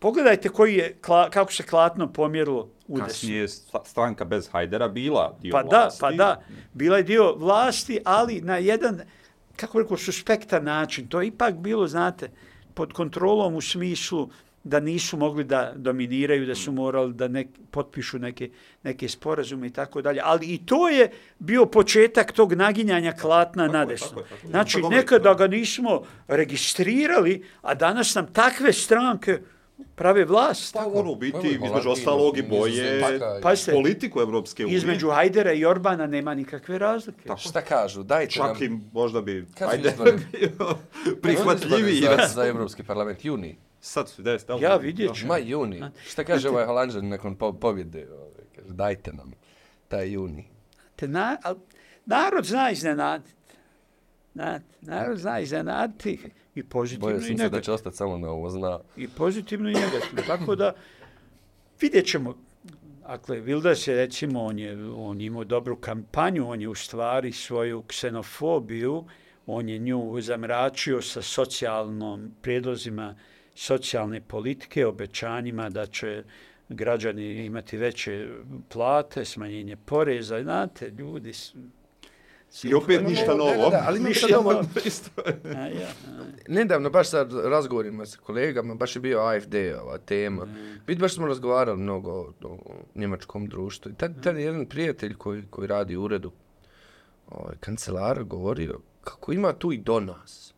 Pogledajte 0.00 0.48
koji 0.48 0.74
je, 0.74 0.96
kako 1.30 1.52
se 1.52 1.62
klatno 1.62 2.12
pomjerilo 2.12 2.68
u 2.88 2.98
desu. 2.98 3.08
Kasnije 3.08 3.40
je 3.40 3.48
stranka 3.84 4.24
bez 4.24 4.48
Hajdera 4.52 4.88
bila 4.88 5.36
dio 5.42 5.52
pa 5.52 5.60
vlasti. 5.60 6.00
Da, 6.00 6.06
pa 6.06 6.12
da, 6.12 6.42
bila 6.72 6.96
je 6.96 7.02
dio 7.02 7.34
vlasti, 7.36 7.98
ali 8.04 8.40
na 8.40 8.56
jedan, 8.56 9.00
kako 9.56 9.78
rekao, 9.78 9.96
suspektan 9.96 10.64
način. 10.64 11.08
To 11.08 11.20
je 11.20 11.26
ipak 11.26 11.54
bilo, 11.54 11.86
znate, 11.86 12.30
pod 12.74 12.92
kontrolom 12.92 13.54
u 13.54 13.60
smislu 13.60 14.28
da 14.64 14.80
nisu 14.80 15.16
mogli 15.16 15.44
da 15.44 15.72
dominiraju, 15.76 16.46
da 16.46 16.54
su 16.54 16.72
morali 16.72 17.14
da 17.14 17.28
nek, 17.28 17.48
potpišu 17.70 18.18
neke, 18.18 18.50
neke 18.82 19.08
sporazume 19.08 19.66
i 19.66 19.70
tako 19.70 20.02
dalje. 20.02 20.20
Ali 20.24 20.46
i 20.46 20.66
to 20.66 20.88
je 20.88 21.10
bio 21.38 21.66
početak 21.66 22.32
tog 22.32 22.52
naginjanja 22.52 23.12
klatna 23.12 23.66
tako 23.66 23.78
na 23.78 23.84
desno. 23.84 24.22
Znači, 24.44 24.82
nekada 24.90 25.34
ga 25.34 25.46
nismo 25.46 26.02
registrirali, 26.28 27.44
a 27.62 27.74
danas 27.74 28.14
nam 28.14 28.32
takve 28.32 28.72
stranke 28.72 29.40
prave 29.94 30.24
vlast. 30.24 30.74
Pa 30.74 30.86
ono 30.86 31.14
biti, 31.14 31.48
između 31.48 31.90
ostalog 31.90 32.38
i 32.38 32.42
boje 32.42 33.02
pa, 33.42 33.54
politiku 33.72 34.20
Evropske 34.20 34.64
unije. 34.64 34.76
Između 34.76 35.10
Hajdera 35.10 35.52
i 35.52 35.64
Orbana 35.64 36.06
nema 36.06 36.34
nikakve 36.34 36.78
razlike. 36.78 37.28
Tako. 37.28 37.40
Šta 37.40 37.62
kažu? 37.62 38.02
Dajte 38.02 38.32
Čak 38.32 38.60
nam... 38.60 38.62
im 38.62 38.90
možda 38.92 39.20
bi 39.20 39.46
Hajder 39.58 39.92
bio 40.32 40.76
prihvatljiviji. 41.22 42.00
Za, 42.00 42.26
za 42.34 42.46
Evropski 42.46 42.82
parlament, 42.82 43.24
juni. 43.24 43.56
Sad 43.80 44.08
su, 44.08 44.22
des, 44.22 44.46
da 44.46 44.58
Ja 44.60 44.76
vidjet 44.76 45.14
ću. 45.14 45.26
Ma 45.26 45.38
juni. 45.38 45.82
Šta 46.06 46.24
kaže 46.24 46.48
ovaj 46.48 46.66
Holandžan 46.66 47.08
nakon 47.08 47.34
po 47.34 47.52
pobjede? 47.52 48.08
Ovaj, 48.12 48.44
kaže, 48.56 48.68
dajte 48.68 49.12
nam 49.12 49.32
taj 49.88 50.12
juni. 50.12 50.48
Te 50.96 51.08
na, 51.08 51.36
al, 51.42 51.54
narod 52.06 52.44
zna 52.44 52.70
iznenaditi. 52.70 53.32
Narod 54.80 55.18
zna 55.18 55.40
iznenaditi 55.40 56.18
i 56.54 56.62
pozitivno 56.62 57.10
i 57.10 57.12
negativno. 57.12 57.44
Se 57.44 57.48
da 57.48 57.60
će 57.60 57.72
ostati 57.72 57.96
samo 57.96 58.18
na 58.18 58.28
ovo 58.28 58.50
zna. 58.50 58.78
I 58.96 59.08
pozitivno 59.08 59.70
i 59.70 59.72
negativno. 59.72 60.22
Tako 60.26 60.54
da 60.54 60.72
vidjet 61.80 62.06
ćemo. 62.06 62.34
Dakle, 63.06 63.40
Vildas 63.40 63.86
je, 63.88 63.96
recimo, 63.96 64.44
on 64.44 64.58
je 64.58 64.84
on 64.94 65.20
imao 65.20 65.44
dobru 65.44 65.76
kampanju, 65.76 66.48
on 66.48 66.60
je 66.60 66.68
u 66.68 66.74
stvari 66.74 67.32
svoju 67.32 67.82
ksenofobiju, 67.82 69.04
on 69.46 69.68
je 69.68 69.78
nju 69.78 70.20
zamračio 70.20 71.02
sa 71.02 71.22
socijalnom 71.22 72.30
prijedlozima 72.42 73.14
socijalne 73.54 74.20
politike, 74.20 74.86
obećanjima 74.86 75.70
da 75.70 75.86
će 75.86 76.24
građani 76.68 77.44
imati 77.44 77.76
veće 77.76 78.28
plate, 78.68 79.24
smanjenje 79.24 79.76
poreza, 79.76 80.42
znate, 80.42 80.88
ljudi. 80.88 81.32
I 82.64 82.74
opet 82.74 83.02
ništa 83.08 83.34
novo. 83.34 83.70
Da, 83.70 83.70
da, 83.70 83.84
ali 83.86 84.00
Ništa 84.00 84.26
novo. 84.32 84.62
Nedavno, 86.48 86.90
baš 86.90 87.10
sad 87.10 87.32
razgovorima 87.32 88.06
sa 88.06 88.18
kolegama, 88.18 88.74
baš 88.74 88.96
je 88.96 89.00
bio 89.00 89.20
AFD 89.20 89.54
ova 89.82 89.98
tema. 89.98 90.46
Vidi, 90.86 91.00
baš 91.00 91.14
smo 91.14 91.26
razgovarali 91.26 91.78
mnogo 91.78 92.10
o, 92.10 92.32
o 92.42 92.58
njemačkom 92.94 93.46
društvu. 93.46 93.92
I 93.92 93.94
tad, 93.94 94.22
tad 94.22 94.36
je 94.36 94.44
jedan 94.44 94.66
prijatelj 94.66 95.14
koji, 95.14 95.42
koji 95.50 95.68
radi 95.68 95.96
u 95.96 96.02
uredu 96.02 96.32
ovaj, 97.30 97.54
kancelara 97.60 98.22
govorio 98.22 98.80
kako 99.04 99.32
ima 99.32 99.52
tu 99.52 99.72
i 99.72 99.78
do 99.78 100.00
nas. 100.00 100.54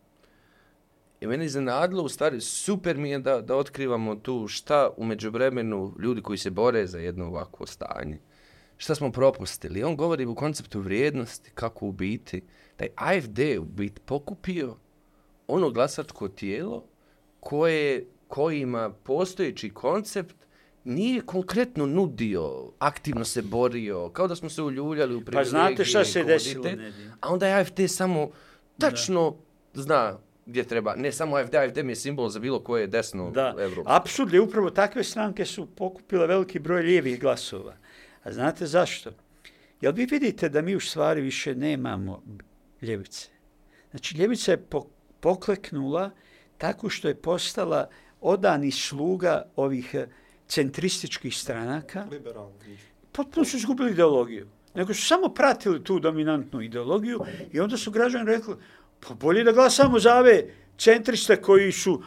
I 1.20 1.26
meni 1.26 1.44
iznenadilo, 1.44 2.02
u 2.02 2.08
stvari, 2.08 2.40
super 2.40 2.96
mi 2.96 3.10
je 3.10 3.18
da, 3.18 3.40
da 3.40 3.56
otkrivamo 3.56 4.14
tu 4.14 4.48
šta 4.48 4.90
u 4.96 5.04
međuvremenu 5.04 5.94
ljudi 5.98 6.22
koji 6.22 6.38
se 6.38 6.50
bore 6.50 6.86
za 6.86 6.98
jedno 6.98 7.26
ovakvo 7.26 7.66
stanje. 7.66 8.18
Šta 8.82 8.94
smo 8.94 9.12
propustili? 9.12 9.82
On 9.84 9.96
govori 9.96 10.26
u 10.26 10.34
konceptu 10.34 10.80
vrijednosti, 10.80 11.50
kako 11.54 11.86
u 11.86 11.92
biti, 11.92 12.42
da 12.78 12.84
je 12.84 12.92
AFD 12.96 13.38
u 13.58 13.64
biti 13.64 14.00
pokupio 14.04 14.76
ono 15.46 15.70
glasačko 15.70 16.28
tijelo 16.28 16.84
koje, 17.40 18.06
koji 18.28 18.60
ima 18.60 18.90
postojeći 18.90 19.70
koncept 19.70 20.34
nije 20.84 21.20
konkretno 21.20 21.86
nudio, 21.86 22.72
aktivno 22.78 23.24
se 23.24 23.42
borio, 23.42 24.08
kao 24.08 24.28
da 24.28 24.36
smo 24.36 24.48
se 24.48 24.62
uljuljali 24.62 25.14
u 25.14 25.20
Pa 25.20 25.24
privilegije 25.24 25.50
znate 25.50 25.84
šta 25.84 26.04
se 26.04 26.24
desilo? 26.24 26.64
A 27.20 27.32
onda 27.32 27.46
je 27.46 27.54
AFD 27.54 27.80
samo 27.88 28.30
tačno 28.78 29.36
zna 29.74 30.18
gdje 30.46 30.64
treba. 30.64 30.94
Ne 30.96 31.12
samo 31.12 31.36
AFD, 31.36 31.54
AFD 31.54 31.78
mi 31.84 31.92
je 31.92 31.96
simbol 31.96 32.28
za 32.28 32.38
bilo 32.38 32.60
koje 32.60 32.86
desno 32.86 33.30
Da, 33.30 33.54
Evropu. 33.58 33.90
apsurd 33.90 34.34
je 34.34 34.40
upravo 34.40 34.70
takve 34.70 35.04
stranke 35.04 35.44
su 35.44 35.66
pokupile 35.66 36.26
veliki 36.26 36.58
broj 36.58 36.82
lijevih 36.82 37.20
glasova. 37.20 37.82
A 38.24 38.32
znate 38.32 38.66
zašto? 38.66 39.10
Jel 39.80 39.92
vi 39.92 40.06
vidite 40.06 40.48
da 40.48 40.62
mi 40.62 40.76
u 40.76 40.80
stvari 40.80 41.20
više 41.20 41.54
nemamo 41.54 42.22
ljevice? 42.82 43.28
Znači, 43.90 44.16
ljevica 44.16 44.50
je 44.50 44.56
po, 44.56 44.86
pokleknula 45.20 46.10
tako 46.58 46.88
što 46.88 47.08
je 47.08 47.14
postala 47.14 47.88
odani 48.20 48.70
sluga 48.70 49.44
ovih 49.56 49.94
eh, 49.94 50.06
centrističkih 50.48 51.36
stranaka. 51.36 52.06
Liberalni. 52.10 52.78
Potpuno 53.12 53.44
su 53.44 53.56
izgubili 53.56 53.92
ideologiju. 53.92 54.48
Nego 54.74 54.94
su 54.94 55.06
samo 55.06 55.28
pratili 55.28 55.84
tu 55.84 55.98
dominantnu 55.98 56.60
ideologiju 56.62 57.20
i 57.52 57.60
onda 57.60 57.76
su 57.76 57.90
građani 57.90 58.24
rekli, 58.24 58.54
pa 59.00 59.14
bolje 59.14 59.44
da 59.44 59.52
glasamo 59.52 59.98
za 59.98 60.14
ove 60.16 60.44
centriste 60.78 61.36
koji 61.36 61.72
su, 61.72 62.02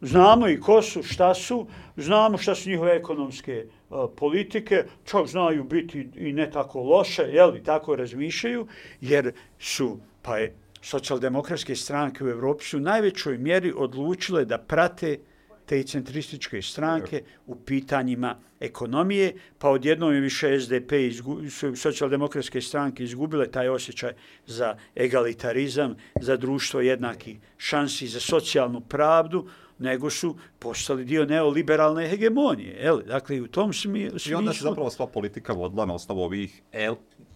znamo 0.00 0.48
i 0.48 0.60
ko 0.60 0.82
su, 0.82 1.02
šta 1.02 1.34
su, 1.34 1.66
znamo 1.96 2.38
šta 2.38 2.54
su 2.54 2.70
njihove 2.70 2.96
ekonomske 2.96 3.66
a, 3.90 4.06
politike, 4.16 4.84
čak 5.04 5.26
znaju 5.26 5.64
biti 5.64 6.08
i 6.16 6.32
ne 6.32 6.50
tako 6.50 6.82
loše, 6.82 7.22
jel, 7.22 7.56
i 7.56 7.62
tako 7.62 7.96
razmišljaju, 7.96 8.66
jer 9.00 9.32
su, 9.58 9.98
pa 10.22 10.38
je, 10.38 10.54
socijaldemokratske 10.82 11.76
stranke 11.76 12.24
u 12.24 12.28
Evropi 12.28 12.64
su 12.64 12.76
u 12.76 12.80
najvećoj 12.80 13.38
mjeri 13.38 13.72
odlučile 13.76 14.44
da 14.44 14.58
prate 14.58 15.18
te 15.66 15.82
centrističke 15.82 16.62
stranke 16.62 17.22
u 17.46 17.54
pitanjima 17.54 18.36
ekonomije, 18.60 19.34
pa 19.58 19.68
odjednom 19.70 20.14
je 20.14 20.20
više 20.20 20.60
SDP, 20.60 20.92
izgu, 20.92 21.50
su 21.50 21.76
socijaldemokratske 21.76 22.60
stranke 22.60 23.04
izgubile 23.04 23.50
taj 23.50 23.68
osjećaj 23.68 24.12
za 24.46 24.76
egalitarizam, 24.94 25.94
za 26.20 26.36
društvo 26.36 26.80
jednakih 26.80 27.38
šansi, 27.58 28.06
za 28.06 28.20
socijalnu 28.20 28.80
pravdu, 28.80 29.46
nego 29.80 30.10
su 30.10 30.36
postali 30.58 31.04
dio 31.04 31.24
neoliberalne 31.24 32.08
hegemonije. 32.08 32.76
Jel? 32.82 33.00
Dakle, 33.06 33.36
i 33.36 33.40
u 33.40 33.48
tom 33.48 33.72
smi, 33.72 34.10
smislu... 34.10 34.32
I 34.32 34.34
onda 34.34 34.52
se 34.52 34.62
zapravo 34.62 34.90
sva 34.90 35.06
politika 35.06 35.52
vodila 35.52 35.86
na 35.86 35.94
osnovu 35.94 36.22
ovih 36.22 36.62
el, 36.72 36.94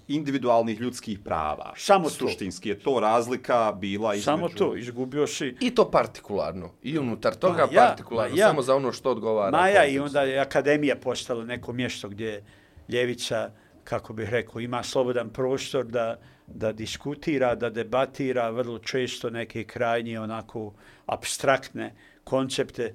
individualnih 0.08 0.80
ljudskih 0.80 1.18
prava. 1.18 1.72
Samo 1.76 2.04
to. 2.04 2.10
Suštinski 2.10 2.68
je 2.68 2.78
to 2.78 3.00
razlika 3.00 3.72
bila 3.80 4.14
između... 4.14 4.24
Samo 4.24 4.48
to, 4.48 4.76
izgubio 4.76 5.26
si... 5.26 5.56
I 5.60 5.74
to 5.74 5.90
partikularno. 5.90 6.70
I 6.82 6.98
unutar 6.98 7.34
toga 7.34 7.66
Ma 7.66 7.72
ja, 7.72 7.86
partikularno. 7.88 8.36
ja. 8.36 8.48
Samo 8.48 8.62
za 8.62 8.76
ono 8.76 8.92
što 8.92 9.10
odgovara. 9.10 9.50
Maja 9.50 9.86
i 9.86 9.98
onda 9.98 10.22
je 10.22 10.38
akademija 10.38 10.96
postala 10.96 11.44
neko 11.44 11.72
mjesto 11.72 12.08
gdje 12.08 12.44
ljevica, 12.88 13.50
kako 13.84 14.12
bih 14.12 14.28
rekao, 14.28 14.60
ima 14.60 14.82
slobodan 14.82 15.30
prostor 15.30 15.84
da, 15.84 16.18
da 16.46 16.72
diskutira, 16.72 17.54
da 17.54 17.70
debatira 17.70 18.50
vrlo 18.50 18.78
često 18.78 19.30
neke 19.30 19.64
krajnje 19.64 20.20
onako 20.20 20.72
abstraktne 21.06 21.94
koncepte 22.24 22.94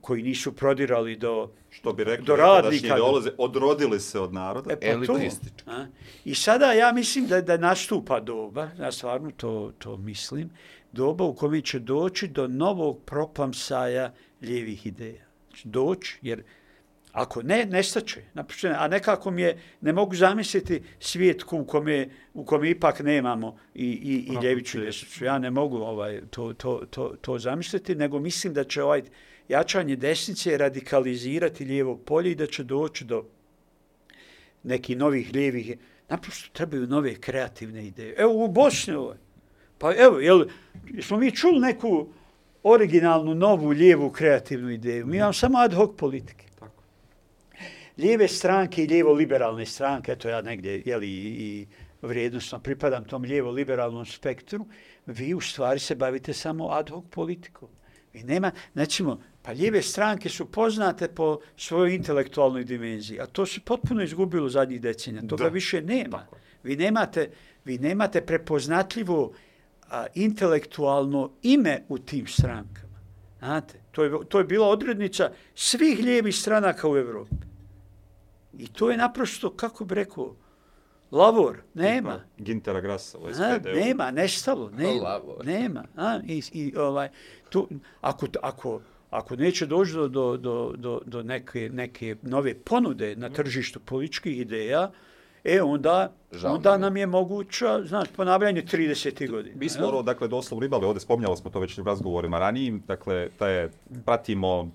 koji 0.00 0.22
nisu 0.22 0.52
prodirali 0.52 1.16
do 1.16 1.50
Što 1.70 1.92
bi 1.92 2.04
rekli 2.04 2.26
do 2.26 2.36
radnika. 2.36 2.86
ideolozi, 2.86 3.30
odrodili 3.38 4.00
se 4.00 4.20
od 4.20 4.32
naroda. 4.32 4.72
E, 4.72 4.76
pa 4.76 5.06
to. 5.06 5.12
Elitistički. 5.12 5.70
A? 5.70 5.86
I 6.24 6.34
sada 6.34 6.72
ja 6.72 6.92
mislim 6.92 7.26
da, 7.26 7.40
da 7.40 7.56
nastupa 7.56 8.20
doba, 8.20 8.68
ja 8.78 8.92
stvarno 8.92 9.30
to, 9.36 9.72
to 9.78 9.96
mislim, 9.96 10.50
doba 10.92 11.24
u 11.24 11.34
kojoj 11.34 11.62
će 11.62 11.78
doći 11.78 12.28
do 12.28 12.48
novog 12.48 13.00
proplamsaja 13.04 14.12
lijevih 14.42 14.86
ideja. 14.86 15.24
Znači, 15.48 15.68
doći, 15.68 16.18
jer 16.22 16.42
ako 17.12 17.42
ne, 17.42 17.66
nestaće. 17.66 18.22
A 18.78 18.88
nekako 18.88 19.30
mi 19.30 19.42
je, 19.42 19.58
ne 19.80 19.92
mogu 19.92 20.14
zamisliti 20.14 20.82
svijet 21.00 21.42
u 21.52 21.64
kome, 21.64 22.08
u 22.34 22.44
kome 22.44 22.70
ipak 22.70 23.00
nemamo 23.00 23.58
i, 23.74 23.86
i, 23.86 24.32
i 24.32 24.42
ljeviću 24.42 24.78
i 24.78 24.84
desnicu. 24.84 25.24
Ja 25.24 25.38
ne 25.38 25.50
mogu 25.50 25.76
ovaj, 25.76 26.20
to, 26.30 26.52
to, 26.52 26.82
to, 26.90 27.14
to 27.20 27.38
zamisliti, 27.38 27.94
nego 27.94 28.18
mislim 28.18 28.54
da 28.54 28.64
će 28.64 28.82
ovaj 28.82 29.02
jačanje 29.48 29.96
desnice 29.96 30.58
radikalizirati 30.58 31.64
lijevo 31.64 31.96
polje 31.96 32.30
i 32.30 32.34
da 32.34 32.46
će 32.46 32.64
doći 32.64 33.04
do 33.04 33.24
nekih 34.62 34.96
novih 34.96 35.30
lijevih, 35.34 35.76
naprosto 36.08 36.48
trebaju 36.52 36.86
nove 36.86 37.14
kreativne 37.14 37.86
ideje. 37.86 38.14
Evo 38.18 38.44
u 38.44 38.48
Bosni 38.48 38.94
ovo. 38.94 39.14
Pa 39.78 39.94
evo, 39.94 40.20
jel, 40.20 40.44
smo 41.02 41.16
mi 41.16 41.36
čuli 41.36 41.60
neku 41.60 42.08
originalnu, 42.62 43.34
novu, 43.34 43.68
lijevu 43.68 44.10
kreativnu 44.10 44.70
ideju. 44.70 45.06
Mi 45.06 45.16
imamo 45.16 45.32
samo 45.32 45.58
ad 45.58 45.74
hoc 45.74 45.90
politike. 45.98 46.49
Lijeve 48.00 48.28
stranke 48.28 48.84
i 48.84 48.86
lijevo-liberalne 48.86 49.66
stranke, 49.66 50.12
eto 50.12 50.28
ja 50.28 50.42
negdje, 50.42 50.82
jeli, 50.86 51.08
i, 51.08 51.28
i 51.28 51.66
vrijednostno 52.02 52.58
pripadam 52.58 53.04
tom 53.04 53.22
lijevo-liberalnom 53.22 54.06
spektru, 54.06 54.66
vi 55.06 55.34
u 55.34 55.40
stvari 55.40 55.80
se 55.80 55.94
bavite 55.94 56.32
samo 56.32 56.68
ad 56.68 56.90
hoc 56.90 57.04
politikom. 57.10 57.68
Vi 58.12 58.22
nema, 58.22 58.50
znači, 58.72 59.04
pa 59.42 59.50
lijeve 59.50 59.82
stranke 59.82 60.28
su 60.28 60.46
poznate 60.46 61.08
po 61.08 61.38
svojoj 61.56 61.94
intelektualnoj 61.94 62.64
dimenziji, 62.64 63.20
a 63.20 63.26
to 63.26 63.46
se 63.46 63.60
potpuno 63.60 64.02
izgubilo 64.02 64.48
zadnjih 64.48 64.80
decenija. 64.80 65.22
Toga 65.28 65.44
Da. 65.44 65.50
više 65.50 65.82
nema. 65.82 66.18
Tako. 66.18 66.36
Vi 66.62 66.76
nemate, 66.76 67.30
vi 67.64 67.78
nemate 67.78 68.20
prepoznatljivo 68.20 69.32
a, 69.90 70.06
intelektualno 70.14 71.30
ime 71.42 71.82
u 71.88 71.98
tim 71.98 72.26
strankama. 72.26 73.00
Znate, 73.38 73.80
to 73.92 74.04
je, 74.04 74.10
to 74.28 74.38
je 74.38 74.44
bila 74.44 74.68
odrednica 74.68 75.30
svih 75.54 75.98
lijevih 75.98 76.36
stranaka 76.36 76.88
u 76.88 76.96
Evropi. 76.96 77.49
I 78.60 78.66
to 78.66 78.90
je 78.90 78.96
naprosto, 78.96 79.50
kako 79.50 79.84
bi 79.84 79.94
rekao, 79.94 80.34
lavor, 81.12 81.62
nema. 81.74 82.20
Gintera 82.38 82.80
Grasa 82.80 83.18
u 83.18 83.32
SPD-u. 83.34 83.74
nema, 83.74 84.10
nestalo, 84.10 84.70
nema, 84.78 85.02
Lavor. 85.02 85.46
nema. 85.46 85.84
A, 85.96 86.18
i, 86.26 86.42
i, 86.52 86.76
ovaj, 86.76 87.08
tu, 87.50 87.68
ako, 88.00 88.26
ako, 88.42 88.80
ako 89.10 89.36
neće 89.36 89.66
doći 89.66 89.92
do, 89.92 90.08
do, 90.08 90.36
do, 90.36 90.72
do, 90.76 91.00
do 91.06 91.22
neke, 91.22 91.70
neke 91.72 92.16
nove 92.22 92.54
ponude 92.54 93.16
na 93.16 93.28
tržištu 93.30 93.80
političkih 93.80 94.38
ideja, 94.40 94.90
e 95.44 95.62
onda, 95.62 96.12
Žao 96.32 96.54
onda 96.54 96.78
nam 96.78 96.96
je 96.96 97.06
moguća, 97.06 97.82
znaš, 97.84 98.08
ponavljanje 98.16 98.62
30. 98.62 99.30
godina. 99.30 99.56
Mi 99.58 99.68
smo 99.68 99.86
ono, 99.86 100.02
dakle, 100.02 100.28
doslovno 100.28 100.66
imali, 100.66 100.86
ovdje 100.86 101.00
spominjali 101.00 101.36
smo 101.36 101.50
to 101.50 101.60
već 101.60 101.78
u 101.78 101.82
razgovorima 101.84 102.38
ranijim, 102.38 102.82
dakle, 102.86 103.28
taj, 103.38 103.68
pratimo 104.04 104.70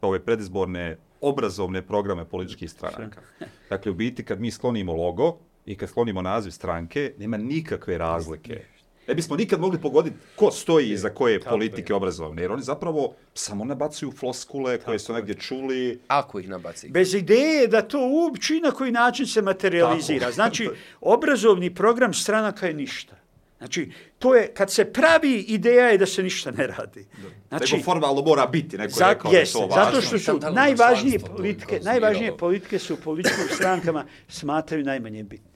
ove 0.00 0.20
predizborne 0.20 0.96
obrazovne 1.20 1.82
programe 1.82 2.24
političkih 2.24 2.70
stranaka. 2.70 3.20
Dakle, 3.70 3.92
u 3.92 3.94
biti, 3.94 4.24
kad 4.24 4.40
mi 4.40 4.50
sklonimo 4.50 4.92
logo 4.92 5.38
i 5.66 5.76
kad 5.76 5.88
sklonimo 5.88 6.22
naziv 6.22 6.50
stranke, 6.50 7.12
nema 7.18 7.36
nikakve 7.36 7.98
razlike. 7.98 8.64
Ne 9.08 9.14
bismo 9.14 9.36
nikad 9.36 9.60
mogli 9.60 9.80
pogoditi 9.80 10.16
ko 10.36 10.50
stoji 10.50 10.90
iza 10.90 11.08
koje 11.08 11.40
Tako 11.40 11.50
politike 11.50 11.94
obrazovne, 11.94 12.42
jer 12.42 12.52
oni 12.52 12.62
zapravo 12.62 13.14
samo 13.34 13.64
nabacuju 13.64 14.12
floskule 14.12 14.78
koje 14.78 14.98
su 14.98 15.12
negdje 15.12 15.34
čuli. 15.34 16.00
Ako 16.08 16.40
ih 16.40 16.48
nabaci. 16.48 16.88
Bez 16.88 17.14
ideje 17.14 17.66
da 17.66 17.82
to 17.82 18.08
uopće 18.08 18.56
i 18.56 18.60
na 18.60 18.70
koji 18.70 18.92
način 18.92 19.26
se 19.26 19.42
materializira. 19.42 20.20
Tako. 20.20 20.32
Znači, 20.32 20.70
obrazovni 21.00 21.74
program 21.74 22.14
stranaka 22.14 22.66
je 22.66 22.74
ništa. 22.74 23.17
Znači, 23.58 23.90
to 24.18 24.34
je, 24.34 24.54
kad 24.54 24.70
se 24.70 24.92
pravi 24.92 25.34
ideja 25.48 25.86
je 25.86 25.98
da 25.98 26.06
se 26.06 26.22
ništa 26.22 26.50
ne 26.50 26.66
radi. 26.66 27.06
Znači, 27.48 27.74
Nego 27.74 27.84
formalno 27.84 28.22
mora 28.22 28.46
biti, 28.46 28.78
neko 28.78 28.88
je 28.90 28.94
Za, 28.94 29.08
rekao 29.08 29.30
da 29.30 29.36
je 29.36 29.42
jeste, 29.42 29.58
to 29.58 29.66
važno. 29.66 29.84
zato 29.84 30.00
što 30.00 30.18
su 30.18 30.40
najvažnije 30.52 31.18
politike, 31.18 31.74
je 31.74 31.80
najvažnije 31.80 32.36
politike 32.36 32.78
su 32.78 32.94
u 32.94 32.96
političkim 32.96 33.44
strankama 33.56 34.04
smatraju 34.28 34.84
najmanje 34.84 35.22
bitne. 35.22 35.50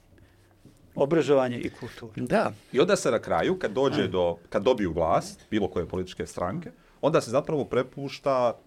obrazovanje 0.95 1.57
i 1.59 1.69
kultura. 1.69 2.11
Da. 2.15 2.51
I 2.71 2.79
onda 2.79 2.95
se 2.95 3.11
na 3.11 3.19
kraju, 3.19 3.59
kad 3.59 3.71
dođe 3.71 4.07
do, 4.07 4.37
kad 4.49 4.63
dobiju 4.63 4.91
vlast, 4.93 5.41
bilo 5.51 5.67
koje 5.67 5.85
političke 5.85 6.25
stranke, 6.27 6.71
onda 7.01 7.21
se 7.21 7.31
zapravo 7.31 7.65
prepušta 7.65 8.57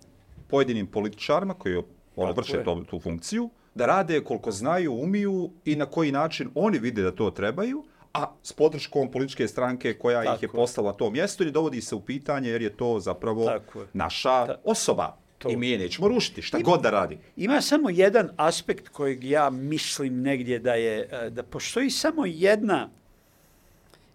pojedinim 0.49 0.87
političarima 0.87 1.55
koji 1.55 1.83
ono, 2.17 2.33
vrše 2.33 2.65
to, 2.65 2.85
tu 2.91 3.01
funkciju, 3.01 3.51
da 3.75 3.87
rade 3.87 4.21
koliko 4.25 4.51
znaju, 4.51 4.93
umiju 4.95 5.51
i 5.65 5.77
na 5.77 5.87
koji 5.87 6.13
način 6.13 6.51
oni 6.55 6.79
vide 6.79 7.03
da 7.03 7.13
to 7.15 7.31
trebaju, 7.31 7.85
a 8.17 8.33
s 8.43 8.53
podrškom 8.53 9.11
političke 9.11 9.49
stranke 9.49 9.95
koja 9.95 10.23
Tako 10.23 10.37
ih 10.37 10.43
je 10.43 10.49
postavila 10.49 10.93
to 10.93 11.11
mjesto 11.11 11.43
ili 11.43 11.53
dovodi 11.53 11.81
se 11.81 11.95
u 11.95 12.01
pitanje 12.01 12.51
jer 12.51 12.63
je 12.63 12.77
to 12.77 13.01
zapravo 13.01 13.47
Tako 13.47 13.81
je. 13.81 13.87
naša 13.93 14.47
Ta- 14.47 14.57
osoba. 14.65 15.17
to. 15.39 15.49
I 15.49 15.57
mi 15.57 15.69
je 15.71 15.79
nećemo 15.79 16.09
rušiti, 16.09 16.43
šta 16.43 16.59
god 16.59 16.83
da 16.83 16.91
radi. 16.91 17.19
Ima 17.37 17.61
samo 17.61 17.91
jedan 17.91 18.31
aspekt 18.37 18.89
kojeg 18.89 19.25
ja 19.25 19.51
mislim 19.51 20.23
negdje 20.23 20.59
da 20.59 20.75
je, 20.75 21.09
e, 21.13 21.31
da 21.31 21.43
postoji 21.43 21.91
samo 21.91 22.27
jedna, 22.27 22.89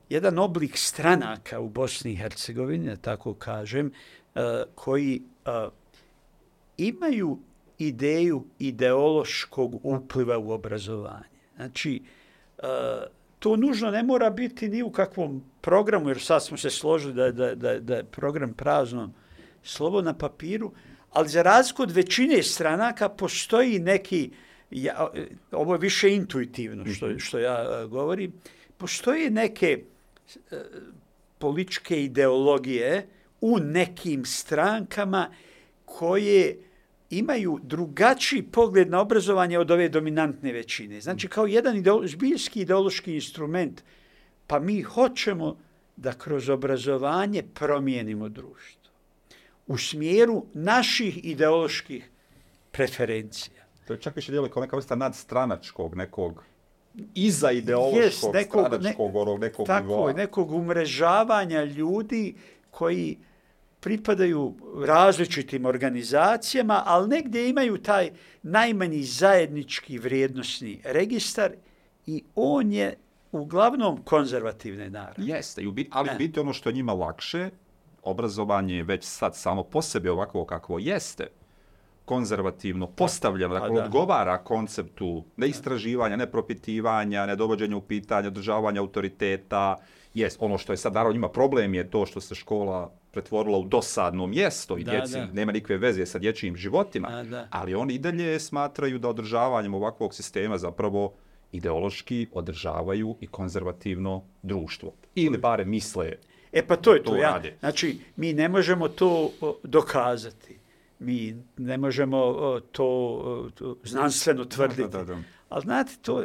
jedan 0.10 0.40
oblik 0.40 0.78
stranaka 0.78 1.60
u 1.60 1.70
Bosni 1.70 2.12
i 2.12 2.16
Hercegovini, 2.16 2.88
da 2.88 2.96
tako 2.96 3.34
kažem, 3.34 3.92
e, 4.36 4.42
koji 4.76 5.22
e, 5.46 5.50
imaju 6.78 7.40
ideju 7.78 8.46
ideološkog 8.60 9.86
upliva 9.86 10.38
u 10.38 10.52
obrazovanje. 10.52 11.26
Znači, 11.56 12.02
to 13.42 13.56
nužno 13.56 13.92
ne 13.92 14.04
mora 14.04 14.30
biti 14.30 14.70
ni 14.70 14.84
u 14.84 14.92
kakvom 14.92 15.42
programu, 15.62 16.10
jer 16.10 16.22
sad 16.22 16.46
smo 16.46 16.58
se 16.58 16.70
složili 16.70 17.14
da, 17.14 17.26
je- 17.26 17.32
da, 17.32 17.56
da, 17.56 17.80
da 17.80 17.96
je 17.96 18.04
program 18.04 18.54
prazno 18.54 19.12
slovo 19.64 20.02
na 20.02 20.14
papiru, 20.14 20.72
ali 21.12 21.30
za 21.30 21.42
razliku 21.42 21.84
od 21.84 21.92
većine 21.92 22.44
stranaka 22.44 23.10
postoji 23.10 23.80
neki, 23.80 24.32
ja, 24.72 25.10
ovo 25.52 25.74
je 25.74 25.80
više 25.80 26.14
intuitivno 26.14 26.86
što, 26.86 27.20
što 27.20 27.40
ja 27.40 27.82
e, 27.84 27.88
govorim, 27.88 28.34
postoje 28.78 29.30
neke 29.30 29.84
e, 30.52 30.56
političke 31.40 32.04
ideologije 32.04 33.08
u 33.42 33.58
nekim 33.60 34.26
strankama 34.26 35.30
koje 35.86 36.58
imaju 37.12 37.60
drugačiji 37.64 38.44
pogled 38.44 38.90
na 38.90 39.02
obrazovanje 39.02 39.60
od 39.60 39.72
ove 39.72 39.90
dominantne 39.90 40.52
većine. 40.52 41.02
Znači, 41.02 41.28
kao 41.28 41.46
jedan 41.46 41.78
ideolo, 41.78 42.08
zbiljski 42.08 42.62
ideološki 42.62 43.14
instrument, 43.16 43.84
pa 44.48 44.60
mi 44.60 44.82
hoćemo 44.82 45.58
da 45.96 46.14
kroz 46.14 46.50
obrazovanje 46.50 47.44
promijenimo 47.54 48.30
društvo 48.30 48.82
u 49.68 49.78
smjeru 49.78 50.46
naših 50.54 51.26
ideoloških 51.26 52.10
preferencija. 52.72 53.64
To 53.88 53.94
je 53.94 54.00
čak 54.00 54.16
više 54.16 54.32
djeluje 54.32 54.52
kao 54.52 54.62
neka 54.62 54.76
vrsta 54.76 54.96
nadstranačkog, 54.96 55.96
nekog 55.96 56.44
iza 57.16 57.52
ideološkog, 57.52 58.04
Jest, 58.04 58.24
nekog- 58.34 58.66
stranačkog, 58.68 59.16
onog 59.16 59.40
nekog 59.40 59.68
Tako 59.68 59.88
nivoa. 59.88 60.14
nekog 60.14 60.52
umrežavanja 60.52 61.64
ljudi 61.64 62.36
koji 62.72 63.18
pripadaju 63.82 64.56
različitim 64.86 65.66
organizacijama, 65.66 66.84
ali 66.86 67.10
negdje 67.10 67.50
imaju 67.50 67.78
taj 67.78 68.12
najmanji 68.44 69.04
zajednički 69.04 69.98
vrijednosni 69.98 70.82
registar 70.84 71.52
i 72.06 72.24
on 72.36 72.72
je 72.72 72.98
uglavnom 73.32 74.04
konzervativne 74.04 74.90
naravi. 74.90 75.28
Jeste, 75.28 75.62
i 75.62 75.68
u 75.68 75.74
ali 75.92 76.10
E. 76.10 76.16
u 76.16 76.18
biti 76.18 76.40
ono 76.40 76.54
što 76.54 76.70
je 76.70 76.74
njima 76.74 76.94
lakše, 76.94 77.50
obrazovanje 78.04 78.76
je 78.76 78.84
već 78.84 79.04
sad 79.04 79.36
samo 79.36 79.64
po 79.64 79.82
sebi 79.82 80.10
ovako 80.10 80.46
kakvo 80.46 80.80
jeste, 80.80 81.28
konzervativno 82.06 82.88
postavljeno, 82.88 83.54
pa 83.54 83.60
dakle 83.60 83.76
da. 83.76 83.86
odgovara 83.86 84.38
konceptu 84.38 85.24
ne 85.38 85.48
istraživanja, 85.48 86.16
ne 86.16 86.32
propitivanja, 86.32 87.26
ne 87.26 87.36
dovođenja 87.36 87.78
u 87.78 87.82
pitanje, 87.82 88.28
održavanja 88.28 88.82
autoriteta. 88.82 89.78
Jest, 90.14 90.38
ono 90.40 90.58
što 90.58 90.74
je 90.74 90.78
sad 90.78 90.94
naravno 90.94 91.14
njima 91.14 91.30
problem 91.30 91.74
je 91.74 91.90
to 91.90 92.06
što 92.06 92.22
se 92.22 92.36
škola 92.36 92.92
pretvorila 93.12 93.58
u 93.58 93.64
dosadno 93.64 94.28
mjesto 94.28 94.78
i 94.78 94.84
Da, 94.84 94.92
djeci 94.92 95.14
da. 95.14 95.26
nema 95.26 95.52
nikakve 95.52 95.78
veze 95.78 96.06
sa 96.06 96.20
dječjim 96.20 96.56
životima, 96.56 97.08
A, 97.08 97.24
da. 97.24 97.48
ali 97.52 97.76
oni 97.76 97.94
i 97.94 98.00
dalje 98.00 98.40
smatraju 98.40 99.00
da 99.00 99.10
održavanjem 99.10 99.74
ovakvog 99.74 100.14
sistema 100.14 100.58
zapravo 100.58 101.14
ideološki 101.52 102.28
održavaju 102.34 103.16
i 103.22 103.28
konzervativno 103.28 104.24
društvo. 104.42 104.94
Ili 105.16 105.38
bare 105.38 105.66
misle 105.66 106.14
E 106.52 106.68
pa 106.68 106.76
to 106.76 106.94
je 106.94 107.04
To 107.04 107.12
to. 107.12 107.18
Ja, 107.18 107.30
rade. 107.32 107.56
znači, 107.60 108.00
mi 108.16 108.34
ne 108.34 108.50
možemo 108.50 108.88
to 108.88 109.32
dokazati. 109.64 110.58
Mi 111.00 111.36
ne 111.58 111.78
možemo 111.78 112.20
to, 112.72 113.52
znanstveno 113.84 114.46
tvrditi. 114.46 114.82
Da, 114.82 114.88
da, 114.88 115.04
da. 115.04 115.18
Ali 115.50 115.62
znate, 115.62 115.92
to. 116.02 116.24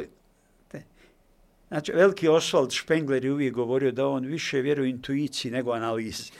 Znači, 1.67 1.91
veliki 1.91 2.27
Oswald 2.27 2.81
Spengler 2.81 3.25
je 3.25 3.31
uvijek 3.33 3.53
govorio 3.53 3.91
da 3.91 4.07
on 4.07 4.25
više 4.25 4.61
vjeruje 4.61 4.89
intuiciji 4.89 5.51
nego 5.51 5.71
analizi. 5.71 6.31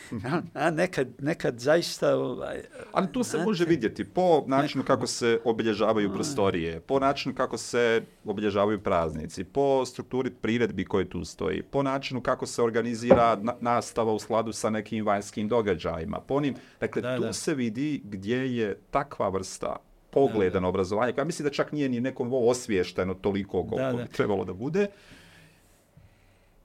A 0.53 0.71
nekad, 0.71 1.07
nekad 1.19 1.59
zaista... 1.59 2.15
Ovaj, 2.15 2.61
Ali 2.91 3.11
tu 3.11 3.23
se 3.23 3.29
znate, 3.29 3.45
može 3.45 3.65
vidjeti 3.65 4.03
po 4.03 4.43
načinu 4.47 4.83
kako 4.83 5.07
se 5.07 5.39
obilježavaju 5.43 6.13
prostorije, 6.13 6.79
po 6.79 6.99
načinu 6.99 7.35
kako 7.35 7.57
se 7.57 8.01
obilježavaju 8.25 8.79
praznici, 8.79 9.43
po 9.43 9.85
strukturi 9.85 10.31
priredbi 10.31 10.85
koje 10.85 11.09
tu 11.09 11.25
stoji, 11.25 11.63
po 11.63 11.83
načinu 11.83 12.21
kako 12.21 12.45
se 12.45 12.61
organizira 12.61 13.37
na 13.41 13.53
nastava 13.61 14.13
u 14.13 14.19
skladu 14.19 14.53
sa 14.53 14.69
nekim 14.69 15.05
vanjskim 15.05 15.47
događajima. 15.47 16.19
Po 16.19 16.35
onim, 16.35 16.55
dakle, 16.79 17.01
Da, 17.01 17.15
tu 17.15 17.21
da. 17.21 17.33
se 17.33 17.53
vidi 17.53 18.01
gdje 18.03 18.55
je 18.57 18.75
takva 18.91 19.29
vrsta 19.29 19.75
pogleda 20.09 20.59
na 20.59 20.67
obrazovanje, 20.67 21.13
koja 21.13 21.25
mislim 21.25 21.43
da 21.43 21.53
čak 21.53 21.71
nije 21.71 21.89
ni 21.89 21.99
nekom 22.01 22.33
ovo 22.33 22.49
osviješteno 22.49 23.13
toliko 23.13 23.51
koliko 23.51 23.75
Da, 23.75 23.91
da. 23.91 24.03
bi 24.03 24.09
trebalo 24.09 24.45
da 24.45 24.53
bude, 24.53 24.87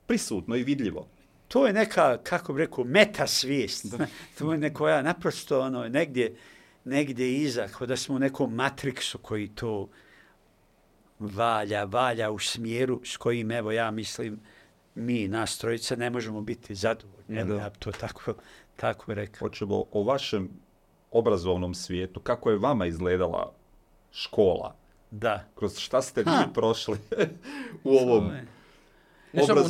prisutno 0.07 0.57
i 0.57 0.62
vidljivo. 0.62 1.07
to 1.48 1.66
je 1.66 1.72
neka, 1.72 2.18
kako 2.22 2.53
bi 2.53 2.61
rekao, 2.61 2.84
meta 2.84 3.26
svijest. 3.26 3.86
to 4.38 4.53
je 4.53 4.59
nekoja 4.59 5.03
naprosto 5.03 5.61
ono, 5.61 5.88
negdje, 5.88 6.36
negdje 6.84 7.34
iza, 7.34 7.68
kao 7.68 7.86
da 7.86 7.96
smo 7.96 8.14
u 8.14 8.18
nekom 8.18 8.55
matriksu 8.55 9.18
koji 9.18 9.48
to 9.48 9.88
valja, 11.18 11.84
valja 11.84 12.30
u 12.30 12.38
smjeru 12.38 13.00
s 13.05 13.16
kojim, 13.16 13.50
evo, 13.50 13.72
ja 13.72 13.90
mislim, 13.90 14.40
mi, 14.94 15.28
nas 15.28 15.59
trojica, 15.59 15.96
ne 15.96 16.11
možemo 16.11 16.40
biti 16.40 16.74
zadovoljni. 16.74 17.38
Evo, 17.40 17.55
ja 17.55 17.70
to 17.70 17.92
tako, 17.92 18.34
tako 18.76 19.14
rekao. 19.14 19.48
Hoćemo 19.48 19.84
o 19.92 20.03
vašem 20.03 20.48
obrazovnom 21.11 21.74
svijetu, 21.74 22.20
kako 22.20 22.50
je 22.50 22.59
vama 22.59 22.86
izgledala 22.86 23.53
škola, 24.11 24.76
Da. 25.11 25.44
kroz 25.55 25.78
šta 25.78 26.03
ste 26.03 26.24
Ha. 26.24 26.30
vi 26.38 26.53
prošli 26.55 26.98
u 27.84 27.90
ovom... 27.96 28.30
Ne 29.33 29.43
samo 29.47 29.61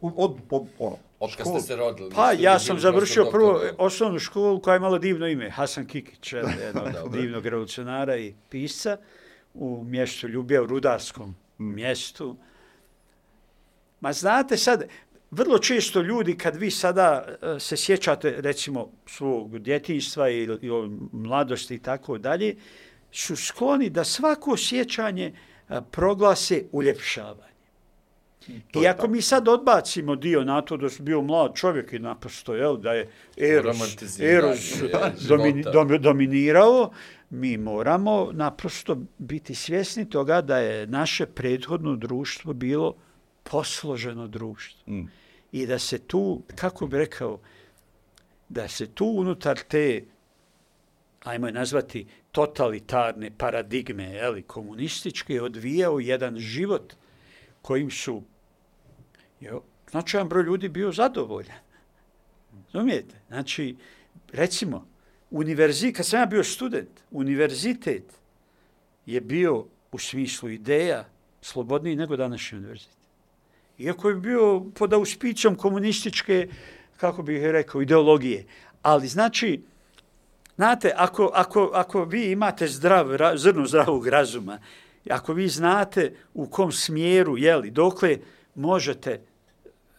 u- 0.00 0.12
Od, 0.16 0.36
po, 0.48 0.66
ono, 0.78 0.96
od 1.20 1.36
kad 1.36 1.46
ste 1.46 1.60
se 1.60 1.76
rodili. 1.76 2.10
Pa, 2.14 2.32
ja 2.32 2.58
sam 2.58 2.78
završio 2.78 3.24
prvo 3.24 3.60
osnovnu 3.78 4.18
školu 4.18 4.60
koja 4.60 4.74
je 4.74 4.80
malo 4.80 4.98
divno 4.98 5.26
ime, 5.26 5.50
Hasan 5.50 5.86
Kikić, 5.86 6.32
jednog 6.64 6.88
divnog 7.12 7.44
revolucionara 7.44 8.16
i 8.16 8.34
pisca 8.48 8.96
u 9.54 9.84
mjestu 9.84 10.28
Ljubija, 10.28 10.62
u 10.62 10.66
rudarskom 10.66 11.34
mjestu. 11.58 12.36
Ma 14.00 14.12
znate 14.12 14.56
sad, 14.56 14.84
vrlo 15.30 15.58
često 15.58 16.00
ljudi 16.00 16.36
kad 16.36 16.56
vi 16.56 16.70
sada 16.70 17.24
e, 17.56 17.60
se 17.60 17.76
sjećate 17.76 18.34
recimo 18.38 18.88
svog 19.06 19.58
djetinjstva 19.58 20.28
ili, 20.28 20.58
ili 20.62 20.90
mladosti 21.12 21.74
i 21.74 21.78
tako 21.78 22.18
dalje, 22.18 22.56
su 23.12 23.36
skloni 23.36 23.90
da 23.90 24.04
svako 24.04 24.56
sjećanje 24.56 25.32
e, 25.68 25.80
proglase 25.90 26.64
uljepšavanje. 26.72 27.50
To 28.46 28.80
I 28.80 28.82
je 28.82 28.88
ako 28.88 29.00
tako. 29.00 29.12
mi 29.12 29.22
sad 29.22 29.48
odbacimo 29.48 30.16
dio 30.16 30.44
na 30.44 30.62
to 30.62 30.76
da 30.76 30.88
su 30.88 31.02
bio 31.02 31.22
mlad 31.22 31.54
čovjek 31.54 31.92
i 31.92 31.98
naprosto, 31.98 32.54
jel, 32.54 32.76
da 32.76 32.92
je 32.92 33.10
Eros, 33.36 34.20
Eros 34.20 34.82
je, 34.82 34.90
domini, 35.28 35.64
dom, 35.72 35.88
dominirao, 36.00 36.90
mi 37.30 37.56
moramo 37.56 38.28
naprosto 38.32 38.98
biti 39.18 39.54
svjesni 39.54 40.10
toga 40.10 40.40
da 40.40 40.58
je 40.58 40.86
naše 40.86 41.26
prethodno 41.26 41.96
društvo 41.96 42.52
bilo 42.52 42.94
posloženo 43.42 44.26
društvo. 44.28 44.92
Mm. 44.92 45.08
I 45.52 45.66
da 45.66 45.78
se 45.78 45.98
tu, 45.98 46.42
kako 46.54 46.86
bi 46.86 46.98
rekao, 46.98 47.40
da 48.48 48.68
se 48.68 48.86
tu 48.86 49.06
unutar 49.06 49.58
te, 49.68 50.04
ajmo 51.24 51.46
je 51.46 51.52
nazvati, 51.52 52.06
totalitarne 52.32 53.30
paradigme, 53.38 54.04
jeli, 54.04 54.42
komunističke, 54.42 55.42
odvijao 55.42 56.00
jedan 56.00 56.38
život 56.38 56.94
kojim 57.62 57.90
su 57.90 58.22
jo, 59.40 59.62
značajan 59.90 60.28
broj 60.28 60.44
ljudi 60.44 60.68
bio 60.68 60.92
zadovoljan. 60.92 61.58
Razumijete? 62.72 63.14
Znači, 63.28 63.76
recimo, 64.32 64.86
univerzit, 65.30 65.96
kad 65.96 66.06
sam 66.06 66.20
ja 66.20 66.26
bio 66.26 66.44
student, 66.44 66.88
univerzitet 67.10 68.04
je 69.06 69.20
bio 69.20 69.64
u 69.92 69.98
smislu 69.98 70.48
ideja 70.48 71.04
slobodniji 71.42 71.96
nego 71.96 72.16
današnji 72.16 72.58
univerzitet. 72.58 72.96
Iako 73.78 74.08
je 74.08 74.14
bio 74.14 74.60
pod 74.74 74.92
auspicom 74.92 75.54
komunističke, 75.54 76.48
kako 76.96 77.22
bih 77.22 77.42
rekao, 77.42 77.82
ideologije. 77.82 78.46
Ali 78.82 79.08
znači, 79.08 79.62
znate, 80.56 80.92
ako, 80.96 81.30
ako, 81.34 81.70
ako 81.74 82.04
vi 82.04 82.30
imate 82.30 82.68
zdrav, 82.68 83.16
ra, 83.16 83.36
zrno 83.36 83.66
zdravog 83.66 84.06
razuma 84.06 84.58
ako 85.08 85.32
vi 85.32 85.48
znate 85.48 86.12
u 86.34 86.46
kom 86.46 86.72
smjeru, 86.72 87.38
jeli, 87.38 87.70
dokle 87.70 88.18
možete 88.54 89.20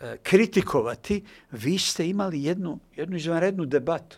E, 0.02 0.18
kritikovati, 0.24 1.24
vi 1.52 1.78
ste 1.78 2.10
imali 2.10 2.44
jednu, 2.44 2.80
jednu 2.96 3.18
izvanrednu 3.18 3.66
debatu. 3.66 4.18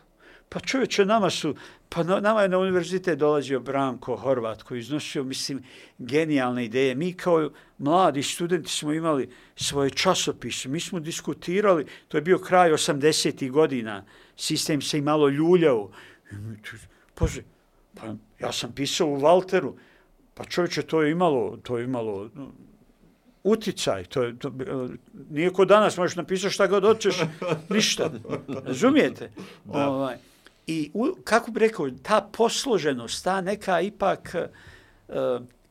Pa 0.50 0.60
čovječe, 0.60 1.06
nama 1.06 1.30
su, 1.30 1.56
pa 1.90 2.04
na, 2.04 2.20
nama 2.20 2.42
je 2.42 2.50
na 2.50 2.60
univerzitet 2.60 3.20
dolazio 3.20 3.60
Branko 3.60 4.16
Horvat 4.16 4.64
koji 4.64 4.80
iznosio, 4.80 5.24
mislim, 5.24 5.64
genijalne 5.98 6.66
ideje. 6.66 6.96
Mi 6.96 7.14
kao 7.14 7.50
mladi 7.78 8.24
studenti 8.24 8.72
smo 8.72 8.94
imali 8.94 9.30
svoje 9.56 9.90
časopise, 9.90 10.70
mi 10.70 10.80
smo 10.80 11.00
diskutirali, 11.00 11.86
to 12.08 12.18
je 12.18 12.22
bio 12.22 12.40
kraj 12.40 12.72
80-ih 12.72 13.52
godina, 13.52 14.06
sistem 14.38 14.82
se 14.82 14.98
i 14.98 15.02
malo 15.02 15.30
ljuljao. 15.30 15.92
Pože, 17.16 17.44
pa 17.96 18.16
ja 18.40 18.52
sam 18.52 18.72
pisao 18.72 19.08
u 19.08 19.20
Walteru, 19.20 19.74
pa 20.34 20.46
čovječe, 20.46 20.82
to 20.82 21.02
je 21.02 21.12
imalo, 21.12 21.58
to 21.64 21.78
je 21.78 21.84
imalo 21.84 22.30
uticaj, 23.44 24.04
to 24.04 24.24
je, 24.24 24.40
to, 24.40 24.54
nije 25.30 25.54
ko 25.54 25.66
danas, 25.66 25.98
možeš 25.98 26.16
napisati 26.16 26.54
šta 26.54 26.68
god 26.68 26.84
hoćeš, 26.84 27.16
ništa. 27.70 28.12
Razumijete? 28.66 29.32
Da. 29.66 29.90
Ovaj, 29.90 30.16
I 30.68 30.92
u, 30.94 31.08
kako 31.24 31.52
bi 31.52 31.60
rekao, 31.60 31.90
ta 32.04 32.30
posloženost, 32.34 33.24
ta 33.24 33.42
neka 33.42 33.82
ipak 33.82 34.36
uh, 34.36 35.16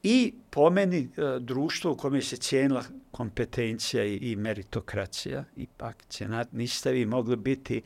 i 0.03 0.35
po 0.51 0.71
meni 0.71 1.09
uh, 1.17 1.43
društvo 1.43 1.93
u 1.93 1.97
kome 1.97 2.23
se 2.23 2.37
cijenila 2.37 2.85
kompetencija 3.11 4.05
i, 4.05 4.17
i 4.17 4.37
meritokracija, 4.37 5.45
ipak 5.57 5.97
cijenat, 6.09 6.53
niste 6.53 6.93
vi 6.93 7.07
mogli 7.07 7.37
biti 7.37 7.83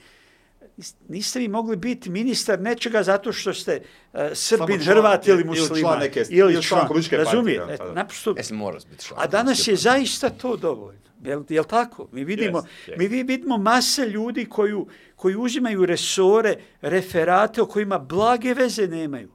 niste 1.09 1.39
vi 1.39 1.49
mogli 1.49 1.77
biti 1.77 2.11
ministar 2.11 2.61
nečega 2.61 3.03
zato 3.03 3.33
što 3.33 3.55
ste 3.55 3.81
uh, 4.12 4.20
Srbin, 4.33 4.81
član, 4.81 4.97
Hrvat 4.97 5.27
ili 5.27 5.45
musliman. 5.45 5.72
Ili 5.72 5.81
član 5.81 5.99
neke, 5.99 6.24
ili 6.29 6.53
član, 6.53 6.62
član 6.62 6.87
komunističke 6.87 7.16
partije. 7.16 7.35
Razumije, 7.35 7.79
pa 7.79 7.93
naprosto. 7.93 8.35
Jesi 8.37 8.55
moraš 8.55 8.83
biti 8.91 9.05
član. 9.05 9.20
A 9.22 9.27
danas 9.27 9.68
je 9.68 9.77
zaista 9.77 10.31
to 10.31 10.57
dovoljno. 10.57 11.01
Jel, 11.24 11.43
jel 11.49 11.64
tako? 11.64 12.09
Mi 12.12 12.24
vidimo, 12.24 12.59
yes, 12.59 12.91
yes. 12.91 12.99
mi 12.99 13.09
vidimo 13.09 13.59
mase 13.59 14.07
ljudi 14.07 14.45
koju, 14.45 14.87
koji 15.16 15.37
uzimaju 15.37 15.87
resore, 15.87 16.55
referate 16.81 17.62
o 17.62 17.66
kojima 17.66 17.99
blage 17.99 18.55
veze 18.55 18.87
nemaju. 18.87 19.33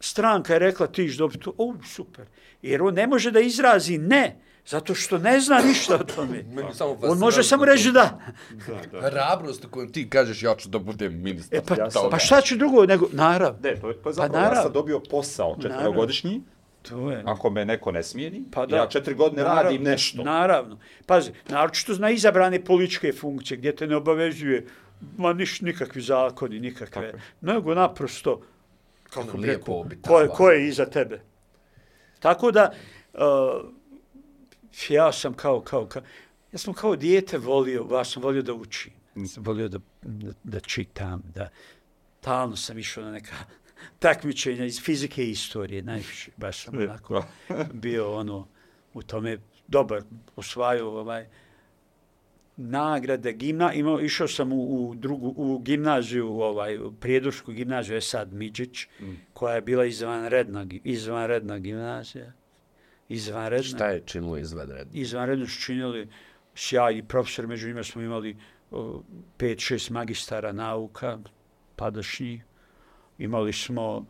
Stranka 0.00 0.52
je 0.52 0.58
rekla 0.58 0.86
ti 0.86 1.04
iš 1.04 1.16
dobiti 1.16 1.44
to, 1.44 1.54
o, 1.58 1.74
super. 1.94 2.26
Jer 2.62 2.82
on 2.82 2.94
ne 2.94 3.06
može 3.06 3.30
da 3.30 3.40
izrazi 3.40 3.98
ne, 3.98 4.40
zato 4.66 4.94
što 4.94 5.18
ne 5.18 5.40
zna 5.40 5.58
ništa 5.58 5.94
o 5.94 6.04
tome. 6.04 6.44
on 7.10 7.18
može 7.18 7.42
samo 7.42 7.64
reći 7.64 7.92
da. 7.92 8.20
da, 8.66 8.80
da. 8.92 9.00
Hrabrost 9.10 9.64
u 9.64 9.68
kojem 9.68 9.92
ti 9.92 10.10
kažeš 10.10 10.42
ja 10.42 10.54
ću 10.54 10.68
da 10.68 10.78
budem 10.78 11.22
ministar. 11.22 11.58
E, 11.58 11.62
pa, 11.68 11.74
ja 11.74 11.88
pa 12.10 12.18
šta 12.18 12.40
ću 12.40 12.56
drugo 12.56 12.86
nego, 12.86 13.08
narav. 13.12 13.54
Ne, 13.62 13.80
to 13.80 13.88
je, 13.88 14.02
to 14.02 14.08
je 14.08 14.12
zapravo, 14.12 14.32
pa, 14.32 14.40
narav. 14.40 14.56
ja 14.56 14.62
sam 14.62 14.72
dobio 14.72 15.00
posao 15.10 15.56
četvrogodišnji, 15.62 16.42
To 16.88 17.10
je. 17.10 17.22
Ako 17.26 17.50
me 17.50 17.64
neko 17.64 17.92
ne 17.92 18.02
smijeni, 18.02 18.44
pa 18.52 18.66
da. 18.66 18.76
ja 18.76 18.86
četiri 18.86 19.14
godine 19.14 19.42
naravno, 19.42 19.62
radim 19.62 19.82
nešto. 19.82 20.22
Naravno. 20.22 20.78
Pazi, 21.06 21.30
naročito 21.48 21.94
zna 21.94 22.10
izabrane 22.10 22.64
političke 22.64 23.12
funkcije 23.12 23.58
gdje 23.58 23.76
te 23.76 23.86
ne 23.86 23.96
obavezuje 23.96 24.66
ma 25.16 25.32
niš, 25.32 25.60
nikakvi 25.60 26.02
zakoni, 26.02 26.60
nikakve. 26.60 27.12
Tako. 27.12 27.22
Nego 27.40 27.74
naprosto, 27.74 28.40
kako 29.10 29.38
bi 29.38 29.46
rekao, 29.46 29.86
ko, 30.02 30.20
je, 30.20 30.28
ko 30.28 30.50
je 30.50 30.68
iza 30.68 30.86
tebe. 30.86 31.20
Tako 32.20 32.50
da, 32.50 32.72
uh, 33.12 33.20
ja 34.88 35.12
sam 35.12 35.34
kao, 35.34 35.60
kao, 35.60 35.86
kao, 35.86 36.02
ja 36.52 36.58
sam 36.58 36.74
kao 36.74 36.96
dijete 36.96 37.38
volio, 37.38 37.86
ja 37.90 38.04
sam 38.04 38.22
volio 38.22 38.42
da 38.42 38.54
učim. 38.54 38.92
Ja 39.16 39.26
sam 39.26 39.44
volio 39.44 39.68
da, 39.68 39.78
da, 40.02 40.32
da 40.44 40.60
čitam, 40.60 41.22
da 41.34 41.48
talno 42.20 42.56
sam 42.56 42.78
išao 42.78 43.04
na 43.04 43.10
neka 43.10 43.34
takmičenja 43.98 44.64
iz 44.64 44.80
fizike 44.80 45.24
i 45.24 45.30
istorije, 45.30 45.82
najviše, 45.82 46.30
baš 46.36 46.64
sam 46.64 46.78
onako 46.78 47.24
bio 47.72 48.14
ono, 48.14 48.48
u 48.94 49.02
tome 49.02 49.38
dobar, 49.66 50.02
osvajao 50.36 50.88
ovaj, 50.88 51.26
nagrade, 52.56 53.32
gimna, 53.32 53.72
imao, 53.72 54.00
išao 54.00 54.28
sam 54.28 54.52
u, 54.52 54.88
u, 54.88 54.94
drugu, 54.94 55.34
u 55.36 55.58
gimnaziju, 55.58 56.40
ovaj, 56.40 56.78
prijedušku 57.00 57.52
gimnaziju, 57.52 57.94
je 57.94 58.00
sad 58.00 58.32
Midžić, 58.32 58.86
mm. 59.00 59.12
koja 59.32 59.54
je 59.54 59.60
bila 59.60 59.84
izvanredna, 59.84 60.66
izvanredna 60.84 61.58
gimnazija. 61.58 62.32
Izvanredna. 63.08 63.68
Šta 63.68 63.86
je 63.86 64.02
činilo 64.06 64.38
izvanredno? 64.38 64.92
Izvanredno 64.92 65.46
su 65.46 65.60
činili 65.60 66.08
sjaj 66.54 66.96
i 66.96 67.02
profesor, 67.02 67.46
među 67.46 67.68
njima 67.68 67.82
smo 67.82 68.02
imali 68.02 68.36
pet, 69.36 69.60
šest 69.60 69.90
magistara 69.90 70.52
nauka, 70.52 71.18
padašnji, 71.76 72.42
imali 73.18 73.52
smo, 73.52 74.06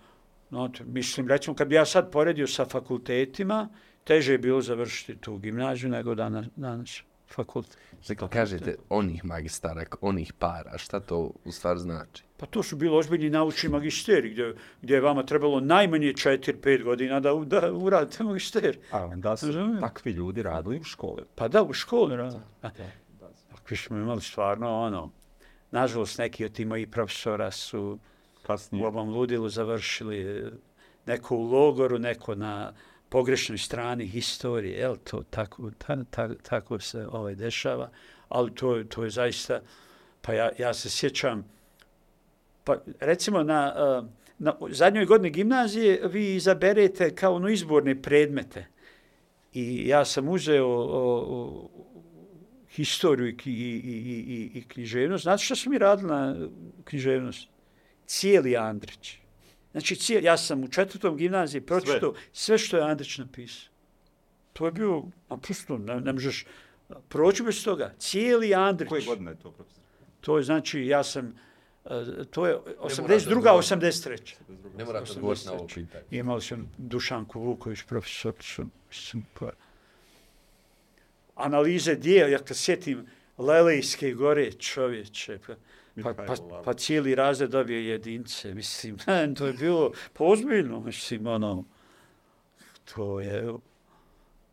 no, 0.50 0.70
mislim, 0.84 1.28
recimo, 1.28 1.56
kad 1.56 1.68
bi 1.68 1.74
ja 1.74 1.84
sad 1.84 2.10
poredio 2.10 2.46
sa 2.46 2.64
fakultetima, 2.64 3.68
teže 4.04 4.32
je 4.32 4.38
bilo 4.38 4.60
završiti 4.60 5.16
tu 5.20 5.38
gimnaziju 5.38 5.90
nego 5.90 6.14
danas. 6.14 6.46
danas 6.56 7.02
fakultet. 7.28 7.78
Dakle, 8.08 8.28
kažete 8.28 8.76
onih 8.88 9.24
magistara, 9.24 9.84
onih 10.00 10.32
para, 10.32 10.78
šta 10.78 11.00
to 11.00 11.30
u 11.44 11.52
stvar 11.52 11.78
znači? 11.78 12.24
Pa 12.36 12.46
to 12.46 12.62
su 12.62 12.76
bilo 12.76 12.98
ozbiljni 12.98 13.30
naučni 13.30 13.68
magisteri, 13.68 14.30
gdje, 14.30 14.54
gdje 14.82 14.94
je 14.94 15.00
vama 15.00 15.22
trebalo 15.22 15.60
najmanje 15.60 16.06
4-5 16.06 16.82
godina 16.82 17.20
da, 17.20 17.34
da 17.34 17.72
uradite 17.72 18.24
magister. 18.24 18.78
A 18.90 19.04
onda 19.04 19.36
su 19.36 19.46
Razumim? 19.46 19.80
takvi 19.80 20.12
ljudi 20.12 20.42
radili 20.42 20.80
u 20.80 20.84
školi? 20.84 21.22
Pa 21.34 21.48
da, 21.48 21.62
u 21.62 21.72
školi 21.72 22.16
radili. 22.16 22.42
Takvi 23.50 23.76
smo 23.76 23.96
imali 23.96 24.20
stvarno, 24.20 24.80
ono, 24.80 25.10
nažalost, 25.70 26.18
neki 26.18 26.44
od 26.44 26.52
ti 26.52 26.64
moji 26.64 26.86
profesora 26.86 27.50
su 27.50 27.98
Kasnije. 28.42 28.84
u 28.84 28.86
ovom 28.86 29.08
ludilu 29.08 29.48
završili 29.48 30.50
neko 31.06 31.36
u 31.36 31.42
logoru, 31.42 31.98
neko 31.98 32.34
na 32.34 32.72
pogrešnoj 33.14 33.58
strani 33.58 34.06
historije, 34.06 34.78
jel 34.78 34.96
to 35.04 35.22
tako, 35.30 35.70
ta, 35.78 35.96
ta, 36.10 36.34
tako 36.34 36.80
se 36.80 37.06
ovaj 37.06 37.34
dešava, 37.34 37.90
ali 38.28 38.54
to, 38.54 38.84
to 38.88 39.04
je 39.04 39.10
zaista, 39.10 39.60
pa 40.22 40.32
ja, 40.32 40.50
ja 40.58 40.74
se 40.74 40.90
sjećam, 40.90 41.44
pa 42.64 42.76
recimo 43.00 43.42
na, 43.42 43.74
eh, 43.76 44.08
na 44.38 44.56
zadnjoj 44.70 45.04
godini 45.04 45.30
gimnazije 45.30 46.00
vi 46.08 46.34
izaberete 46.34 47.14
kao 47.14 47.34
ono 47.34 47.48
izborne 47.48 48.02
predmete 48.02 48.66
i 49.52 49.88
ja 49.88 50.04
sam 50.04 50.28
uzeo 50.28 50.66
o, 50.66 51.24
o, 51.28 51.68
historiju 52.70 53.28
i, 53.28 53.34
i, 53.44 53.50
i, 53.50 54.50
i, 54.54 54.58
i 54.58 54.64
književnost. 54.68 55.22
Znate 55.22 55.44
što 55.44 55.56
su 55.56 55.70
mi 55.70 55.78
radili 55.78 56.08
na 56.08 56.36
književnost? 56.84 57.48
Cijeli 58.06 58.56
Andrić. 58.56 59.23
Znači, 59.74 59.96
cijel, 59.96 60.24
ja 60.24 60.36
sam 60.36 60.64
u 60.64 60.68
četvrtom 60.68 61.16
gimnaziji 61.16 61.60
pročitao 61.60 62.12
sve. 62.14 62.22
sve 62.32 62.58
što 62.58 62.76
je 62.76 62.82
Andrić 62.82 63.18
napisao. 63.18 63.72
To 64.52 64.66
je 64.66 64.72
bio, 64.72 65.02
a 65.28 65.36
prosto, 65.36 65.78
ne, 65.78 66.00
ne 66.00 66.12
možeš 66.12 66.46
proći 67.08 67.42
bez 67.42 67.64
toga. 67.64 67.92
Cijeli 67.98 68.54
Andrić. 68.54 68.88
Koje 68.88 69.04
godine 69.04 69.30
je 69.30 69.34
to, 69.34 69.50
profesor? 69.50 69.82
To 70.20 70.36
je, 70.38 70.44
znači, 70.44 70.86
ja 70.86 71.04
sam, 71.04 71.34
uh, 71.84 71.90
to 72.30 72.46
je 72.46 72.58
82. 72.80 73.58
83. 73.58 74.34
Ne 74.76 74.84
morate 74.84 75.10
odgovoriti 75.10 75.46
na 75.46 75.52
ovo 75.52 75.66
pitanje. 75.66 76.04
Imali 76.10 76.42
sam 76.42 76.72
Dušanku 76.78 77.40
Vuković, 77.40 77.82
profesor, 77.82 78.34
sam, 78.40 78.70
sam 78.90 79.26
pa, 79.38 79.50
analize 81.34 81.94
dijela, 81.94 82.30
ja 82.30 82.38
kad 82.38 82.56
sjetim 82.56 83.06
Lelejske 83.38 84.12
gore, 84.12 84.52
čovječe, 84.52 85.38
pa, 85.46 85.54
pa, 86.02 86.14
pa, 86.14 86.34
pa 86.64 86.74
cijeli 86.74 87.14
razred 87.14 87.50
dobio 87.50 87.78
jedince, 87.78 88.54
mislim, 88.54 88.98
to 89.38 89.46
je 89.46 89.52
bilo 89.52 89.92
pozbiljno, 90.12 90.80
mislim, 90.80 91.26
ono, 91.26 91.64
to 92.94 93.20
je... 93.20 93.52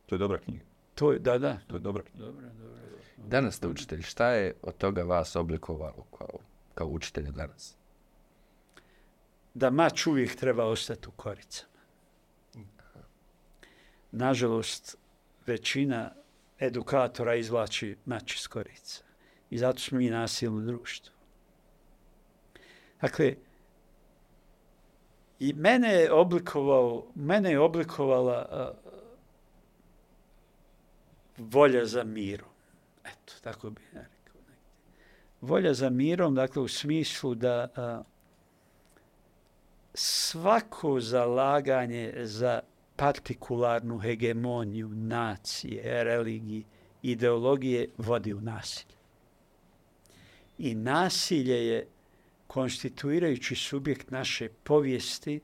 To 0.06 0.16
je 0.16 0.20
dobra 0.20 0.38
knjiga. 0.38 0.64
To 0.96 1.12
je, 1.12 1.20
da, 1.20 1.38
da. 1.38 1.58
To 1.68 1.76
je 1.76 1.80
dobra 1.80 2.04
knjiga. 2.04 2.26
Dobra, 2.26 2.48
dobra. 2.48 2.80
dobra. 3.18 3.28
Danas 3.28 3.56
ste 3.56 3.68
učitelj, 3.68 4.02
šta 4.02 4.30
je 4.30 4.54
od 4.62 4.78
toga 4.78 5.04
vas 5.04 5.36
oblikovalo 5.36 6.06
kao, 6.18 6.40
kao 6.74 6.88
učitelja 6.88 7.32
danas? 7.32 7.76
Da 9.54 9.70
mač 9.70 10.08
uvijek 10.08 10.36
treba 10.36 10.66
ostati 10.66 11.08
u 11.08 11.12
koricama. 11.12 11.72
Nažalost, 14.12 14.98
većina 15.46 16.12
edukatora 16.60 17.36
izvlači 17.36 17.98
mač 18.06 18.36
iz 18.36 18.48
korica. 18.48 19.04
I 19.50 19.58
zato 19.58 19.80
smo 19.80 19.98
mi 19.98 20.10
nasilno 20.10 20.62
društvo. 20.62 21.14
Dakle, 23.02 23.36
i 25.40 25.54
mene 25.54 25.94
je 25.94 26.12
oblikovao, 26.12 27.06
mene 27.16 27.52
je 27.52 27.60
oblikovala 27.60 28.46
uh, 28.52 28.92
volja 31.38 31.86
za 31.86 32.04
mirom. 32.04 32.50
Eto, 33.06 33.34
tako 33.42 33.70
bih 33.70 33.90
ja 33.94 34.00
rekao. 34.02 34.42
Volja 35.42 35.74
za 35.74 35.90
mirom, 35.90 36.36
dakle, 36.36 36.62
u 36.62 36.68
smislu 36.68 37.36
da 37.36 37.68
uh, 37.78 38.06
svako 39.94 41.00
zalaganje 41.00 42.14
za 42.18 42.60
partikularnu 42.96 44.00
hegemoniju 44.00 44.90
nacije, 44.90 46.04
religije, 46.04 46.64
ideologije 47.02 47.88
vodi 47.98 48.34
u 48.34 48.42
nasilje. 48.42 48.96
I 50.58 50.76
nasilje 50.76 51.68
je 51.68 51.88
konstituirajući 52.52 53.56
subjekt 53.56 54.12
naše 54.12 54.50
povijesti, 54.64 55.40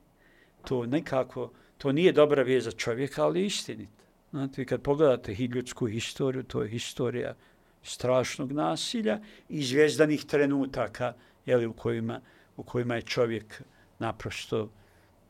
to 0.64 0.86
nekako 0.86 1.50
To 1.78 1.92
nije 1.92 2.12
dobra 2.12 2.42
vijest 2.42 2.64
za 2.64 2.72
čovjeka, 2.72 3.24
ali 3.24 3.46
istinita. 3.46 4.04
Znate, 4.30 4.64
kad 4.64 4.82
pogledate 4.82 5.34
ljudsku 5.34 5.86
historiju, 5.86 6.42
to 6.42 6.62
je 6.62 6.68
historija 6.68 7.34
strašnog 7.82 8.52
nasilja 8.52 9.20
i 9.48 9.62
zvijezdanih 9.62 10.24
trenutaka 10.24 11.12
jeli, 11.46 11.66
u, 11.66 11.72
kojima, 11.72 12.20
u 12.56 12.62
kojima 12.62 12.94
je 12.94 13.02
čovjek 13.02 13.62
naprosto 13.98 14.70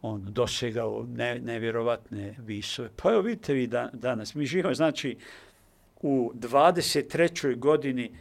on 0.03 0.26
dosegao 0.29 1.07
ne, 1.09 1.39
nevjerovatne 1.39 2.35
visove. 2.39 2.91
Pa 2.97 3.12
evo 3.12 3.20
vidite 3.20 3.55
vi 3.55 3.66
da, 3.66 3.91
danas, 3.93 4.35
mi 4.35 4.47
živimo, 4.47 4.74
znači, 4.74 5.16
u 6.03 6.33
23. 6.35 7.59
godini 7.59 8.12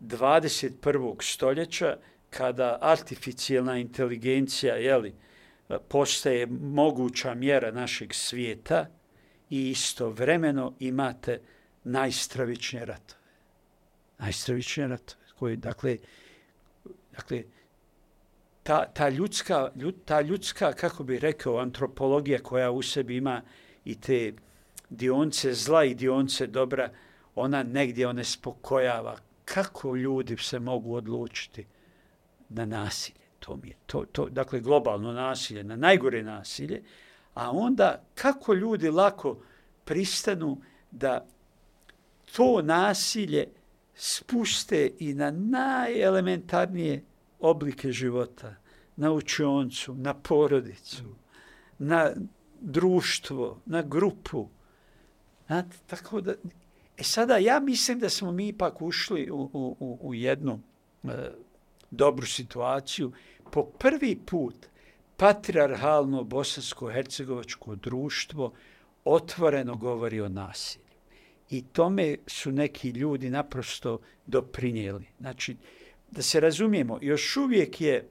21. 0.00 1.16
stoljeća, 1.22 1.96
kada 2.36 2.78
artificijalna 2.80 3.78
inteligencija 3.78 4.74
jeli, 4.74 5.14
postaje 5.88 6.46
moguća 6.46 7.34
mjera 7.34 7.70
našeg 7.70 8.14
svijeta 8.14 8.86
i 9.50 9.70
istovremeno 9.70 10.74
imate 10.78 11.40
najstravičnije 11.84 12.84
ratove. 12.84 13.20
Najstravičnije 14.18 14.88
ratove. 14.88 15.22
Koji, 15.38 15.56
dakle, 15.56 15.96
dakle 17.12 17.44
ta, 18.62 18.86
ta, 18.86 19.08
ljudska, 19.08 19.70
ljud, 19.76 19.94
ta 20.04 20.20
ljudska, 20.20 20.72
kako 20.72 21.04
bi 21.04 21.18
rekao, 21.18 21.58
antropologija 21.58 22.38
koja 22.38 22.70
u 22.70 22.82
sebi 22.82 23.16
ima 23.16 23.42
i 23.84 24.00
te 24.00 24.32
dionce 24.90 25.54
zla 25.54 25.84
i 25.84 25.94
dionce 25.94 26.46
dobra, 26.46 26.90
ona 27.34 27.62
negdje 27.62 28.06
one 28.08 28.24
spokojava. 28.24 29.16
Kako 29.44 29.96
ljudi 29.96 30.36
se 30.36 30.58
mogu 30.58 30.94
odlučiti 30.94 31.66
na 32.54 32.66
nasilje? 32.66 33.18
To 33.40 33.56
mi 33.56 33.68
je, 33.68 33.76
to, 33.86 34.04
to, 34.04 34.28
dakle, 34.28 34.60
globalno 34.60 35.12
nasilje, 35.12 35.64
na 35.64 35.76
najgore 35.76 36.22
nasilje. 36.22 36.82
A 37.34 37.50
onda, 37.50 38.02
kako 38.14 38.54
ljudi 38.54 38.90
lako 38.90 39.42
pristanu 39.84 40.60
da 40.90 41.26
to 42.36 42.62
nasilje 42.62 43.48
spuste 43.94 44.90
i 44.98 45.14
na 45.14 45.30
najelementarnije 45.30 47.04
oblike 47.40 47.92
života, 47.92 48.54
na 48.96 49.12
učioncu, 49.12 49.94
na 49.94 50.14
porodicu, 50.14 51.04
na 51.78 52.10
društvo, 52.60 53.60
na 53.66 53.82
grupu. 53.82 54.48
Znate, 55.46 55.76
tako 55.86 56.20
da, 56.20 56.34
e 56.96 57.02
sada 57.02 57.36
ja 57.36 57.60
mislim 57.60 57.98
da 57.98 58.08
smo 58.08 58.32
mi 58.32 58.48
ipak 58.48 58.82
ušli 58.82 59.30
u, 59.30 59.50
u, 59.52 59.98
u 60.00 60.14
jednu 60.14 60.60
e, 61.04 61.08
dobru 61.92 62.26
situaciju. 62.26 63.12
Po 63.50 63.64
prvi 63.64 64.16
put 64.26 64.66
patriarhalno 65.16 66.24
bosansko-hercegovačko 66.24 67.74
društvo 67.74 68.52
otvoreno 69.04 69.76
govori 69.76 70.20
o 70.20 70.28
nasilju. 70.28 70.84
I 71.50 71.62
tome 71.62 72.16
su 72.26 72.52
neki 72.52 72.90
ljudi 72.90 73.30
naprosto 73.30 73.98
doprinijeli. 74.26 75.04
Znači, 75.20 75.56
da 76.10 76.22
se 76.22 76.40
razumijemo, 76.40 76.98
još 77.02 77.36
uvijek 77.36 77.80
je 77.80 78.08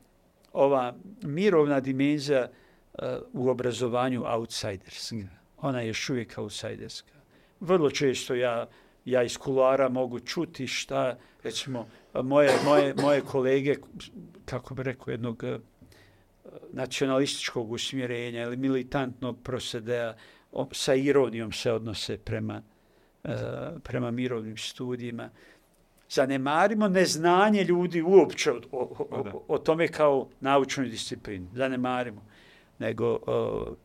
ova 0.53 0.95
mirovna 1.21 1.79
dimenzija 1.79 2.49
uh, 2.49 3.03
u 3.33 3.49
obrazovanju 3.49 4.23
outsiderska. 4.25 5.15
Ona 5.57 5.81
je 5.81 5.87
još 5.87 6.09
uvijek 6.09 6.37
outsiderska. 6.37 7.13
Vrlo 7.59 7.91
često 7.91 8.35
ja, 8.35 8.69
ja 9.05 9.23
iz 9.23 9.37
kulara 9.37 9.89
mogu 9.89 10.19
čuti 10.19 10.67
šta, 10.67 11.17
recimo, 11.43 11.87
moje, 12.13 12.51
moje, 12.65 12.93
moje 13.01 13.21
kolege, 13.21 13.75
kako 14.45 14.75
bi 14.75 14.83
rekao, 14.83 15.11
jednog 15.11 15.43
uh, 15.43 15.61
nacionalističkog 16.73 17.71
usmjerenja 17.71 18.43
ili 18.43 18.57
militantnog 18.57 19.37
prosedeja, 19.43 20.15
sa 20.71 20.93
ironijom 20.93 21.51
se 21.51 21.71
odnose 21.71 22.17
prema, 22.17 22.61
uh, 23.23 23.31
prema 23.83 24.11
mirovnim 24.11 24.57
studijima 24.57 25.29
zanemarimo 26.11 26.87
neznanje 26.87 27.63
ljudi 27.63 28.01
uopće 28.01 28.51
o, 28.51 28.61
o, 28.71 29.05
o, 29.11 29.43
o 29.47 29.57
tome 29.57 29.87
kao 29.87 30.29
naučnoj 30.39 30.89
disciplini. 30.89 31.47
Zanemarimo. 31.53 32.25
Nego, 32.79 33.19
o, 33.27 33.75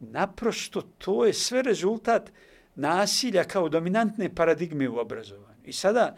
naprosto, 0.00 0.82
to 0.82 1.24
je 1.24 1.32
sve 1.32 1.62
rezultat 1.62 2.32
nasilja 2.78 3.44
kao 3.44 3.68
dominantne 3.68 4.34
paradigme 4.34 4.88
u 4.88 4.98
obrazovanju. 4.98 5.64
I 5.64 5.72
sada, 5.72 6.16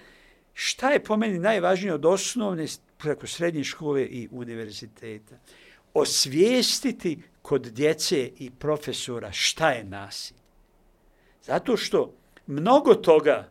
šta 0.54 0.90
je 0.90 1.04
po 1.04 1.16
meni 1.16 1.38
najvažnije 1.38 1.94
od 1.94 2.04
osnovne 2.04 2.66
preko 2.98 3.26
srednje 3.26 3.64
škole 3.64 4.02
i 4.02 4.28
univerziteta? 4.30 5.38
Osvijestiti 5.94 7.22
kod 7.42 7.62
djece 7.62 8.30
i 8.36 8.50
profesora 8.50 9.32
šta 9.32 9.70
je 9.70 9.84
nasilje. 9.84 10.40
Zato 11.42 11.76
što 11.76 12.14
mnogo 12.46 12.94
toga 12.94 13.48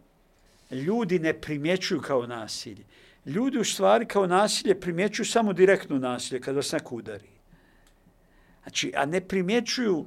ljudi 0.72 1.20
ne 1.20 1.34
primjećuju 1.34 2.02
kao 2.02 2.28
nasilje. 2.28 2.84
Ljudi 3.26 3.58
u 3.58 3.64
stvari 3.64 4.06
kao 4.06 4.28
nasilje 4.28 4.80
primjećuju 4.80 5.26
samo 5.26 5.54
direktno 5.54 5.98
nasilje 6.00 6.42
kada 6.42 6.56
vas 6.56 6.72
neko 6.72 6.96
udari. 6.96 7.30
Znači, 8.64 8.94
a 8.96 9.06
ne 9.06 9.22
primjećuju 9.22 10.06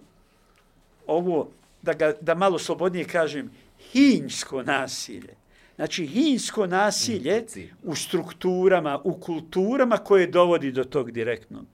ovo, 1.07 1.51
da, 1.83 1.93
ga, 1.93 2.13
da 2.21 2.35
malo 2.35 2.59
slobodnije 2.59 3.05
kažem, 3.05 3.51
hinjsko 3.79 4.63
nasilje. 4.63 5.35
Znači, 5.77 6.07
hinjsko 6.07 6.67
nasilje 6.67 7.45
u 7.83 7.95
strukturama, 7.95 9.01
u 9.05 9.15
kulturama 9.21 9.97
koje 9.97 10.27
dovodi 10.27 10.73
do 10.73 10.85
tog 10.85 11.11
direktnog 11.11 11.67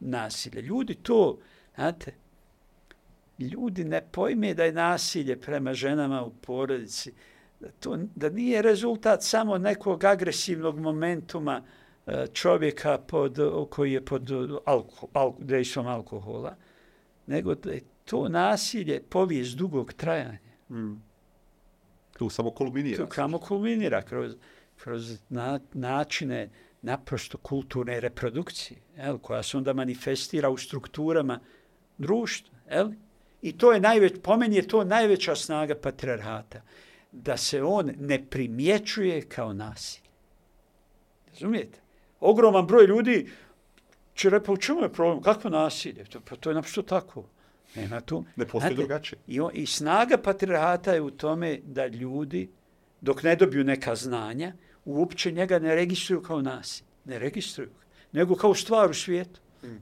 nasilja. 0.00 0.60
Ljudi 0.60 0.94
to, 0.94 1.38
znate, 1.74 2.14
ljudi 3.38 3.84
ne 3.84 4.02
pojme 4.12 4.54
da 4.54 4.64
je 4.64 4.72
nasilje 4.72 5.40
prema 5.40 5.74
ženama 5.74 6.24
u 6.24 6.30
porodici, 6.30 7.12
da, 7.60 7.68
to, 7.80 7.98
da 8.14 8.28
nije 8.28 8.62
rezultat 8.62 9.22
samo 9.22 9.58
nekog 9.58 10.04
agresivnog 10.04 10.78
momentuma 10.78 11.62
e, 12.06 12.26
čovjeka 12.32 12.98
pod, 12.98 13.38
koji 13.70 13.92
je 13.92 14.04
pod 14.04 14.30
alko, 14.64 15.08
alko, 15.12 15.42
dejstvom 15.42 15.86
alkohola, 15.86 16.56
nego 17.26 17.54
da 17.54 17.72
je 17.72 17.80
to 18.04 18.28
nasilje 18.28 19.02
povijest 19.02 19.56
dugog 19.56 19.92
trajanja. 19.92 20.38
Mm. 20.70 21.02
Tu 22.18 22.30
samo 22.30 22.50
kulminira. 22.50 23.06
Tu 23.06 23.14
samo 23.14 23.38
kulminira 23.38 24.02
kroz, 24.02 24.32
kroz 24.76 25.18
na, 25.28 25.60
načine 25.72 26.50
naprosto 26.82 27.38
kulturne 27.38 28.00
reprodukcije, 28.00 28.80
jel, 28.96 29.18
koja 29.18 29.42
se 29.42 29.56
onda 29.56 29.72
manifestira 29.72 30.50
u 30.50 30.56
strukturama 30.56 31.40
društva. 31.98 32.58
Jel? 32.70 32.90
I 33.42 33.58
to 33.58 33.72
je 33.72 33.80
najveć, 33.80 34.14
po 34.22 34.36
meni 34.36 34.56
je 34.56 34.68
to 34.68 34.84
najveća 34.84 35.34
snaga 35.36 35.74
patriarhata 35.74 36.62
da 37.12 37.36
se 37.36 37.62
on 37.62 37.92
ne 37.98 38.24
primjećuje 38.30 39.28
kao 39.28 39.52
nasilje. 39.52 40.08
Razumijete? 41.30 41.80
Ogroman 42.20 42.66
broj 42.66 42.86
ljudi 42.86 43.30
će 44.14 44.30
reći, 44.30 44.46
pa 44.46 44.52
u 44.52 44.56
čemu 44.56 44.80
je 44.82 44.92
problem? 44.92 45.22
Kakvo 45.22 45.50
nasilje? 45.50 46.04
To, 46.04 46.20
pa 46.20 46.36
to 46.36 46.50
je 46.50 46.54
naprosto 46.54 46.82
tako. 46.82 47.24
Nema 47.74 48.00
tu. 48.00 48.24
Ne 48.36 48.46
postoji 48.46 48.76
drugačije. 48.76 49.18
I, 49.26 49.40
on, 49.40 49.50
I 49.54 49.66
snaga 49.66 50.18
patriarhata 50.18 50.92
je 50.92 51.00
u 51.00 51.10
tome 51.10 51.60
da 51.64 51.86
ljudi, 51.86 52.50
dok 53.00 53.22
ne 53.22 53.36
dobiju 53.36 53.64
neka 53.64 53.94
znanja, 53.94 54.52
uopće 54.84 55.32
njega 55.32 55.58
ne 55.58 55.74
registruju 55.74 56.22
kao 56.22 56.42
nasilje. 56.42 56.88
Ne 57.04 57.18
registruju. 57.18 57.70
Nego 58.12 58.34
kao 58.34 58.54
stvar 58.54 58.90
u 58.90 58.94
svijetu. 58.94 59.40
Mm. 59.62 59.76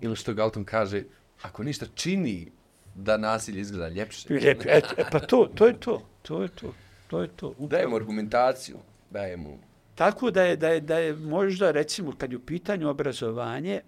Ili 0.00 0.16
što 0.16 0.34
Galton 0.34 0.64
kaže, 0.64 1.02
ako 1.42 1.62
ništa 1.62 1.86
čini 1.94 2.52
da 2.94 3.16
nasilje 3.16 3.60
izgleda 3.60 3.88
ljepše. 3.88 4.34
Ljep, 4.34 4.60
et, 4.66 4.84
et, 4.96 5.06
pa 5.12 5.20
to, 5.20 5.50
to 5.54 5.66
je 5.66 5.80
to. 5.80 6.02
To 6.22 6.42
je 6.42 6.48
to. 6.48 6.74
To 7.06 7.22
je 7.22 7.28
to. 7.28 7.48
Upravo. 7.48 7.68
Dajemo 7.68 7.96
argumentaciju. 7.96 8.76
Dajemo. 9.10 9.58
Tako 9.94 10.30
da 10.30 10.42
je, 10.42 10.56
da 10.56 10.68
je, 10.68 10.80
da 10.80 10.98
je 10.98 11.12
možda, 11.12 11.70
recimo, 11.70 12.12
kad 12.18 12.32
je 12.32 12.36
u 12.36 12.40
pitanju 12.40 12.88
obrazovanje, 12.88 13.80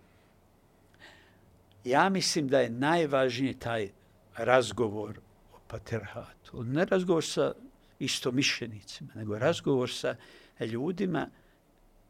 ja 1.87 2.09
mislim 2.09 2.49
da 2.49 2.61
je 2.61 2.71
najvažniji 2.71 3.55
taj 3.55 3.89
razgovor 4.37 5.19
o 5.55 5.59
paterhatu. 5.67 6.65
Ne 6.65 6.85
razgovor 6.85 7.25
sa 7.25 7.53
istomišljenicima, 7.99 9.13
nego 9.15 9.39
razgovor 9.39 9.91
sa 9.91 10.17
ljudima. 10.61 11.29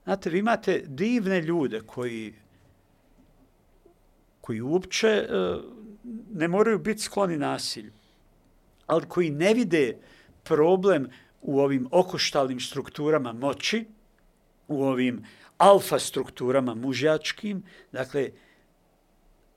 Znate, 0.05 0.31
vi 0.31 0.39
imate 0.39 0.85
divne 0.87 1.41
ljude 1.41 1.81
koji 1.81 2.35
koji 4.41 4.61
uopće 4.61 5.29
uh, 5.29 5.65
ne 6.33 6.49
moraju 6.49 6.79
biti 6.79 7.03
skloni 7.03 7.37
nasilju, 7.37 7.93
ali 8.87 9.09
koji 9.09 9.31
ne 9.31 9.55
vide 9.55 9.97
problem 10.43 11.09
u 11.43 11.61
ovim 11.61 11.89
okoštalnim 11.91 12.61
strukturama 12.61 13.33
moći, 13.33 13.85
u 14.69 14.83
ovim 14.85 15.25
alfa 15.59 15.99
strukturama 15.99 16.75
mužjačkim. 16.75 17.63
Dakle, 17.93 18.31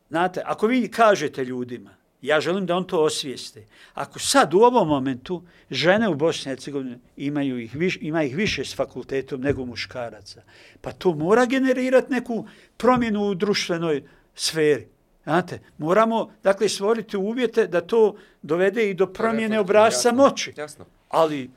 znate, 0.10 0.41
ako 0.45 0.68
vi 0.68 0.91
kažete 0.91 1.45
ljudima, 1.45 1.89
ja 2.22 2.41
želim 2.41 2.66
da 2.66 2.76
on 2.76 2.84
to 2.84 3.03
osvijeste, 3.03 3.66
ako 3.93 4.20
sad 4.20 4.53
u 4.53 4.57
ovom 4.57 4.88
momentu 4.88 5.43
žene 5.72 6.10
u 6.10 6.16
Bosni 6.16 6.49
i 6.49 6.51
Hercegovini 6.51 6.99
imaju 7.18 7.60
ih, 7.60 7.76
viš, 7.76 7.97
ima 8.01 8.24
ih 8.24 8.36
više 8.36 8.66
s 8.66 8.76
fakultetom 8.76 9.41
nego 9.41 9.66
muškaraca, 9.66 10.41
pa 10.82 10.91
to 10.91 11.14
mora 11.14 11.45
generirati 11.45 12.14
neku 12.14 12.47
promjenu 12.78 13.22
u 13.24 13.36
društvenoj 13.36 14.03
sferi. 14.36 14.88
Znate, 15.24 15.60
moramo, 15.78 16.32
dakle, 16.43 16.70
stvoriti 16.70 17.18
uvjete 17.18 17.68
da 17.68 17.82
to 17.82 18.16
dovede 18.41 18.89
i 18.89 18.93
do 18.93 19.07
promjene 19.07 19.60
obrazca 19.60 20.12
moći. 20.12 20.53
Jasno. 20.57 20.86
Ali, 21.10 21.49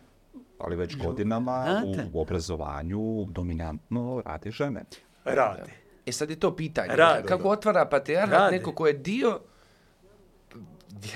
Ali 0.58 0.76
već 0.76 0.96
godinama 0.96 1.64
Znate. 1.82 2.10
u 2.12 2.20
obrazovanju 2.20 3.26
dominantno 3.30 4.22
rade 4.26 4.50
žene. 4.50 4.84
rade. 5.24 5.81
E 6.06 6.12
sad 6.12 6.30
je 6.30 6.36
to 6.36 6.56
pitanje. 6.56 6.96
Rade. 6.96 7.28
Kako 7.28 7.48
otvara 7.48 7.86
patrijarhat 7.86 8.40
Rade. 8.40 8.56
neko 8.56 8.72
ko 8.72 8.86
je 8.86 8.92
dio... 8.92 9.40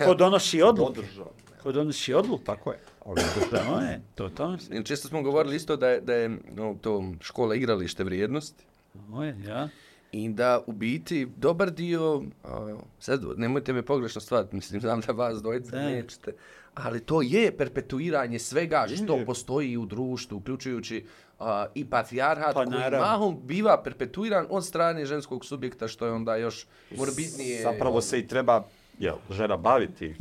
Ko 0.04 0.14
donosi? 0.14 0.62
Održao. 0.62 1.30
Ko 1.62 1.72
donosi 1.72 2.14
odluke? 2.14 2.44
Tako 2.44 2.72
je. 2.72 2.78
Ali 3.04 3.22
To 3.50 3.80
je, 3.80 4.00
to, 4.14 4.28
to, 4.28 4.56
Jer 4.70 4.84
Često 4.84 5.08
smo 5.08 5.22
govorili 5.22 5.56
isto 5.56 5.76
da 5.76 5.88
je, 5.88 6.00
da 6.00 6.14
je 6.14 6.28
no, 6.28 6.76
to 6.80 7.12
škola 7.20 7.54
igralište 7.54 8.04
vrijednosti 8.04 8.64
to 9.10 9.22
je, 9.24 9.36
ja. 9.46 9.68
i 10.12 10.28
da 10.28 10.60
u 10.66 10.72
biti 10.72 11.28
dobar 11.36 11.70
dio, 11.70 12.22
a, 12.44 12.76
sad 12.98 13.22
nemojte 13.36 13.72
me 13.72 13.82
pogrešno 13.82 14.20
stvarati, 14.20 14.56
mislim 14.56 14.80
znam 14.80 15.00
da 15.00 15.12
vas 15.12 15.42
Da. 15.42 15.82
nećete, 15.82 16.32
ali 16.74 17.00
to 17.00 17.22
je 17.22 17.56
perpetuiranje 17.56 18.38
svega 18.38 18.86
što 18.96 19.24
postoji 19.26 19.76
u 19.76 19.86
društvu, 19.86 20.36
uključujući 20.36 21.04
a, 21.38 21.66
i 21.74 21.84
patrijarhat 21.84 22.54
Pa, 22.54 22.64
koji 22.64 22.90
mahom 22.92 23.40
biva 23.42 23.82
perpetuiran 23.82 24.46
od 24.50 24.66
strane 24.66 25.06
ženskog 25.06 25.44
subjekta, 25.44 25.88
što 25.88 26.06
je 26.06 26.12
onda 26.12 26.36
još 26.36 26.66
morbidnije. 26.90 27.62
Zapravo 27.62 28.00
se 28.00 28.18
i 28.18 28.26
treba 28.26 28.64
jel, 28.98 29.16
žena 29.30 29.56
baviti 29.56 30.14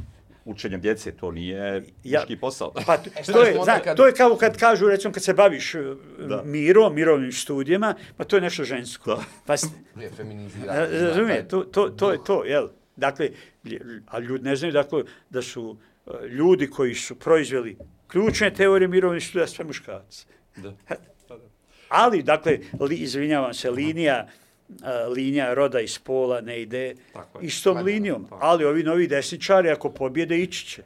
učenjem 0.45 0.81
djece, 0.81 1.11
to 1.11 1.31
nije 1.31 1.83
Ja- 2.03 2.19
muški 2.19 2.37
posao. 2.37 2.71
Pa 2.85 2.93
E, 3.15 3.23
šta 3.23 3.33
to 3.33 3.43
je, 3.43 3.59
zna, 3.63 3.79
kad- 3.79 3.97
to 3.97 4.05
je 4.05 4.13
kao 4.13 4.35
kad 4.35 4.57
kažu, 4.57 4.87
recimo, 4.87 5.13
kad 5.13 5.23
se 5.23 5.33
baviš 5.33 5.75
uh, 5.75 5.81
Da. 6.19 6.41
mirom, 6.43 6.95
mirovnim 6.95 7.31
studijama, 7.31 7.95
pa 8.17 8.23
to 8.23 8.35
je 8.35 8.41
nešto 8.41 8.63
žensko. 8.63 9.09
Da. 9.09 9.23
Pa, 9.45 9.57
s- 9.57 9.65
Je 9.95 10.11
a, 10.69 10.75
razumije, 10.77 11.47
to, 11.47 11.59
to, 11.61 11.89
to 11.89 12.11
je 12.11 12.17
to, 12.23 12.43
jel? 12.43 12.67
Dakle, 12.95 13.29
a 14.07 14.19
ljudi 14.19 14.43
ne 14.43 14.55
znaju 14.55 14.71
dakle, 14.73 15.03
da 15.29 15.41
su 15.41 15.77
uh, 16.05 16.13
ljudi 16.23 16.67
koji 16.67 16.95
su 16.95 17.15
proizveli 17.15 17.77
ključne 18.07 18.53
teorije 18.53 18.87
mirovnih 18.87 19.23
studija 19.23 19.47
sve 19.47 19.65
muškarci. 19.65 20.25
Da. 20.55 20.73
Ali, 21.89 22.23
dakle, 22.23 22.59
li, 22.79 22.95
izvinjavam 22.95 23.53
se, 23.53 23.71
linija, 23.71 24.27
a, 24.83 25.07
linija 25.07 25.53
roda 25.53 25.79
i 25.79 25.87
spola 25.87 26.41
ne 26.41 26.61
ide 26.61 26.95
Tako 27.13 27.39
je. 27.39 27.45
istom 27.45 27.75
da, 27.75 27.81
linijom, 27.81 28.23
tako. 28.23 28.37
ali 28.41 28.65
ovi 28.65 28.83
novi 28.83 29.07
desničari, 29.07 29.69
ako 29.69 29.89
pobjede, 29.89 30.37
ići 30.37 30.65
će. 30.65 30.83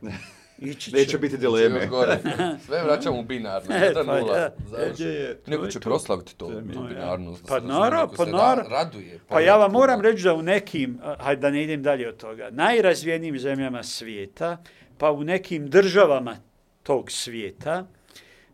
Ići 0.58 0.82
će. 0.92 0.98
Neće 0.98 1.18
biti 1.18 1.38
dileme. 1.38 1.88
gore. 1.88 2.20
Sve 2.66 2.84
vraćamo 2.84 3.20
u 3.20 3.24
binarno. 3.24 3.76
E, 3.76 3.92
1-0. 3.96 4.06
pa 4.06 4.38
ja. 4.38 4.50
završeno. 4.68 5.10
Je, 5.10 5.16
je, 5.16 5.40
Neko 5.48 5.68
će 5.68 5.80
to. 5.80 5.90
proslaviti 5.90 6.36
to, 6.36 6.46
To 6.48 6.62
tu 6.74 6.84
binarnost. 6.88 7.46
Pa 7.48 7.60
naravno, 7.60 8.14
pa 8.18 8.26
naravno. 8.26 8.70
raduje. 8.70 9.20
Pa 9.28 9.40
ja 9.40 9.58
vam 9.58 9.72
eto, 9.72 9.80
moram 9.80 10.02
reći 10.02 10.24
da 10.24 10.34
u 10.34 10.42
nekim, 10.42 11.00
hajde 11.20 11.42
da 11.42 11.50
ne 11.50 11.64
idem 11.64 11.84
dalje 11.84 12.10
od 12.10 12.18
toga, 12.18 12.50
najrazvijenijim 12.52 13.40
zemljama 13.40 13.84
svijeta, 13.84 14.58
pa 14.98 15.12
u 15.12 15.24
nekim 15.24 15.70
državama 15.70 16.38
tog 16.84 17.12
svijeta, 17.12 17.88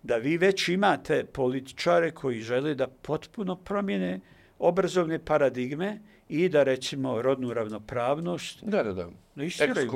da 0.06 0.18
vi 0.18 0.38
već 0.38 0.68
imate 0.70 1.24
političare 1.26 2.12
koji 2.12 2.42
žele 2.42 2.76
da 2.76 2.88
potpuno 2.88 3.56
promijene 3.56 4.20
obrazovne 4.60 5.20
paradigme 5.20 6.00
i 6.30 6.50
da 6.50 6.64
recimo 6.64 7.22
rodnu 7.22 7.54
ravnopravnost 7.54 8.60
Da, 8.64 8.84
da, 8.84 8.94
da. 8.94 9.08
da 9.36 9.44
istiraju. 9.44 9.92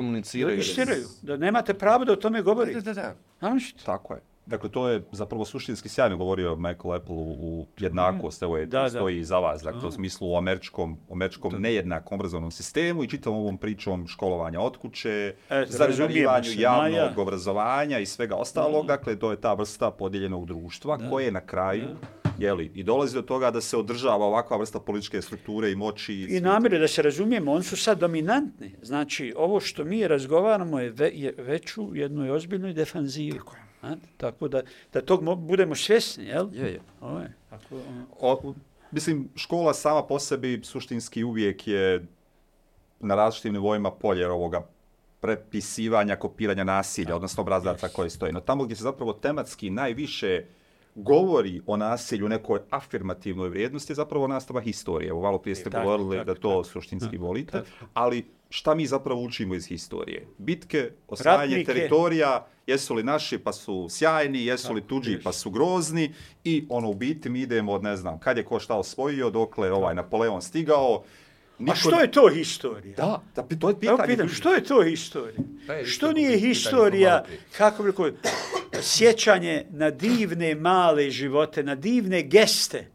Da 0.46 0.52
istiraju. 0.54 1.04
Da 1.22 1.36
nemate 1.36 1.74
pravo 1.74 2.04
da 2.04 2.12
o 2.12 2.16
tome 2.16 2.38
Da, 2.38 2.42
govorite. 2.42 2.80
da, 2.80 2.92
da. 2.92 3.14
Znaš? 3.38 3.72
Tako 3.72 4.14
je. 4.14 4.20
Dakle, 4.50 4.70
to 4.70 4.88
je 4.88 5.02
zapravo 5.12 5.44
suštinski 5.44 5.88
sjajno 5.88 6.16
govorio 6.16 6.56
Michael 6.56 6.94
Apple 6.94 7.14
u, 7.14 7.30
u 7.40 7.66
jednakost, 7.78 8.42
evo 8.42 8.56
je, 8.56 8.66
Da, 8.66 8.82
da. 8.82 8.88
stoji 8.90 9.18
iza 9.18 9.38
vas, 9.38 9.62
dakle, 9.62 9.88
u 9.88 9.92
smislu 9.92 10.34
o 10.34 10.38
američkom, 10.38 10.98
o 11.08 11.14
američkom 11.14 11.54
nejednakom 11.58 12.14
obrazovnom 12.14 12.50
sistemu 12.50 13.04
i 13.04 13.08
čitavom 13.08 13.38
ovom 13.38 13.58
pričom 13.58 14.06
školovanja 14.08 14.60
od 14.60 14.76
kuće, 14.76 15.34
E, 15.50 15.66
se, 15.66 15.78
javnog 16.56 16.92
Maja. 16.92 17.12
obrazovanja 17.16 17.98
i 17.98 18.06
svega 18.06 18.34
ostalog, 18.34 18.86
dakle, 18.86 19.18
to 19.18 19.30
je 19.30 19.40
ta 19.40 19.54
vrsta 19.54 19.90
podijeljenog 19.90 20.46
društva 20.46 20.98
koje 21.10 21.30
na 21.30 21.40
kraju, 21.40 21.84
jeli, 22.38 22.70
i 22.74 22.82
dolazi 22.82 23.14
do 23.14 23.22
toga 23.22 23.50
da 23.50 23.60
se 23.60 23.76
održava 23.76 24.26
ovakva 24.26 24.56
vrsta 24.56 24.80
političke 24.80 25.22
strukture 25.22 25.70
i 25.70 25.76
moći. 25.76 26.14
I 26.14 26.40
namire 26.40 26.78
da 26.78 26.88
se 26.88 27.02
razumijemo, 27.02 27.52
oni 27.52 27.62
su 27.64 27.76
sad 27.76 27.98
dominantni. 27.98 28.74
Znači, 28.82 29.34
ovo 29.36 29.60
što 29.60 29.84
mi 29.84 30.08
razgovaramo 30.08 30.80
je, 30.80 30.90
ve, 30.90 31.10
je 31.14 31.34
već 31.38 31.76
u 31.76 31.90
jednoj 31.94 32.30
ozbiljnoj 32.30 32.72
defanzivi. 32.72 33.38
Tako, 33.38 33.56
je. 33.56 33.59
Tako 34.16 34.48
da, 34.48 34.62
da 34.92 35.00
tog 35.00 35.22
mo- 35.22 35.36
budemo 35.36 35.74
svjesni, 35.74 36.24
jel? 36.24 36.48
Je, 36.52 36.72
je. 36.72 36.80
Ovo 37.00 37.18
je. 37.18 37.32
Tako, 37.50 37.74
ono. 37.88 38.06
O, 38.20 38.54
mislim, 38.90 39.28
škola 39.36 39.74
sama 39.74 40.02
po 40.02 40.18
sebi 40.18 40.60
suštinski 40.64 41.24
uvijek 41.24 41.68
je 41.68 42.06
na 43.00 43.14
različitim 43.14 43.52
nivoima 43.52 43.90
polje 43.90 44.30
ovoga 44.30 44.66
prepisivanja, 45.20 46.16
kopiranja 46.16 46.64
nasilja, 46.64 47.16
odnosno 47.16 47.40
obrazaca 47.40 47.88
koje 47.88 48.10
stoji. 48.10 48.32
No 48.32 48.40
tamo 48.40 48.64
gdje 48.64 48.76
se 48.76 48.82
zapravo 48.82 49.12
tematski 49.12 49.70
najviše 49.70 50.44
govori 50.94 51.60
o 51.66 51.76
nasilju, 51.76 52.28
nekoj 52.28 52.60
afirmativnoj 52.70 53.48
vrijednosti, 53.48 53.92
je 53.92 53.94
zapravo 53.94 54.28
nastava 54.28 54.60
historije. 54.60 55.08
Evo, 55.08 55.22
malo 55.22 55.38
prije 55.38 55.54
ste 55.54 55.70
Tako, 55.70 55.84
govorili 55.84 56.16
tako, 56.16 56.26
da 56.26 56.40
to 56.40 56.64
suštinski 56.64 57.16
volite, 57.18 57.62
ali 57.94 58.26
šta 58.48 58.74
mi 58.74 58.86
zapravo 58.86 59.22
učimo 59.22 59.54
iz 59.54 59.66
historije? 59.66 60.26
Bitke, 60.38 60.90
osvajanje 61.08 61.64
teritorija, 61.64 62.46
jesu 62.70 62.94
li 62.94 63.02
naši 63.02 63.38
pa 63.38 63.52
su 63.52 63.86
sjajni, 63.90 64.44
jesu 64.44 64.72
li 64.72 64.80
tuđi 64.80 65.20
pa 65.24 65.32
su 65.32 65.50
grozni 65.50 66.14
i 66.44 66.64
ono 66.68 66.88
u 66.90 66.94
biti 66.94 67.28
mi 67.28 67.40
idemo 67.40 67.72
od 67.72 67.82
ne 67.82 67.96
znam 67.96 68.18
kad 68.18 68.36
je 68.36 68.44
ko 68.44 68.60
šta 68.60 68.74
osvojio, 68.74 69.30
dokle 69.30 69.68
je 69.68 69.72
ovaj 69.72 69.94
Napoleon 69.94 70.42
stigao. 70.42 71.02
A 71.68 71.74
što 71.74 72.00
je 72.00 72.10
to 72.10 72.28
historija? 72.28 72.96
Da, 72.96 73.22
da, 73.36 73.42
to 73.42 73.68
je 73.68 73.72
Evo 73.72 73.80
pitanje. 73.80 74.06
pitam, 74.06 74.28
što 74.28 74.54
je 74.54 74.64
to 74.64 74.82
historija? 74.82 75.34
Je 75.36 75.64
Što 75.66 76.06
isto 76.06 76.12
nije 76.12 76.30
pitanje 76.30 76.48
historija, 76.48 77.24
kako 77.56 77.82
bi 77.82 77.90
rekao, 77.90 78.10
sjećanje 78.82 79.66
na 79.70 79.90
divne 79.90 80.54
male 80.54 81.10
živote, 81.10 81.62
na 81.62 81.74
divne 81.74 82.22
geste 82.22 82.86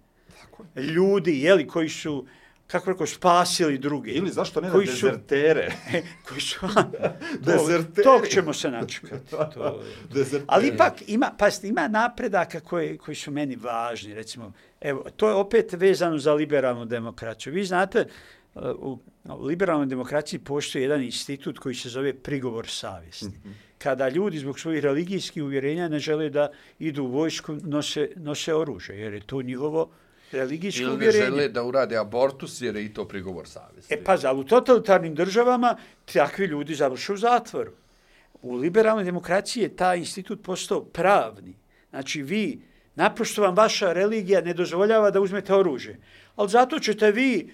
ljudi, 0.76 1.42
jeli, 1.42 1.68
koji 1.68 1.90
su, 1.90 2.26
kako 2.68 2.92
rekao, 2.92 3.08
spasili 3.08 3.78
druge. 3.78 4.12
Ili 4.12 4.32
zašto 4.32 4.62
ne 4.62 4.72
koji 4.72 4.88
su, 4.88 5.06
dezertere? 5.06 5.72
koji 6.28 6.42
su, 6.42 6.60
Dezerteri. 7.48 8.04
tog 8.04 8.28
ćemo 8.28 8.54
se 8.54 8.72
načekati. 8.72 9.36
To, 9.54 9.84
Dezerteri. 10.14 10.46
Ali 10.48 10.68
ipak 10.68 10.94
ima, 11.08 11.32
pazite, 11.38 11.68
ima 11.68 11.88
napredaka 11.88 12.60
koji, 12.60 12.98
koji 12.98 13.16
su 13.16 13.32
meni 13.32 13.56
važni, 13.56 14.14
recimo, 14.14 14.54
evo, 14.82 15.06
to 15.16 15.28
je 15.28 15.34
opet 15.34 15.74
vezano 15.74 16.18
za 16.18 16.34
liberalnu 16.34 16.86
demokraciju. 16.86 17.54
Vi 17.54 17.66
znate, 17.66 18.06
uh, 18.56 18.62
u 18.76 19.00
liberalnoj 19.46 19.86
demokraciji 19.86 20.40
postoji 20.40 20.82
jedan 20.82 21.04
institut 21.04 21.60
koji 21.60 21.76
se 21.76 21.90
zove 21.90 22.14
prigovor 22.14 22.68
savjesti. 22.68 23.32
Kada 23.78 24.10
ljudi 24.10 24.38
zbog 24.38 24.60
svojih 24.60 24.84
religijskih 24.84 25.44
uvjerenja 25.44 25.88
ne 25.88 26.00
žele 26.00 26.30
da 26.30 26.52
idu 26.80 27.04
u 27.04 27.08
vojsku, 27.08 27.58
nose, 27.62 28.10
nose 28.16 28.56
oružje, 28.56 29.00
jer 29.00 29.14
je 29.14 29.20
to 29.20 29.42
njihovo 29.42 29.90
religijsko 30.36 30.82
Ili 30.82 30.90
ne 30.90 30.96
uvjerenje. 30.96 31.26
žele 31.26 31.48
da 31.50 31.64
urade 31.64 31.98
abortus 31.98 32.62
jer 32.62 32.76
je 32.76 32.86
i 32.86 32.94
to 32.94 33.08
prigovor 33.08 33.48
savjesti. 33.48 33.94
E 33.94 34.04
pa, 34.04 34.18
za 34.18 34.34
u 34.34 34.44
totalitarnim 34.44 35.16
državama 35.16 35.76
takvi 36.14 36.46
ljudi 36.46 36.76
završe 36.76 37.14
u 37.14 37.18
zatvoru. 37.18 37.72
U 38.42 38.56
liberalnoj 38.56 39.04
demokraciji 39.04 39.64
je 39.64 39.76
taj 39.76 39.98
institut 39.98 40.44
postao 40.44 40.84
pravni. 40.84 41.56
Znači, 41.90 42.22
vi, 42.24 42.62
naprosto 42.96 43.42
vam 43.42 43.56
vaša 43.56 43.94
religija 43.94 44.42
ne 44.42 44.54
dozvoljava 44.54 45.12
da 45.12 45.22
uzmete 45.22 45.54
oružje. 45.54 46.00
Ali 46.36 46.50
zato 46.50 46.80
ćete 46.80 47.12
vi 47.12 47.54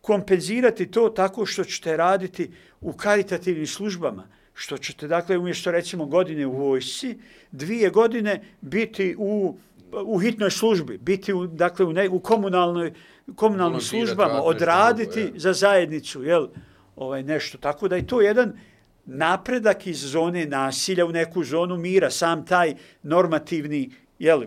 kompenzirati 0.00 0.90
to 0.90 1.08
tako 1.08 1.46
što 1.46 1.64
ćete 1.64 1.96
raditi 1.96 2.50
u 2.80 2.92
karitativnim 2.92 3.66
službama. 3.66 4.28
Što 4.54 4.78
ćete, 4.78 5.08
dakle, 5.08 5.38
umjesto 5.38 5.70
recimo 5.70 6.06
godine 6.06 6.46
u 6.46 6.52
vojsci, 6.52 7.18
dvije 7.52 7.90
godine 7.90 8.42
biti 8.60 9.14
u, 9.18 9.56
u 10.04 10.18
hitnoj 10.18 10.50
službi, 10.50 10.98
biti 10.98 11.32
u, 11.32 11.46
dakle, 11.46 11.86
u, 11.86 11.92
ne, 11.92 12.08
u 12.08 12.20
komunalnoj, 12.20 12.92
komunalnim 13.34 13.80
službama, 13.80 14.42
odraditi 14.42 15.20
je. 15.20 15.32
za 15.36 15.52
zajednicu, 15.52 16.22
jel, 16.24 16.48
ovaj, 16.96 17.22
nešto. 17.22 17.58
Tako 17.58 17.88
da 17.88 17.96
je 17.96 18.06
to 18.06 18.20
jedan 18.20 18.52
napredak 19.04 19.86
iz 19.86 20.00
zone 20.00 20.46
nasilja 20.46 21.06
u 21.06 21.12
neku 21.12 21.44
zonu 21.44 21.76
mira, 21.76 22.10
sam 22.10 22.46
taj 22.46 22.74
normativni, 23.02 23.90
jel, 24.18 24.42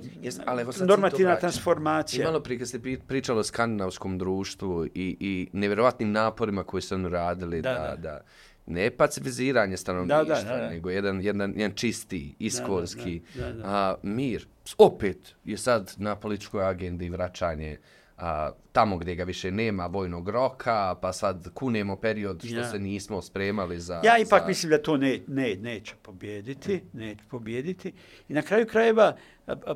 ali 0.45 0.61
evo 0.61 0.71
sad 0.71 0.87
normativna. 0.87 1.37
I 1.37 1.39
transformacija. 1.39 2.25
malo 2.25 2.39
prije 2.39 2.59
kad 2.59 2.67
ste 2.67 2.79
pri- 2.79 2.99
pričali 3.07 3.39
o 3.39 3.43
skandinavskom 3.43 4.17
društvu 4.17 4.85
i, 4.85 5.17
i 5.19 5.47
nevjerovatnim 5.53 6.11
naporima 6.11 6.63
koji 6.63 6.81
su 6.81 6.95
oni 6.95 7.09
radili 7.09 7.61
da, 7.61 7.73
Da, 7.73 7.79
da, 7.79 7.95
da. 7.95 8.21
Ne 8.65 8.91
pacifiziranje 8.91 9.77
stanovništva, 9.77 10.23
Da, 10.23 10.35
da, 10.35 10.43
da, 10.43 10.57
da. 10.57 10.69
nego 10.69 10.89
jedan, 10.89 11.21
jedan, 11.21 11.53
jedan 11.55 11.75
čisti, 11.75 12.35
iskolski 12.39 13.21
da, 13.35 13.51
da. 13.53 13.63
A, 13.65 13.95
mir. 14.03 14.47
Opet 14.77 15.35
je 15.43 15.57
sad 15.57 15.93
na 15.97 16.15
političkoj 16.15 16.65
agendi 16.65 17.09
vraćanje 17.09 17.77
a, 18.17 18.51
tamo 18.71 18.97
gdje 18.97 19.15
ga 19.15 19.23
više 19.23 19.51
nema 19.51 19.85
vojnog 19.85 20.29
roka, 20.29 20.95
pa 21.01 21.13
sad 21.13 21.53
kunemo 21.53 21.95
period 21.95 22.43
što 22.45 22.55
Ja. 22.55 22.71
se 22.71 22.79
nismo 22.79 23.21
spremali 23.21 23.79
za... 23.79 24.01
Ja 24.03 24.17
ipak 24.17 24.41
za... 24.41 24.47
mislim 24.47 24.69
da 24.69 24.81
to 24.81 24.97
ne, 24.97 25.19
ne, 25.27 25.55
neće 25.55 25.95
pobjediti, 26.01 26.81
neće 26.93 27.21
pobjediti. 27.29 27.93
I 28.29 28.33
na 28.33 28.41
kraju 28.41 28.67
krajeva 28.67 29.15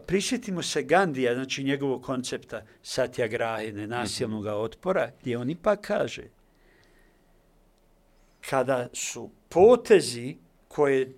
prisjetimo 0.06 0.62
se 0.62 0.84
Gandija, 0.84 1.34
znači 1.34 1.64
njegovog 1.64 2.04
koncepta 2.04 2.62
satyagrahe, 2.84 3.72
nenasilnog 3.74 4.46
otpora, 4.46 5.12
gdje 5.22 5.38
on 5.38 5.50
ipak 5.50 5.80
kaže 5.82 6.24
kada 8.50 8.88
su 8.94 9.30
potezi 9.50 10.38
koje 10.68 11.14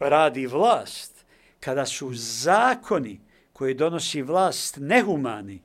radi 0.00 0.46
vlast, 0.46 1.24
kada 1.60 1.86
su 1.86 2.10
zakoni 2.14 3.20
koje 3.52 3.74
donosi 3.74 4.22
vlast 4.22 4.76
nehumani, 4.80 5.62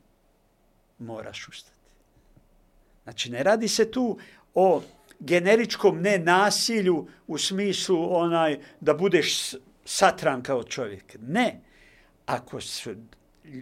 moraš 1.00 1.48
ustati. 1.48 1.78
Znači, 3.04 3.32
ne 3.32 3.44
radi 3.44 3.68
se 3.68 3.92
tu 3.92 4.18
o 4.54 4.82
generičkom 5.20 6.02
nenasilju 6.02 7.08
u 7.28 7.38
smislu 7.38 8.16
onaj 8.16 8.60
da 8.80 8.94
budeš 8.94 9.56
satran 9.86 10.44
kao 10.44 10.64
čovjek. 10.64 11.16
Ne. 11.22 11.62
Ako 12.26 12.62
su 12.62 12.96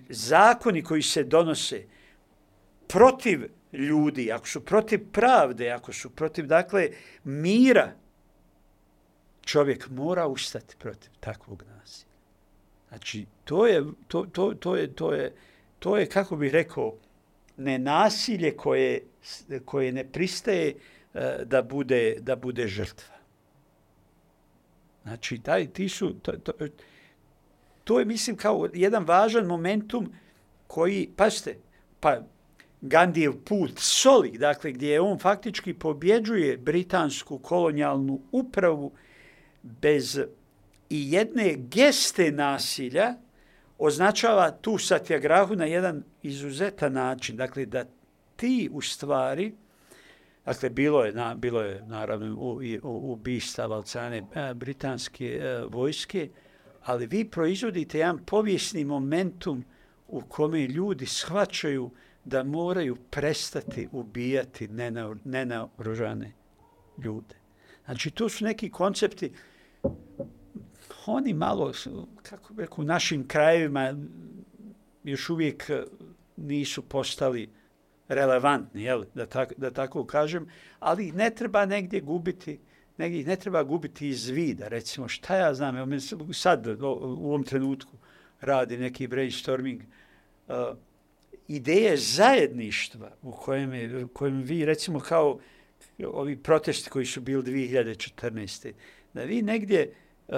zakoni 0.09 0.83
koji 0.83 1.01
se 1.01 1.23
donose 1.23 1.85
protiv 2.87 3.56
ljudi, 3.73 4.31
ako 4.31 4.47
su 4.47 4.65
protiv 4.65 5.11
pravde, 5.11 5.69
ako 5.71 5.93
su 5.93 6.09
protiv, 6.09 6.45
dakle, 6.45 6.89
mira, 7.23 7.93
čovjek 9.41 9.89
mora 9.89 10.27
ustati 10.27 10.75
protiv 10.79 11.11
takvog 11.19 11.63
nasilja. 11.77 12.07
Znači, 12.89 13.25
to 13.43 13.67
je, 13.67 13.83
to, 14.07 14.25
to, 14.25 14.53
to 14.53 14.75
je, 14.75 14.93
to 14.93 15.13
je, 15.13 15.35
to 15.79 15.97
je, 15.97 16.09
kako 16.09 16.35
bih 16.35 16.51
rekao, 16.51 16.95
ne 17.57 17.79
nasilje 17.79 18.57
koje, 18.57 19.01
koje 19.65 19.91
ne 19.91 20.03
pristaje 20.11 20.75
eh, 21.13 21.37
da 21.45 21.61
bude, 21.61 22.17
da 22.19 22.35
bude 22.35 22.67
žrtva. 22.67 23.15
Znači, 25.03 25.39
taj, 25.39 25.67
ti 25.67 25.89
su, 25.89 26.13
to, 26.13 26.31
to, 26.31 26.53
to 27.83 27.99
je, 27.99 28.05
mislim, 28.05 28.35
kao 28.35 28.69
jedan 28.73 29.05
važan 29.05 29.45
momentum 29.45 30.13
koji, 30.67 31.09
pašte, 31.15 31.57
pa 31.99 32.21
Gandijev 32.81 33.33
put 33.45 33.71
soli, 33.75 34.37
dakle, 34.37 34.71
gdje 34.71 35.01
on 35.01 35.19
faktički 35.19 35.73
pobjeđuje 35.73 36.57
britansku 36.57 37.39
kolonijalnu 37.39 38.21
upravu 38.31 38.91
bez 39.63 40.19
i 40.89 41.11
jedne 41.11 41.55
geste 41.57 42.31
nasilja, 42.31 43.13
označava 43.77 44.51
tu 44.51 44.77
satjagrahu 44.77 45.55
na 45.55 45.65
jedan 45.65 46.03
izuzetan 46.23 46.93
način. 46.93 47.37
Dakle, 47.37 47.65
da 47.65 47.85
ti 48.35 48.69
u 48.71 48.81
stvari, 48.81 49.53
dakle, 50.45 50.69
bilo 50.69 51.05
je, 51.05 51.11
na, 51.13 51.35
bilo 51.35 51.61
je 51.61 51.81
naravno 51.87 52.35
u, 52.35 52.61
u, 52.83 53.11
ubistava 53.11 53.77
od 53.77 53.87
strane 53.87 54.23
britanske 54.55 55.39
a, 55.43 55.65
vojske, 55.71 56.29
ali 56.83 57.07
vi 57.07 57.25
proizvodite 57.25 57.99
jedan 57.99 58.25
povijesni 58.25 58.85
momentum 58.85 59.65
u 60.07 60.21
kome 60.21 60.67
ljudi 60.67 61.05
shvaćaju 61.05 61.91
da 62.27 62.43
moraju 62.43 62.95
prestati 63.09 63.87
ubijati 63.91 64.67
nenaoružane 65.23 66.33
ljude. 67.03 67.35
Znači, 67.85 68.11
to 68.11 68.29
su 68.29 68.45
neki 68.45 68.71
koncepti 68.71 69.31
oni 71.05 71.33
malo, 71.33 71.71
kako 72.23 72.53
bi 72.53 72.61
rekao, 72.61 72.81
u 72.81 72.85
našim 72.85 73.27
krajevima 73.27 73.95
još 75.03 75.29
uvijek 75.29 75.69
eh, 75.69 75.83
nisu 76.37 76.81
postali 76.81 77.49
relevantni, 78.07 78.83
jel, 78.83 79.03
da, 79.15 79.25
tak, 79.25 79.53
da 79.57 79.71
tako 79.71 80.05
kažem, 80.05 80.47
ali 80.79 81.11
ne 81.11 81.29
treba 81.29 81.65
negdje 81.65 82.01
gubiti, 82.01 82.59
negdje 82.97 83.23
ne 83.23 83.35
treba 83.35 83.63
gubiti 83.63 84.07
iz 84.07 84.27
vida, 84.27 84.67
recimo, 84.67 85.07
šta 85.07 85.35
ja 85.35 85.53
znam, 85.53 85.77
evo, 85.77 85.99
sad 86.33 86.67
u 86.81 86.85
ovom 87.27 87.43
trenutku 87.43 87.97
radi 88.41 88.77
neki 88.77 89.07
brainstorming, 89.07 89.81
uh, 90.47 90.55
ideje 91.47 91.97
zajedništva 91.97 93.11
u 93.21 93.31
kojem, 93.31 93.73
je, 93.73 94.03
u 94.03 94.07
kojem 94.07 94.41
vi, 94.41 94.65
recimo, 94.65 94.99
kao 94.99 95.39
ovi 96.05 96.35
protesti 96.35 96.89
koji 96.89 97.05
su 97.05 97.21
bili 97.21 97.43
2014. 97.43 98.73
da 99.13 99.23
vi 99.23 99.41
negdje 99.41 99.93
uh, 100.27 100.35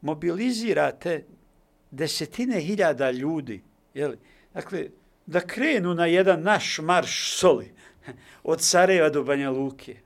mobilizirate 0.00 1.24
desetine 1.90 2.60
hiljada 2.60 3.10
ljudi, 3.10 3.62
jeli? 3.94 4.18
dakle, 4.54 4.88
da 5.26 5.40
krenu 5.40 5.94
na 5.94 6.06
jedan 6.06 6.42
naš 6.42 6.78
marš 6.78 7.38
soli 7.38 7.72
od 8.42 8.62
Sarajeva 8.62 9.08
do 9.10 9.24
Banja 9.24 9.50
Luke 9.50 9.96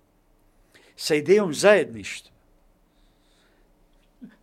sa 0.96 1.14
idejom 1.14 1.54
zajedništva. 1.54 2.32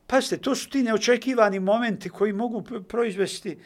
Pazite, 0.08 0.38
to 0.38 0.56
su 0.56 0.70
ti 0.70 0.84
neočekivani 0.84 1.60
momenti 1.60 2.10
koji 2.10 2.34
mogu 2.34 2.64
proizvesti 2.88 3.56
uh, 3.56 3.62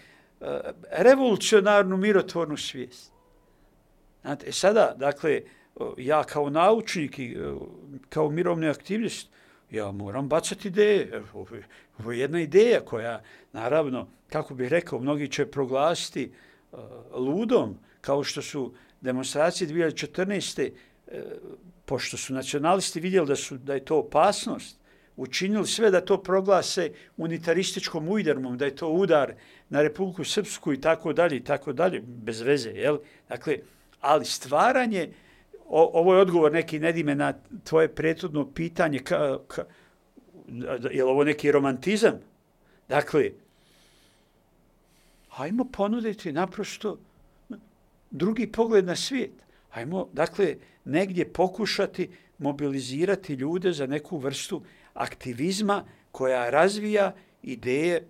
revolucionarnu 0.91 1.97
mirotvornu 1.97 2.57
svijest. 2.57 3.11
Znate, 4.21 4.49
e 4.49 4.51
sada, 4.51 4.95
dakle, 4.97 5.41
ja 5.97 6.23
kao 6.23 6.49
naučnik 6.49 7.19
i 7.19 7.37
kao 8.09 8.29
mirovni 8.29 8.69
aktivist, 8.69 9.29
ja 9.71 9.91
moram 9.91 10.27
bacati 10.29 10.67
ideje. 10.67 11.09
E, 11.13 11.21
ovo 11.99 12.11
je 12.11 12.19
jedna 12.19 12.41
ideja 12.41 12.79
koja, 12.85 13.21
naravno, 13.53 14.07
kako 14.29 14.53
bih 14.53 14.69
rekao, 14.69 14.99
mnogi 14.99 15.27
će 15.27 15.45
proglasiti 15.45 16.31
uh, 16.71 16.79
ludom, 17.13 17.77
kao 18.01 18.23
što 18.23 18.41
su 18.41 18.73
demonstracije 19.01 19.67
2014. 19.69 20.71
Uh, 21.07 21.13
pošto 21.85 22.17
su 22.17 22.33
nacionalisti 22.33 22.99
vidjeli 22.99 23.27
da, 23.27 23.35
su, 23.35 23.57
da 23.57 23.73
je 23.73 23.85
to 23.85 23.97
opasnost, 23.97 24.77
učinili 25.15 25.67
sve 25.67 25.91
da 25.91 26.01
to 26.01 26.23
proglase 26.23 26.91
unitarističkom 27.17 28.09
udarmom, 28.09 28.57
da 28.57 28.65
je 28.65 28.75
to 28.75 28.89
udar 28.89 29.33
na 29.73 29.81
Republiku 29.81 30.23
Srpsku 30.23 30.73
i 30.73 30.81
tako 30.81 31.13
dalje 31.13 31.37
i 31.37 31.43
tako 31.43 31.73
dalje, 31.73 32.01
bez 32.01 32.41
veze, 32.41 32.69
jel? 32.69 32.97
Dakle, 33.29 33.57
ali 34.01 34.25
stvaranje 34.25 35.09
o, 35.65 35.91
ovo 35.93 36.13
je 36.13 36.21
odgovor 36.21 36.51
neki 36.51 36.79
Nedime 36.79 37.15
na 37.15 37.33
tvoje 37.63 37.87
prethodno 37.87 38.45
pitanje, 38.53 38.99
ka, 38.99 39.39
ka, 39.47 39.63
je 40.91 41.03
li 41.03 41.09
ovo 41.09 41.23
neki 41.23 41.51
romantizam? 41.51 42.19
Dakle, 42.89 43.31
hajmo 45.29 45.65
ponuditi 45.65 46.31
naprosto 46.31 46.99
drugi 48.11 48.47
pogled 48.51 48.85
na 48.85 48.95
svijet. 48.95 49.31
Hajmo, 49.69 50.07
dakle, 50.13 50.55
negdje 50.85 51.33
pokušati 51.33 52.09
mobilizirati 52.37 53.33
ljude 53.33 53.71
za 53.71 53.87
neku 53.87 54.17
vrstu 54.17 54.61
aktivizma 54.93 55.83
koja 56.11 56.49
razvija 56.49 57.15
ideje 57.43 58.07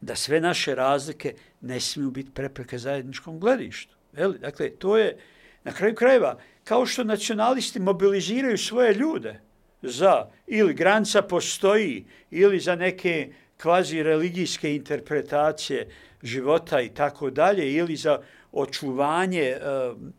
da 0.00 0.14
sve 0.14 0.40
naše 0.40 0.74
razlike 0.74 1.34
ne 1.60 1.80
smiju 1.80 2.10
biti 2.10 2.30
prepreke 2.30 2.78
zajedničkom 2.78 3.40
gledištu. 3.40 3.94
Dakle, 4.40 4.70
to 4.70 4.96
je, 4.96 5.18
na 5.64 5.72
kraju 5.72 5.94
krajeva, 5.94 6.38
kao 6.64 6.86
što 6.86 7.04
nacionalisti 7.04 7.80
mobiliziraju 7.80 8.58
svoje 8.58 8.94
ljude 8.94 9.40
za 9.82 10.26
ili 10.46 10.74
granca 10.74 11.22
postoji 11.22 12.04
ili 12.30 12.60
za 12.60 12.76
neke 12.76 13.32
kvazi 13.56 14.02
religijske 14.02 14.76
interpretacije 14.76 15.88
života 16.22 16.80
i 16.80 16.88
tako 16.88 17.30
dalje 17.30 17.72
ili 17.72 17.96
za 17.96 18.20
očuvanje 18.52 19.42
e, 19.42 19.58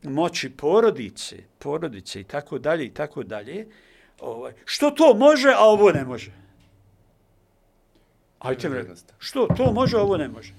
moći 0.04 0.50
porodice, 0.50 1.38
porodice 1.60 2.22
i 2.22 2.24
tako 2.24 2.60
dalje 2.60 2.86
i 2.86 2.94
tako 2.94 3.24
dalje. 3.24 3.68
Ovaj, 4.20 4.54
što 4.66 4.92
to 4.92 5.14
može, 5.14 5.50
a 5.50 5.64
ovo 5.64 5.92
ne 5.92 6.04
može? 6.04 6.47
Ajte 8.40 8.70
mi 8.70 8.76
što 9.20 9.48
to 9.58 9.72
može, 9.74 9.98
a 9.98 10.02
ovo 10.02 10.18
ne 10.18 10.28
može? 10.28 10.54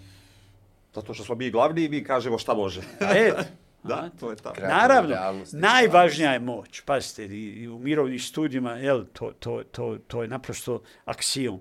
Zato 0.94 1.14
što 1.14 1.24
smo 1.24 1.34
mi 1.34 1.50
glavni 1.50 1.84
i 1.84 1.88
mi 1.88 2.04
kažemo 2.04 2.38
šta 2.38 2.54
može. 2.54 2.80
Eto. 3.00 3.42
Da, 3.82 4.10
to 4.20 4.30
je 4.30 4.36
tako. 4.36 4.60
Naravno, 4.60 5.16
najvažnija 5.52 6.32
je 6.32 6.38
moć. 6.38 6.80
Pazite, 6.80 7.26
i 7.26 7.68
u 7.68 7.78
mirovnim 7.78 8.18
studijima, 8.18 8.72
jel, 8.72 9.04
to, 9.12 9.32
to, 9.38 9.62
to, 9.70 9.98
to 10.06 10.22
je 10.22 10.28
naprosto 10.28 10.82
aksijom. 11.04 11.60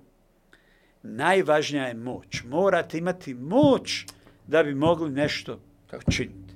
Najvažnija 1.02 1.86
je 1.86 1.94
moć. 1.94 2.42
Morate 2.44 2.98
imati 2.98 3.34
moć 3.34 4.04
da 4.46 4.62
bi 4.62 4.74
mogli 4.74 5.10
nešto 5.10 5.60
učiniti. 6.06 6.54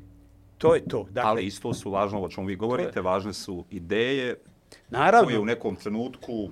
To 0.59 0.75
je 0.75 0.85
to. 0.85 1.07
Dakle, 1.11 1.31
Ali 1.31 1.47
isto 1.47 1.75
su 1.75 1.91
važno, 1.91 2.23
o 2.23 2.29
čemu 2.29 2.47
vi 2.47 2.57
govorite, 2.57 2.99
je... 2.99 3.03
važne 3.03 3.33
su 3.33 3.65
ideje 3.71 4.37
Naravno. 4.91 5.27
koje 5.27 5.39
u 5.39 5.45
nekom 5.45 5.77
trenutku 5.77 6.51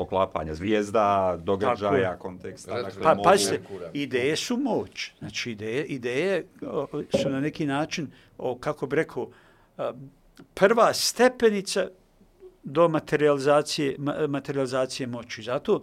poklapanja 0.00 0.54
zvijezda, 0.54 1.38
događaja, 1.42 2.16
konteksta. 2.18 2.82
Dakle, 2.82 3.02
pa, 3.02 3.16
pa 3.24 3.38
se, 3.38 3.60
ideje 3.92 4.36
su 4.36 4.56
moć. 4.56 5.12
Znači, 5.18 5.50
ideje, 5.50 5.84
ideje 5.84 6.46
su 7.20 7.28
na 7.28 7.40
neki 7.40 7.66
način, 7.66 8.08
o, 8.38 8.58
kako 8.58 8.86
bi 8.86 8.96
rekao, 8.96 9.28
prva 10.54 10.94
stepenica 10.94 11.88
do 12.62 12.88
materializacije, 12.88 13.96
materializacije 14.28 15.06
moći. 15.06 15.42
Zato, 15.42 15.82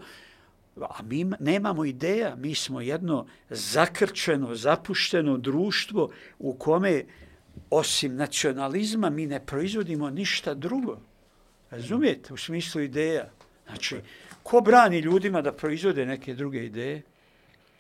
a 0.81 1.03
mi 1.03 1.25
nemamo 1.39 1.85
ideja, 1.85 2.35
mi 2.35 2.55
smo 2.55 2.81
jedno 2.81 3.25
zakrčeno, 3.49 4.55
zapušteno 4.55 5.37
društvo 5.37 6.09
u 6.39 6.53
kome 6.53 7.03
osim 7.69 8.15
nacionalizma 8.15 9.09
mi 9.09 9.27
ne 9.27 9.45
proizvodimo 9.45 10.09
ništa 10.09 10.53
drugo. 10.53 10.97
Razumijete? 11.69 12.33
U 12.33 12.37
smislu 12.37 12.81
ideja. 12.81 13.29
Znači, 13.67 13.95
ko 14.43 14.61
brani 14.61 14.99
ljudima 14.99 15.41
da 15.41 15.51
proizvode 15.51 16.05
neke 16.05 16.33
druge 16.33 16.65
ideje? 16.65 17.01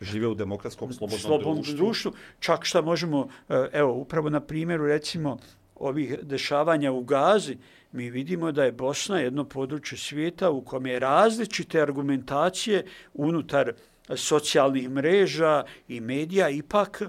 Žive 0.01 0.27
u 0.27 0.35
demokratskom 0.35 0.93
slobodnom, 0.93 1.19
slobodnom 1.19 1.55
društvu. 1.55 1.75
društvu. 1.75 2.11
Čak 2.39 2.65
šta 2.65 2.81
možemo, 2.81 3.27
eh, 3.49 3.69
evo, 3.73 3.93
upravo 3.93 4.29
na 4.29 4.39
primjeru, 4.39 4.85
recimo, 4.87 5.37
ovih 5.75 6.15
dešavanja 6.21 6.91
u 6.91 7.03
Gazi, 7.03 7.57
mi 7.91 8.09
vidimo 8.09 8.51
da 8.51 8.63
je 8.63 8.71
Bosna 8.71 9.19
jedno 9.19 9.45
područje 9.45 9.97
svijeta 9.97 10.49
u 10.49 10.61
kome 10.61 10.91
je 10.91 10.99
različite 10.99 11.81
argumentacije 11.81 12.85
unutar 13.13 13.73
socijalnih 14.15 14.89
mreža 14.89 15.63
i 15.87 15.99
medija 15.99 16.49
ipak 16.49 17.01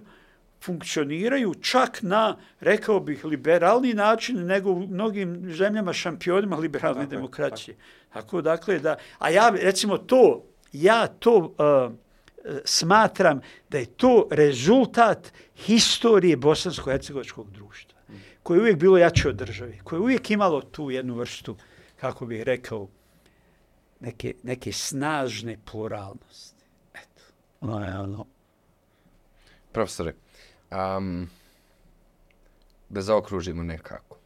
funkcioniraju 0.64 1.55
čak 1.55 2.02
na, 2.02 2.36
rekao 2.60 3.01
bih, 3.01 3.24
liberalni 3.24 3.94
način 3.94 4.47
nego 4.47 4.70
u 4.70 4.86
mnogim 4.86 5.55
zemljama 5.55 5.93
šampionima 5.93 6.56
liberalne 6.56 7.01
dakle, 7.01 7.16
demokracije. 7.16 7.76
Tako 8.12 8.43
dakle 8.43 8.78
da, 8.78 8.97
a 9.18 9.30
ja 9.30 9.48
recimo 9.48 9.98
to, 9.98 10.44
ja 10.72 11.06
to 11.06 11.36
uh, 11.36 11.93
smatram 12.64 13.40
da 13.68 13.78
je 13.78 13.86
to 13.86 14.28
rezultat 14.30 15.32
historije 15.56 16.36
bosansko-hercegovačkog 16.36 17.51
društva, 17.51 17.98
koje 18.43 18.56
je 18.56 18.60
uvijek 18.60 18.76
bilo 18.78 18.98
jače 18.98 19.28
od 19.28 19.36
države, 19.36 19.78
koje 19.85 19.97
je 19.97 20.02
uvijek 20.02 20.30
imalo 20.30 20.60
tu 20.60 20.90
jednu 20.90 21.14
vrstu, 21.14 21.56
kako 22.01 22.26
bih 22.26 22.43
rekao, 22.43 22.89
neke, 24.01 24.35
neke 24.43 24.72
snažne 24.72 25.59
pluralnosti. 25.64 26.64
Eto, 26.94 27.22
ono 27.60 27.86
je 27.86 27.98
ono. 27.98 28.26
Profesore, 29.72 30.14
um, 30.70 31.31
da 32.89 33.03
zaokružimo 33.03 33.62
nekako. 33.62 34.16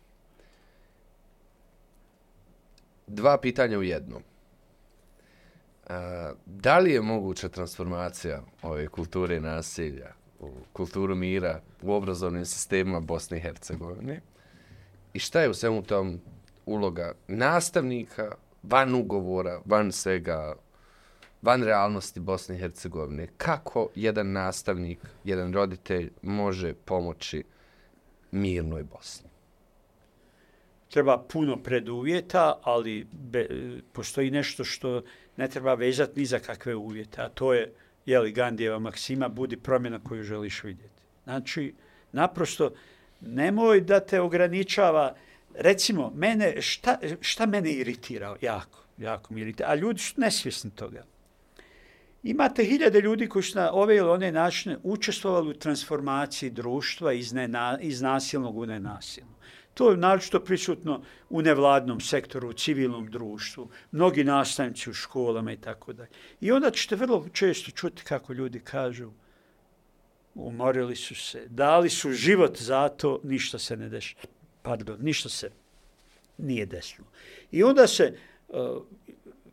Dva 3.06 3.38
pitanja 3.38 3.78
u 3.78 3.82
jednom 3.82 4.22
da 6.46 6.78
li 6.78 6.92
je 6.92 7.00
moguća 7.00 7.48
transformacija 7.48 8.42
ove 8.62 8.88
kulture 8.88 9.40
nasilja 9.40 10.12
u 10.40 10.50
kulturu 10.72 11.14
mira 11.14 11.60
u 11.82 11.92
obrazovnim 11.92 12.44
sistemima 12.44 13.00
Bosne 13.00 13.38
i 13.38 13.40
Hercegovine? 13.40 14.20
I 15.12 15.18
šta 15.18 15.40
je 15.40 15.50
u 15.50 15.54
svemu 15.54 15.82
tom 15.82 16.20
uloga 16.66 17.12
nastavnika 17.28 18.32
van 18.62 18.94
ugovora, 18.94 19.60
van 19.64 19.92
svega, 19.92 20.54
van 21.42 21.62
realnosti 21.62 22.20
Bosne 22.20 22.54
i 22.54 22.58
Hercegovine? 22.58 23.28
Kako 23.36 23.88
jedan 23.94 24.32
nastavnik, 24.32 24.98
jedan 25.24 25.52
roditelj 25.52 26.10
može 26.22 26.74
pomoći 26.74 27.44
mirnoj 28.30 28.82
Bosni? 28.82 29.28
Treba 30.90 31.18
puno 31.18 31.56
preduvjeta, 31.56 32.60
ali 32.62 33.06
be, 33.12 33.46
postoji 33.92 34.30
nešto 34.30 34.64
što 34.64 35.02
ne 35.36 35.48
treba 35.48 35.74
vezati 35.74 36.20
ni 36.20 36.26
za 36.26 36.38
kakve 36.38 36.74
uvjete, 36.74 37.22
a 37.22 37.28
to 37.28 37.54
je 37.54 37.72
jeli, 38.06 38.32
Gandijeva 38.32 38.78
maksima, 38.78 39.28
budi 39.28 39.56
promjena 39.56 40.00
koju 40.04 40.22
želiš 40.22 40.64
vidjeti. 40.64 41.02
Znači, 41.24 41.74
naprosto, 42.12 42.70
nemoj 43.20 43.80
da 43.80 44.00
te 44.00 44.20
ograničava, 44.20 45.14
recimo, 45.54 46.12
mene, 46.14 46.62
šta, 46.62 46.98
šta 47.20 47.46
mene 47.46 47.72
iritira 47.72 48.36
jako, 48.40 48.84
jako 48.98 49.34
mi 49.34 49.40
iritira, 49.40 49.68
a 49.68 49.74
ljudi 49.74 50.00
su 50.00 50.14
nesvjesni 50.16 50.70
toga. 50.70 51.02
Imate 52.22 52.64
hiljade 52.64 53.00
ljudi 53.00 53.28
koji 53.28 53.42
su 53.42 53.58
na 53.58 53.72
ove 53.72 53.96
ili 53.96 54.10
one 54.10 54.32
načine 54.32 54.78
učestvovali 54.82 55.50
u 55.50 55.54
transformaciji 55.54 56.50
društva 56.50 57.12
iz, 57.12 57.32
nena, 57.32 57.78
iz 57.80 58.02
nasilnog 58.02 58.56
u 58.56 58.66
nenasilno. 58.66 59.32
To 59.74 59.90
je 59.90 59.96
naročito 59.96 60.40
prisutno 60.40 61.02
u 61.30 61.42
nevladnom 61.42 62.00
sektoru, 62.00 62.48
u 62.48 62.52
civilnom 62.52 63.06
društvu, 63.10 63.70
mnogi 63.92 64.24
nastavnici 64.24 64.90
u 64.90 64.94
školama 64.94 65.52
i 65.52 65.56
tako 65.56 65.92
dalje. 65.92 66.10
I 66.40 66.52
onda 66.52 66.70
ćete 66.70 66.96
vrlo 66.96 67.26
često 67.32 67.70
čuti 67.70 68.02
kako 68.02 68.32
ljudi 68.32 68.60
kažu 68.60 69.10
umorili 70.34 70.96
su 70.96 71.14
se, 71.14 71.46
dali 71.48 71.90
su 71.90 72.12
život 72.12 72.58
za 72.58 72.88
to, 72.88 73.20
ništa 73.24 73.58
se 73.58 73.76
ne 73.76 73.88
deš, 73.88 74.16
Pardon, 74.62 74.98
ništa 75.00 75.28
se 75.28 75.50
nije 76.38 76.66
desilo. 76.66 77.08
I 77.50 77.62
onda 77.62 77.86
se 77.86 78.18
uh, 78.48 78.58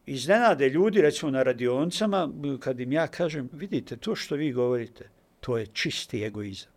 iznenade 0.09 0.69
ljudi, 0.69 1.01
recimo 1.01 1.31
na 1.31 1.43
radioncama, 1.43 2.29
kad 2.59 2.79
im 2.79 2.91
ja 2.91 3.07
kažem, 3.07 3.49
vidite, 3.53 3.97
to 3.97 4.15
što 4.15 4.35
vi 4.35 4.51
govorite, 4.51 5.09
to 5.39 5.57
je 5.57 5.67
čisti 5.67 6.23
egoizam. 6.23 6.71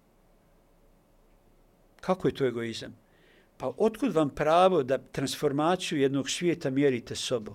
Kako 2.01 2.29
je 2.29 2.35
to 2.35 2.47
egoizam? 2.47 2.97
Pa 3.57 3.73
otkud 3.77 4.13
vam 4.15 4.31
pravo 4.31 4.83
da 4.83 4.99
transformaciju 4.99 6.01
jednog 6.01 6.31
svijeta 6.31 6.71
mjerite 6.71 7.15
sobom? 7.17 7.55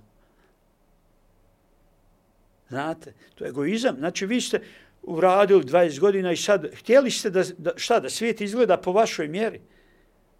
Znate, 2.69 3.13
to 3.35 3.43
je 3.43 3.49
egoizam. 3.49 3.95
Znači, 3.97 4.25
vi 4.25 4.41
ste 4.41 4.61
uradili 5.01 5.63
20 5.63 5.99
godina 5.99 6.31
i 6.31 6.37
sad 6.37 6.67
htjeli 6.75 7.11
ste 7.11 7.29
da, 7.29 7.43
da, 7.57 7.71
šta, 7.75 7.99
da 7.99 8.09
svijet 8.09 8.41
izgleda 8.41 8.77
po 8.77 8.91
vašoj 8.91 9.27
mjeri. 9.27 9.61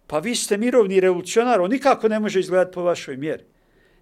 Pa 0.06 0.18
vi 0.18 0.34
ste 0.34 0.56
mirovni 0.56 1.00
revolucionar, 1.00 1.60
on 1.60 1.70
nikako 1.70 2.08
ne 2.08 2.20
može 2.20 2.40
izgledati 2.40 2.74
po 2.74 2.82
vašoj 2.82 3.16
mjeri. 3.16 3.44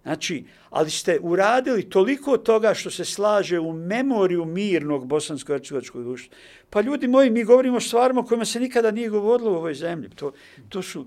Znači, 0.07 0.45
ali 0.70 0.91
ste 0.91 1.19
uradili 1.23 1.91
toliko 1.91 2.37
toga 2.39 2.74
što 2.74 2.91
se 2.91 3.05
slaže 3.05 3.59
u 3.61 3.73
memoriju 3.73 4.45
mirnog 4.45 5.07
bosansko-hercegovačkog 5.07 6.03
društva. 6.03 6.37
Pa 6.70 6.81
ljudi 6.81 7.09
moji, 7.09 7.31
mi 7.31 7.45
govorimo 7.45 7.77
o 7.77 7.81
stvarima 7.81 8.24
kojima 8.24 8.45
se 8.45 8.61
nikada 8.61 8.91
nije 8.91 9.09
govorilo 9.09 9.53
u 9.53 9.57
ovoj 9.57 9.74
zemlji. 9.74 10.11
To, 10.11 10.33
to 10.69 10.83
su 10.83 11.07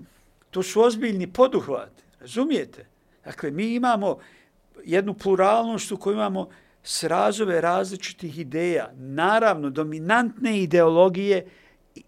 To 0.50 0.62
su 0.62 0.82
ozbiljni 0.82 1.32
poduhvati, 1.32 2.02
razumijete? 2.20 2.86
Dakle, 3.24 3.50
mi 3.50 3.74
imamo 3.74 4.18
jednu 4.84 5.14
pluralnost 5.14 5.92
u 5.92 5.96
kojoj 5.96 6.14
imamo 6.14 6.48
srazove 6.82 7.60
različitih 7.60 8.38
ideja. 8.38 8.90
Naravno, 8.96 9.70
dominantne 9.70 10.62
ideologije 10.62 11.46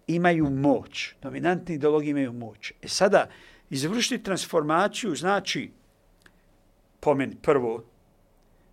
imaju 0.06 0.51
moć. 0.51 1.14
Dominantne 1.23 1.74
ideologije 1.74 2.10
imaju 2.10 2.32
moć. 2.32 2.73
E 2.82 2.89
sada, 2.89 3.28
izvršiti 3.70 4.24
transformaciju 4.24 5.14
znači, 5.14 5.70
po 7.05 7.15
meni, 7.15 7.37
prvo, 7.43 7.85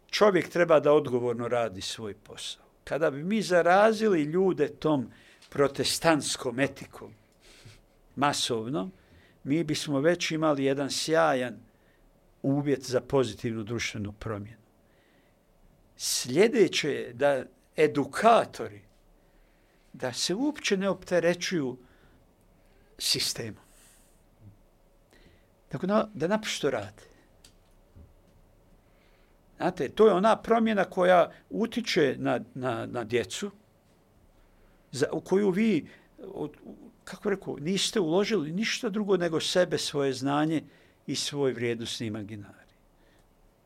čovjek 0.09 0.49
treba 0.49 0.79
da 0.79 0.93
odgovorno 0.93 1.47
radi 1.47 1.81
svoj 1.81 2.13
posao. 2.13 2.63
Kada 2.83 3.11
bi 3.11 3.23
mi 3.23 3.41
zarazili 3.41 4.23
ljude 4.23 4.67
tom 4.67 5.11
protestantskom 5.49 6.59
etikom, 6.59 7.13
masovno, 8.15 8.89
mi 9.43 9.63
bismo 9.63 9.99
već 9.99 10.31
imali 10.31 10.63
jedan 10.63 10.91
sjajan 10.91 11.57
uvjet 12.41 12.83
za 12.85 13.01
pozitivnu 13.01 13.63
društvenu 13.63 14.11
promjenu. 14.11 14.61
Sljedeće 15.97 16.91
je 16.91 17.13
da 17.13 17.43
edukatori 17.77 18.81
da 19.93 20.13
se 20.13 20.35
uopće 20.35 20.77
ne 20.77 20.89
opterećuju 20.89 21.77
sistemom. 22.97 23.63
Tako 25.69 25.87
da, 25.87 26.09
da 26.13 26.27
naprosto 26.27 26.69
rade. 26.69 27.08
Znate, 29.59 29.89
to 29.89 30.07
je 30.07 30.13
ona 30.13 30.35
promjena 30.35 30.85
koja 30.85 31.31
utiče 31.49 32.15
na, 32.17 32.39
na, 32.53 32.85
na 32.85 33.03
djecu, 33.03 33.51
za, 34.91 35.05
u 35.11 35.21
koju 35.21 35.49
vi 35.49 35.87
od, 36.33 36.51
kako 37.03 37.29
rekao, 37.29 37.55
niste 37.59 37.99
uložili 37.99 38.51
ništa 38.51 38.89
drugo 38.89 39.17
nego 39.17 39.39
sebe, 39.39 39.77
svoje 39.77 40.13
znanje 40.13 40.63
i 41.07 41.15
svoj 41.15 41.53
vrijednostni 41.53 42.07
imaginari. 42.07 42.73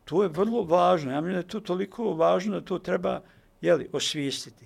To 0.06 0.24
je 0.24 0.30
vrlo 0.30 0.64
važno. 0.64 1.12
Ja 1.12 1.22
mislim 1.22 1.34
da 1.34 1.40
je 1.40 1.48
to 1.48 1.60
toliko 1.60 2.14
važno 2.14 2.60
da 2.60 2.66
to 2.66 2.80
treba 2.80 3.22
jeli, 3.62 3.90
osvijestiti. 3.94 4.66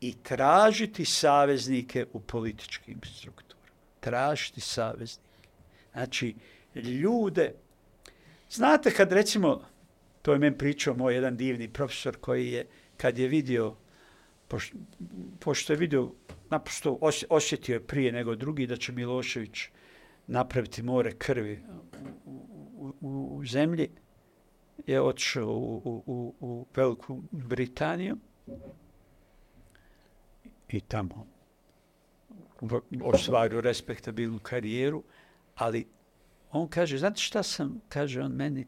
I 0.00 0.14
tražiti 0.22 1.04
saveznike 1.04 2.06
u 2.12 2.20
političkim 2.20 3.00
strukturama. 3.04 3.66
Tražiti 4.00 4.60
saveznike. 4.60 5.48
Znači, 5.92 6.34
ljude... 6.74 7.54
Znate 8.50 8.90
kad 8.90 9.12
recimo, 9.12 9.62
to 10.22 10.32
je 10.32 10.38
men 10.38 10.58
pričao 10.58 10.94
moj 10.94 11.14
jedan 11.14 11.36
divni 11.36 11.68
profesor 11.68 12.16
koji 12.16 12.52
je, 12.52 12.66
kad 12.96 13.18
je 13.18 13.28
vidio, 13.28 13.74
pošto, 14.48 14.76
pošto 15.40 15.72
je 15.72 15.76
vidio 15.76 16.12
naprosto 16.50 16.98
osjetio 17.28 17.72
je 17.72 17.86
prije 17.86 18.12
nego 18.12 18.34
drugi 18.34 18.66
da 18.66 18.76
će 18.76 18.92
Milošević 18.92 19.68
napraviti 20.26 20.82
more 20.82 21.12
krvi 21.18 21.62
u, 22.26 22.92
u, 23.00 23.36
u 23.36 23.46
zemlji, 23.46 23.88
je 24.86 25.00
otišao 25.00 25.48
u, 25.48 25.82
u, 25.84 26.02
u, 26.06 26.34
u 26.40 26.66
Veliku 26.76 27.22
Britaniju 27.30 28.16
i 30.68 30.80
tamo 30.80 31.26
ostvario 33.02 33.60
respektabilnu 33.60 34.38
karijeru, 34.38 35.02
ali 35.54 35.86
on 36.50 36.68
kaže, 36.68 36.98
znate 36.98 37.20
šta 37.20 37.42
sam, 37.42 37.80
kaže 37.88 38.20
on 38.20 38.32
meni, 38.32 38.66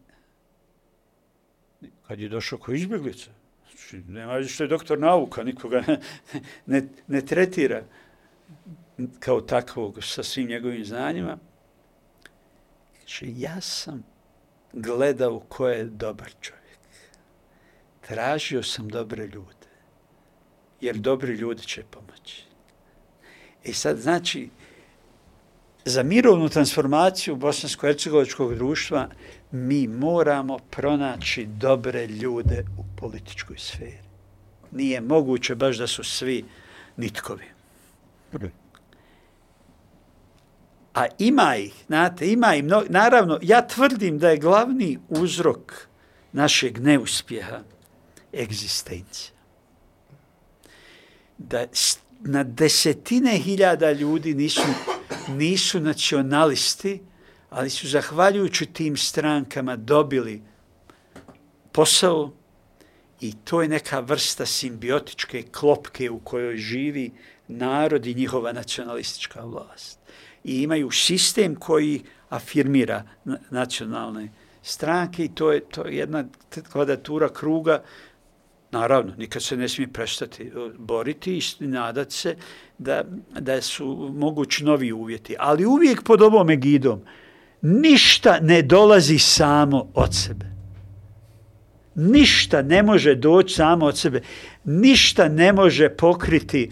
kad 2.09 2.21
je 2.21 2.29
došao 2.29 2.59
ko 2.59 2.73
izbjeglica, 2.73 3.31
Znači, 3.75 4.03
nema 4.09 4.43
što 4.43 4.65
je 4.65 4.69
doktor 4.69 4.99
nauka, 4.99 5.43
nikoga 5.43 5.83
ne, 5.87 6.01
ne, 6.67 6.89
ne 7.07 7.21
tretira 7.21 7.83
kao 9.19 9.41
takvog 9.41 10.05
sa 10.05 10.23
svim 10.23 10.49
njegovim 10.49 10.85
znanjima. 10.85 11.39
Znači, 12.99 13.35
ja 13.37 13.61
sam 13.61 14.05
gledao 14.73 15.41
ko 15.41 15.69
je 15.69 15.85
dobar 15.85 16.31
čovjek. 16.41 16.79
Tražio 18.01 18.63
sam 18.63 18.89
dobre 18.89 19.27
ljude. 19.27 19.69
Jer 20.81 20.97
dobri 20.97 21.35
ljudi 21.35 21.63
će 21.63 21.83
pomoći. 21.91 22.45
I 23.65 23.73
sad, 23.73 23.99
znači, 23.99 24.49
za 25.85 26.03
mirovnu 26.03 26.49
transformaciju 26.49 27.37
bosansko-hercegovačkog 27.37 28.55
društva 28.55 29.09
mi 29.55 29.89
moramo 29.89 30.59
pronaći 30.71 31.47
dobre 31.47 32.07
ljude 32.07 32.65
u 32.79 32.85
političkoj 32.97 33.59
sferi. 33.59 33.99
Nije 34.71 35.01
moguće 35.01 35.55
baš 35.55 35.77
da 35.77 35.87
su 35.87 36.05
svi 36.05 36.45
nitkovi. 36.97 37.45
A 40.95 41.07
ima 41.19 41.57
ih, 41.57 41.75
znate, 41.87 42.33
ima 42.33 42.55
ih. 42.55 42.65
Mno, 42.65 42.85
naravno, 42.89 43.39
ja 43.43 43.67
tvrdim 43.67 44.19
da 44.19 44.31
je 44.31 44.37
glavni 44.37 44.99
uzrok 45.09 45.89
našeg 46.33 46.79
neuspjeha 46.79 47.61
egzistencija. 48.33 49.35
Da 51.39 51.67
na 52.21 52.43
desetine 52.43 53.39
hiljada 53.39 53.93
ljudi 53.93 54.35
nisu, 54.35 54.63
nisu 55.29 55.81
nacionalisti, 55.81 57.01
ali 57.55 57.71
su 57.71 57.89
zahvaljujući 57.89 58.67
tim 58.67 58.97
strankama 58.97 59.77
dobili 59.77 60.43
posao 61.73 62.33
i 63.21 63.33
to 63.45 63.63
je 63.63 63.69
neka 63.69 64.01
vrsta 64.01 64.47
simbiotičke 64.47 65.43
klopke 65.43 66.11
u 66.11 66.19
kojoj 66.19 66.57
živi 66.57 67.13
narod 67.49 68.07
i 68.07 68.15
njihova 68.15 68.53
nacionalistička 68.53 69.45
vlast. 69.45 69.99
I 70.45 70.63
imaju 70.63 70.91
sistem 70.91 71.55
koji 71.55 72.03
afirmira 72.29 73.03
nacionalne 73.51 74.29
stranke 74.63 75.25
i 75.25 75.35
to 75.35 75.53
je, 75.53 75.61
to 75.61 75.87
je 75.87 75.97
jedna 75.97 76.25
kvadratura 76.73 77.29
kruga 77.29 77.83
Naravno, 78.71 79.13
nikad 79.17 79.43
se 79.43 79.57
ne 79.57 79.69
smije 79.69 79.93
prestati 79.93 80.43
e, 80.43 80.51
boriti 80.79 81.41
i 81.61 81.67
nadat 81.67 82.11
se 82.13 82.37
da, 82.79 83.05
da 83.41 83.63
su 83.63 84.11
mogući 84.15 84.65
novi 84.65 84.93
uvjeti. 84.93 85.37
Ali 85.39 85.67
uvijek 85.67 86.03
pod 86.03 86.23
ovom 86.23 86.51
egidom 86.51 87.01
ništa 87.65 88.39
ne 88.41 88.63
dolazi 88.63 89.19
samo 89.19 89.91
od 89.95 90.15
sebe. 90.15 90.47
Ništa 91.95 92.63
ne 92.63 92.83
može 92.83 93.15
doći 93.15 93.55
samo 93.55 93.87
od 93.87 93.99
sebe. 93.99 94.21
Ništa 94.65 95.29
ne 95.29 95.53
može 95.53 95.89
pokriti 95.89 96.71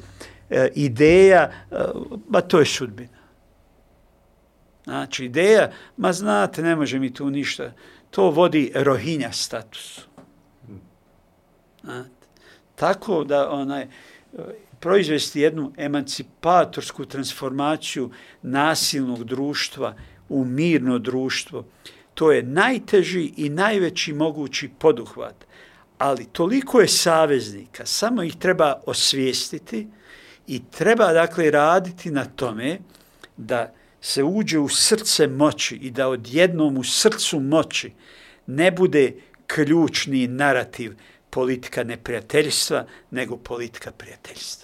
e, 0.50 0.68
ideja, 0.74 1.50
e, 1.70 1.76
ba 2.28 2.40
to 2.40 2.58
je 2.58 2.66
sudbina. 2.66 3.22
Znači, 4.84 5.24
ideja, 5.24 5.70
ma 5.96 6.12
znate, 6.12 6.62
ne 6.62 6.76
može 6.76 6.98
mi 6.98 7.14
tu 7.14 7.30
ništa. 7.30 7.72
To 8.10 8.30
vodi 8.30 8.72
rohinja 8.74 9.32
statusu. 9.32 10.00
Tako 12.74 13.24
da 13.24 13.50
onaj 13.50 13.82
e, 13.82 13.88
proizvesti 14.80 15.40
jednu 15.40 15.72
emancipatorsku 15.76 17.04
transformaciju 17.04 18.10
nasilnog 18.42 19.24
društva 19.24 19.94
u 20.32 20.44
mirno 20.44 20.98
društvo, 20.98 21.64
to 22.14 22.32
je 22.32 22.42
najteži 22.42 23.32
i 23.36 23.48
najveći 23.48 24.12
mogući 24.12 24.70
poduhvat. 24.78 25.46
Ali 25.98 26.26
toliko 26.32 26.80
je 26.80 26.88
saveznika, 26.88 27.86
samo 27.86 28.22
ih 28.22 28.36
treba 28.36 28.82
osvijestiti 28.86 29.88
i 30.46 30.62
treba 30.70 31.12
dakle 31.12 31.50
raditi 31.50 32.10
na 32.10 32.24
tome 32.24 32.78
da 33.36 33.74
se 34.00 34.22
uđe 34.22 34.58
u 34.58 34.68
srce 34.68 35.26
moći 35.26 35.76
i 35.76 35.90
da 35.90 36.08
odjednom 36.08 36.76
u 36.76 36.84
srcu 36.84 37.40
moći 37.40 37.92
ne 38.46 38.70
bude 38.70 39.12
ključni 39.46 40.26
narativ 40.26 40.96
politika 41.30 41.84
neprijateljstva, 41.84 42.86
nego 43.10 43.36
politika 43.36 43.90
prijateljstva. 43.90 44.61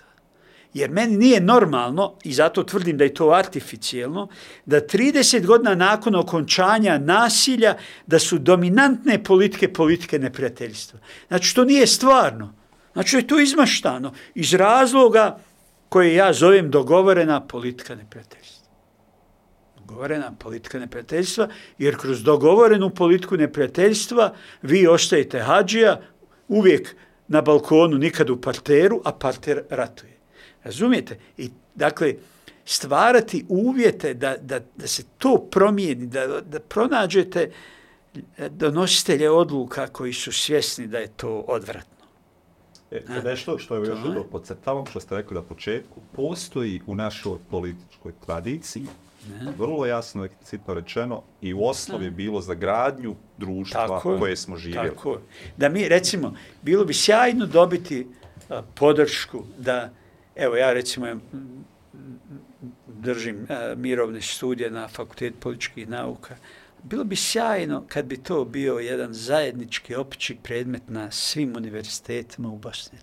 Jer 0.74 0.90
meni 0.90 1.16
nije 1.16 1.40
normalno, 1.40 2.15
i 2.24 2.32
zato 2.32 2.62
tvrdim 2.62 2.99
da 2.99 3.05
je 3.05 3.15
to 3.15 3.31
artificijelno, 3.31 4.28
da 4.66 4.81
30 4.81 5.47
godina 5.47 5.74
nakon 5.74 6.15
okončanja 6.15 6.99
nasilja, 6.99 7.77
da 8.07 8.19
su 8.19 8.39
dominantne 8.39 9.24
politike 9.24 9.73
politike 9.73 10.19
neprijateljstva. 10.19 10.99
Znači, 11.28 11.55
to 11.55 11.65
nije 11.65 11.86
stvarno. 11.86 12.55
Znači, 12.93 13.16
je 13.16 13.27
to 13.27 13.40
izmaštano 13.40 14.12
iz 14.35 14.55
razloga 14.55 15.39
koje 15.89 16.15
ja 16.15 16.32
zovem 16.32 16.70
dogovorena 16.70 17.40
politika 17.47 17.95
neprijateljstva. 17.95 18.69
Dogovorena 19.78 20.32
politika 20.39 20.78
neprijateljstva, 20.78 21.49
jer 21.78 21.97
kroz 21.97 22.23
dogovorenu 22.23 22.90
politiku 22.90 23.36
neprijateljstva 23.36 24.35
vi 24.62 24.86
ostajete 24.86 25.40
hađija, 25.40 26.01
uvijek 26.49 26.97
na 27.28 27.43
balkonu, 27.43 27.99
nikad 27.99 28.31
u 28.31 28.40
parteru, 28.40 29.01
a 29.05 29.12
parter 29.12 29.62
ratuje. 29.70 30.18
Razumijete? 30.69 31.19
I, 31.36 31.51
dakle, 31.74 32.15
stvarati 32.65 33.45
uvjete 33.49 34.15
da, 34.15 34.36
da, 34.36 34.61
da 34.77 34.86
se 34.86 35.03
to 35.19 35.49
promijeni, 35.51 36.07
da, 36.07 36.40
da 36.40 36.61
pronađete 36.61 37.51
donositelje 38.51 39.31
odluka 39.31 39.86
koji 39.86 40.12
su 40.12 40.32
svjesni 40.32 40.86
da 40.86 40.99
je 40.99 41.09
to 41.09 41.39
odvratno. 41.39 42.05
E, 42.90 43.03
nešto 43.24 43.59
što 43.59 43.74
je 43.74 43.89
još 43.89 43.99
dobro 43.99 44.24
podcrtavam, 44.24 44.86
što 44.86 45.01
ste 45.01 45.16
rekli 45.16 45.35
na 45.35 45.43
početku, 45.43 46.01
postoji 46.12 46.81
u 46.86 46.95
našoj 46.95 47.39
političkoj 47.51 48.12
tradiciji 48.27 48.86
Ne. 49.28 49.53
Vrlo 49.59 49.86
jasno, 49.86 50.24
eksplicitno 50.24 50.74
rečeno, 50.74 51.23
i 51.40 51.55
u 51.55 51.65
osnovi 51.65 52.05
je 52.05 52.11
bilo 52.11 52.40
za 52.40 52.55
gradnju 52.55 53.15
društva 53.39 53.86
tako, 53.86 54.19
koje 54.19 54.36
smo 54.36 54.57
živjeli. 54.57 54.89
Tako. 54.89 55.19
Da 55.57 55.69
mi, 55.69 55.89
recimo, 55.89 56.35
bilo 56.62 56.85
bi 56.85 56.95
sjajno 56.95 57.47
dobiti 57.47 58.07
a, 58.49 58.62
podršku 58.74 59.43
da, 59.59 59.90
evo 60.39 60.56
ja 60.56 60.73
recimo 60.73 61.06
držim 62.86 63.47
e, 63.48 63.74
mirovne 63.77 64.20
studije 64.20 64.70
na 64.70 64.89
Fakultet 64.89 65.35
političkih 65.40 65.89
nauka, 65.89 66.36
bilo 66.82 67.05
bi 67.05 67.16
sjajno 67.16 67.85
kad 67.89 68.05
bi 68.05 68.16
to 68.16 68.44
bio 68.44 68.78
jedan 68.78 69.15
zajednički 69.15 69.94
opći 69.94 70.36
predmet 70.43 70.82
na 70.89 71.10
svim 71.10 71.56
univerzitetima 71.56 72.48
u 72.48 72.59
Bosni. 72.59 72.98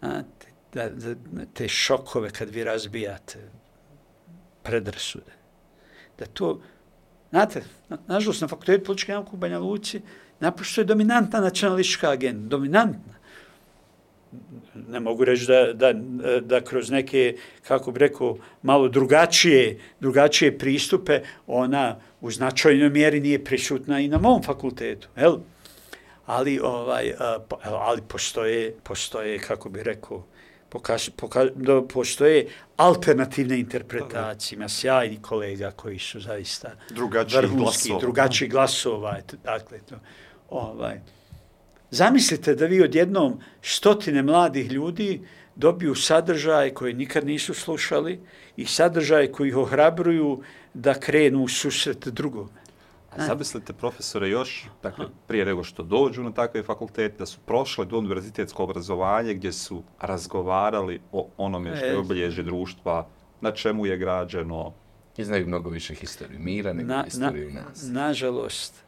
Znate, 0.00 0.46
da, 0.74 0.88
da, 0.88 1.14
te 1.54 1.68
šokove 1.68 2.30
kad 2.30 2.48
vi 2.48 2.64
razbijate, 2.64 3.50
predrasude. 4.62 5.32
Da 6.18 6.26
to, 6.26 6.60
znate, 7.30 7.64
na, 7.88 7.98
nažalost, 8.06 8.40
na 8.40 8.48
fakultetu 8.48 8.84
političke 8.84 9.12
nauke 9.12 9.30
u 9.32 9.36
Banja 9.36 9.58
Luci, 9.58 10.00
naprosto 10.40 10.80
je 10.80 10.84
dominantna 10.84 11.40
nacionalistička 11.40 12.10
agenda, 12.10 12.48
dominantna. 12.48 13.07
Ne 14.88 15.00
mogu 15.00 15.24
reći 15.24 15.46
da, 15.46 15.72
da, 15.72 15.92
da 16.40 16.60
kroz 16.60 16.90
neke, 16.90 17.36
kako 17.68 17.92
bi 17.92 17.98
rekao, 17.98 18.36
malo 18.62 18.88
drugačije, 18.88 19.78
drugačije 20.00 20.58
pristupe, 20.58 21.20
ona 21.46 21.96
u 22.20 22.30
značajnoj 22.30 22.90
mjeri 22.90 23.20
nije 23.20 23.44
prisutna 23.44 24.00
i 24.00 24.08
na 24.08 24.18
mom 24.18 24.42
fakultetu. 24.42 25.08
Jel? 25.16 25.36
Ali, 26.26 26.60
ovaj, 26.62 27.12
ali 27.62 28.02
postoje, 28.08 28.74
postoje, 28.82 29.38
kako 29.38 29.68
bi 29.68 29.82
rekao, 29.82 30.24
pokaž, 30.68 31.08
pokaž, 31.16 31.48
da 31.54 31.82
postoje 31.82 32.46
alternativne 32.76 33.60
interpretacije. 33.60 34.56
Ima 34.56 34.68
sjajni 34.68 35.22
kolega 35.22 35.70
koji 35.70 35.98
su 35.98 36.20
zaista 36.20 36.70
drugačiji 36.90 37.48
glasova. 37.56 38.00
Drugačiji 38.00 38.48
glasova. 38.48 39.16
Dakle, 39.44 39.78
to, 39.78 39.94
ovaj. 40.50 41.00
Zamislite 41.90 42.54
da 42.54 42.66
vi 42.66 42.82
odjednom 42.82 43.40
stotine 43.62 44.22
mladih 44.22 44.72
ljudi 44.72 45.20
dobiju 45.56 45.94
sadržaje 45.94 46.74
koje 46.74 46.94
nikad 46.94 47.26
nisu 47.26 47.54
slušali 47.54 48.20
i 48.56 48.66
sadržaje 48.66 49.32
koji 49.32 49.48
ih 49.48 49.56
ohrabruju 49.56 50.42
da 50.74 50.94
krenu 50.94 51.42
u 51.42 51.48
susret 51.48 52.08
drugome. 52.08 52.50
A 53.16 53.26
zamislite 53.26 53.72
profesore 53.72 54.28
još, 54.28 54.66
dakle, 54.82 55.06
prije 55.26 55.44
nego 55.44 55.64
što 55.64 55.82
dođu 55.82 56.22
na 56.22 56.32
takve 56.32 56.62
fakultete, 56.62 57.18
da 57.18 57.26
su 57.26 57.38
prošle 57.46 57.84
do 57.84 57.98
univerzitetsko 57.98 58.62
obrazovanje 58.64 59.34
gdje 59.34 59.52
su 59.52 59.82
razgovarali 60.00 61.00
o 61.12 61.28
onome 61.36 61.76
što 61.76 61.86
je 61.86 61.98
obilježe 61.98 62.42
društva, 62.42 63.08
na 63.40 63.50
čemu 63.50 63.86
je 63.86 63.96
građeno. 63.96 64.72
I 65.16 65.24
znaju 65.24 65.46
mnogo 65.46 65.70
više 65.70 65.94
historiju 65.94 66.38
mira 66.40 66.72
nego 66.72 66.88
na, 66.88 67.04
historiju 67.04 67.50
na, 67.52 67.60
nas. 67.60 67.82
Nažalost, 67.82 68.84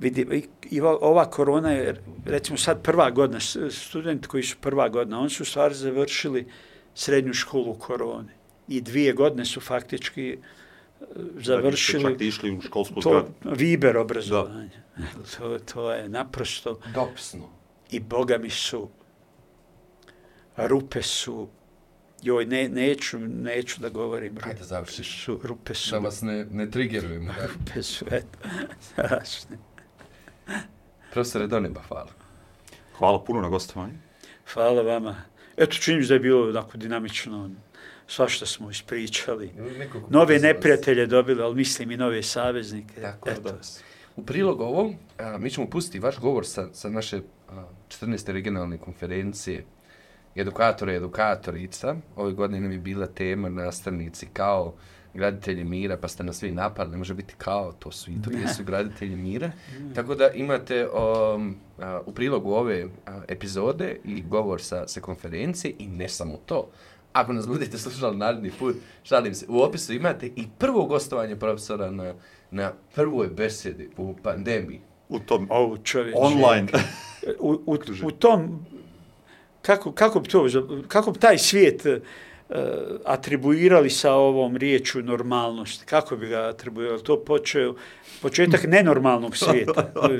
vidi, 0.00 0.48
i 0.70 0.80
ova 0.80 1.30
korona 1.30 1.70
je, 1.70 2.02
recimo 2.24 2.58
sad 2.58 2.82
prva 2.82 3.10
godina, 3.10 3.40
studenti 3.70 4.28
koji 4.28 4.42
su 4.42 4.56
prva 4.60 4.88
godina, 4.88 5.20
oni 5.20 5.30
su 5.30 5.44
stvari 5.44 5.74
završili 5.74 6.46
srednju 6.94 7.34
školu 7.34 7.74
korone. 7.74 8.38
I 8.68 8.80
dvije 8.80 9.12
godine 9.12 9.44
su 9.44 9.60
faktički 9.60 10.38
završili 11.36 12.02
čak 12.02 12.20
išli 12.20 12.50
u 12.50 12.60
školsku 12.60 13.00
to 13.00 13.28
Viber 13.44 13.96
obrazovanje. 13.96 14.70
To, 15.38 15.58
to 15.58 15.92
je 15.92 16.08
naprosto 16.08 16.80
dopisno. 16.94 17.48
I 17.90 18.00
boga 18.00 18.38
mi 18.38 18.50
su 18.50 18.88
rupe 20.56 21.02
su 21.02 21.48
joj 22.22 22.46
ne, 22.46 22.68
neću, 22.68 23.18
neću 23.18 23.80
da 23.80 23.88
govorim 23.88 24.38
Ajde, 24.42 24.64
završiš. 24.64 25.24
Su, 25.24 25.40
rupe 25.42 25.74
su. 25.74 25.90
Da 25.90 25.98
vas 25.98 26.22
ne, 26.22 26.44
ne 26.50 26.70
triggerujemo. 26.70 27.32
rupe 27.58 27.82
su, 27.82 28.04
eto. 28.10 28.38
Strašne. 28.92 29.58
Profesore 31.12 31.46
Doniba, 31.46 31.82
hvala. 31.88 32.10
Hvala 32.98 33.24
puno 33.24 33.40
na 33.40 33.48
gostovanju. 33.48 33.94
Hvala 34.52 34.82
vama. 34.82 35.16
Eto, 35.56 35.76
činim 35.76 36.06
da 36.06 36.14
je 36.14 36.20
bilo 36.20 36.48
onako 36.48 36.78
dinamično 36.78 37.50
svašta 38.06 38.46
smo 38.46 38.70
ispričali. 38.70 39.50
Nove 40.08 40.38
neprijatelje 40.38 41.06
dobili, 41.06 41.42
ali 41.42 41.54
mislim 41.54 41.90
i 41.90 41.96
nove 41.96 42.22
saveznike. 42.22 43.00
Tako, 43.00 43.30
Eto. 43.30 43.40
Da. 43.40 43.58
U 44.16 44.24
prilog 44.24 44.60
ovom, 44.60 44.94
a, 45.18 45.38
mi 45.38 45.50
ćemo 45.50 45.70
pustiti 45.70 45.98
vaš 45.98 46.18
govor 46.18 46.46
sa, 46.46 46.68
sa 46.72 46.90
naše 46.90 47.20
a, 47.48 47.64
14. 47.88 48.32
regionalne 48.32 48.78
konferencije 48.78 49.64
edukatora 50.36 50.92
i 50.92 50.96
edukatorica. 50.96 51.96
Ove 52.16 52.32
godine 52.32 52.60
nam 52.60 52.72
je 52.72 52.78
bila 52.78 53.06
tema 53.06 53.48
nastavnici 53.48 54.26
kao 54.32 54.74
graditelji 55.14 55.64
mira, 55.64 55.96
pa 55.96 56.08
ste 56.08 56.24
nas 56.24 56.36
svi 56.36 56.50
napali, 56.50 56.90
ne 56.90 56.96
može 56.96 57.14
biti 57.14 57.34
kao, 57.38 57.72
to 57.72 57.92
su 57.92 58.10
i 58.10 58.14
to 58.24 58.30
jesu 58.30 58.64
graditelji 58.64 59.16
mira. 59.16 59.50
Tako 59.94 60.14
da 60.14 60.30
imate 60.30 60.88
um, 60.88 61.56
a, 61.78 62.00
u 62.06 62.12
prilogu 62.12 62.52
ove 62.52 62.86
a, 63.06 63.20
epizode 63.28 63.96
i 64.04 64.22
govor 64.22 64.62
sa, 64.62 64.88
sa 64.88 65.00
konferencije 65.00 65.74
i 65.78 65.86
ne 65.86 66.08
samo 66.08 66.36
to. 66.46 66.68
Ako 67.12 67.32
nas 67.32 67.46
budete 67.46 67.78
slušali 67.78 68.16
naredni 68.16 68.50
put, 68.58 68.76
šalim 69.02 69.34
se, 69.34 69.46
u 69.48 69.60
opisu 69.60 69.92
imate 69.92 70.26
i 70.26 70.46
prvo 70.58 70.84
gostovanje 70.84 71.36
profesora 71.36 71.90
na, 71.90 72.14
na 72.50 72.72
prvoj 72.94 73.28
besedi 73.28 73.90
u 73.96 74.14
pandemiji. 74.22 74.80
U 75.08 75.18
tom 75.18 75.46
Ovo 75.50 75.76
čovječe. 75.78 76.18
online. 76.20 76.68
u, 77.38 77.50
u, 77.66 77.78
u 78.04 78.10
tom, 78.10 78.66
kako, 79.62 79.92
kako, 79.92 80.20
bi 80.20 80.28
to, 80.28 80.46
kako 80.88 81.10
bi 81.10 81.18
taj 81.18 81.38
svijet 81.38 81.86
uh, 81.86 82.02
atribuirali 83.04 83.90
sa 83.90 84.12
ovom 84.12 84.56
riječu 84.56 85.02
normalnost? 85.02 85.84
Kako 85.84 86.16
bi 86.16 86.28
ga 86.28 86.38
atribuirali? 86.38 87.02
To 87.02 87.24
počeo, 87.24 87.74
početak 88.22 88.64
nenormalnog 88.76 89.36
svijeta. 89.36 89.92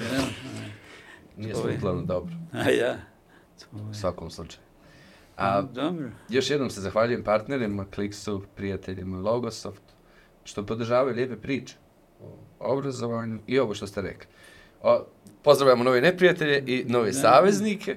Nije 1.37 1.55
To 1.55 1.69
je. 1.69 1.79
dobro, 2.05 2.35
A 2.53 2.71
ja. 2.71 2.97
u 3.91 3.95
svakom 3.95 4.31
slučaju. 4.31 4.69
A, 5.37 5.63
Dobro. 5.63 6.11
Još 6.29 6.51
jednom 6.51 6.71
se 6.71 6.81
zahvaljujem 6.81 7.25
partnerima, 7.25 7.85
Kliksu, 7.95 8.43
prijateljima 8.57 9.19
Logosoft, 9.19 9.83
što 10.45 10.67
podržavaju 10.67 11.17
lijepe 11.17 11.37
priče 11.37 11.75
o 12.21 12.77
obrazovanju 12.77 13.39
i 13.47 13.59
ovo 13.59 13.75
što 13.75 13.87
ste 13.87 14.03
rekli. 14.03 14.27
O, 14.83 15.05
pozdravljamo 15.43 15.85
nove 15.85 16.01
neprijatelje 16.01 16.65
i 16.67 16.85
nove 16.89 17.13
saveznike 17.13 17.97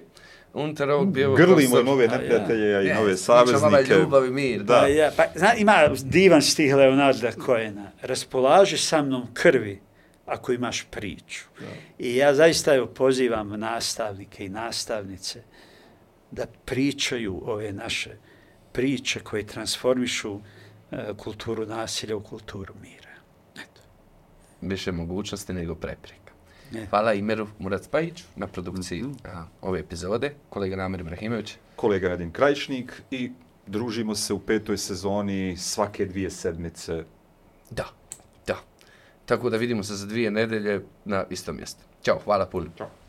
unutar 0.53 0.89
ovog 0.89 1.11
bijevog 1.13 1.37
Grlimo 1.37 1.59
i 1.59 1.63
prostora. 1.63 1.83
nove 1.83 2.05
ja. 2.05 2.11
neprijatelje 2.11 2.75
a 2.75 2.81
i 2.81 2.85
Ne, 2.87 2.93
nove 2.93 3.13
pričamo 3.15 3.37
vama 3.37 3.69
saveznike. 3.69 3.93
ljubav 3.93 4.25
i 4.25 4.29
mir. 4.31 4.63
Da. 4.63 4.81
A 4.81 4.87
ja, 4.87 5.11
pa, 5.17 5.23
zna, 5.35 5.53
ima 5.53 5.89
divan 6.03 6.41
stih 6.41 6.75
Leonarda 6.75 7.31
Koena. 7.31 7.91
Raspolaži 8.01 8.77
sa 8.77 9.01
mnom 9.01 9.27
krvi 9.33 9.79
ako 10.25 10.51
imaš 10.53 10.87
priču. 10.91 11.45
I 11.99 12.15
ja 12.15 12.33
zaista 12.35 12.75
evo 12.75 12.85
pozivam 12.87 13.59
nastavnike 13.59 14.45
i 14.45 14.49
nastavnice 14.49 15.41
da 16.31 16.45
pričaju 16.65 17.41
ove 17.45 17.71
naše 17.71 18.09
priče 18.71 19.19
koje 19.19 19.47
transformišu 19.47 20.39
e, 20.91 20.97
kulturu 21.17 21.65
nasilja 21.65 22.15
u 22.15 22.23
kulturu 22.23 22.73
mira. 22.81 23.09
Eto. 23.55 23.81
Više 24.61 24.91
mogućnosti 24.91 25.53
nego 25.53 25.75
prepreka. 25.75 26.20
Ne. 26.71 26.85
Hvala 26.85 27.13
Imeru 27.13 27.47
Murat-Spajiću 27.59 28.23
na 28.35 28.47
produkciji 28.47 29.05
a, 29.25 29.43
ove 29.61 29.79
epizode, 29.79 30.33
kolega 30.49 30.75
Namir 30.75 30.99
Ibrahimović. 30.99 31.55
Kolega 31.75 32.07
Radim 32.07 32.31
Krajišnik 32.31 33.01
i 33.11 33.31
družimo 33.67 34.15
se 34.15 34.33
u 34.33 34.39
petoj 34.39 34.77
sezoni 34.77 35.57
svake 35.57 36.05
dvije 36.05 36.29
sedmice. 36.29 37.03
Da, 37.69 37.85
da. 38.47 38.57
Tako 39.25 39.49
da 39.49 39.57
vidimo 39.57 39.83
se 39.83 39.95
za 39.95 40.05
dvije 40.05 40.31
nedelje 40.31 40.81
na 41.05 41.25
istom 41.29 41.55
mjestu. 41.55 41.83
Ćao, 42.03 42.19
hvala 42.23 42.45
puno. 42.45 42.69
Ćao. 42.77 43.00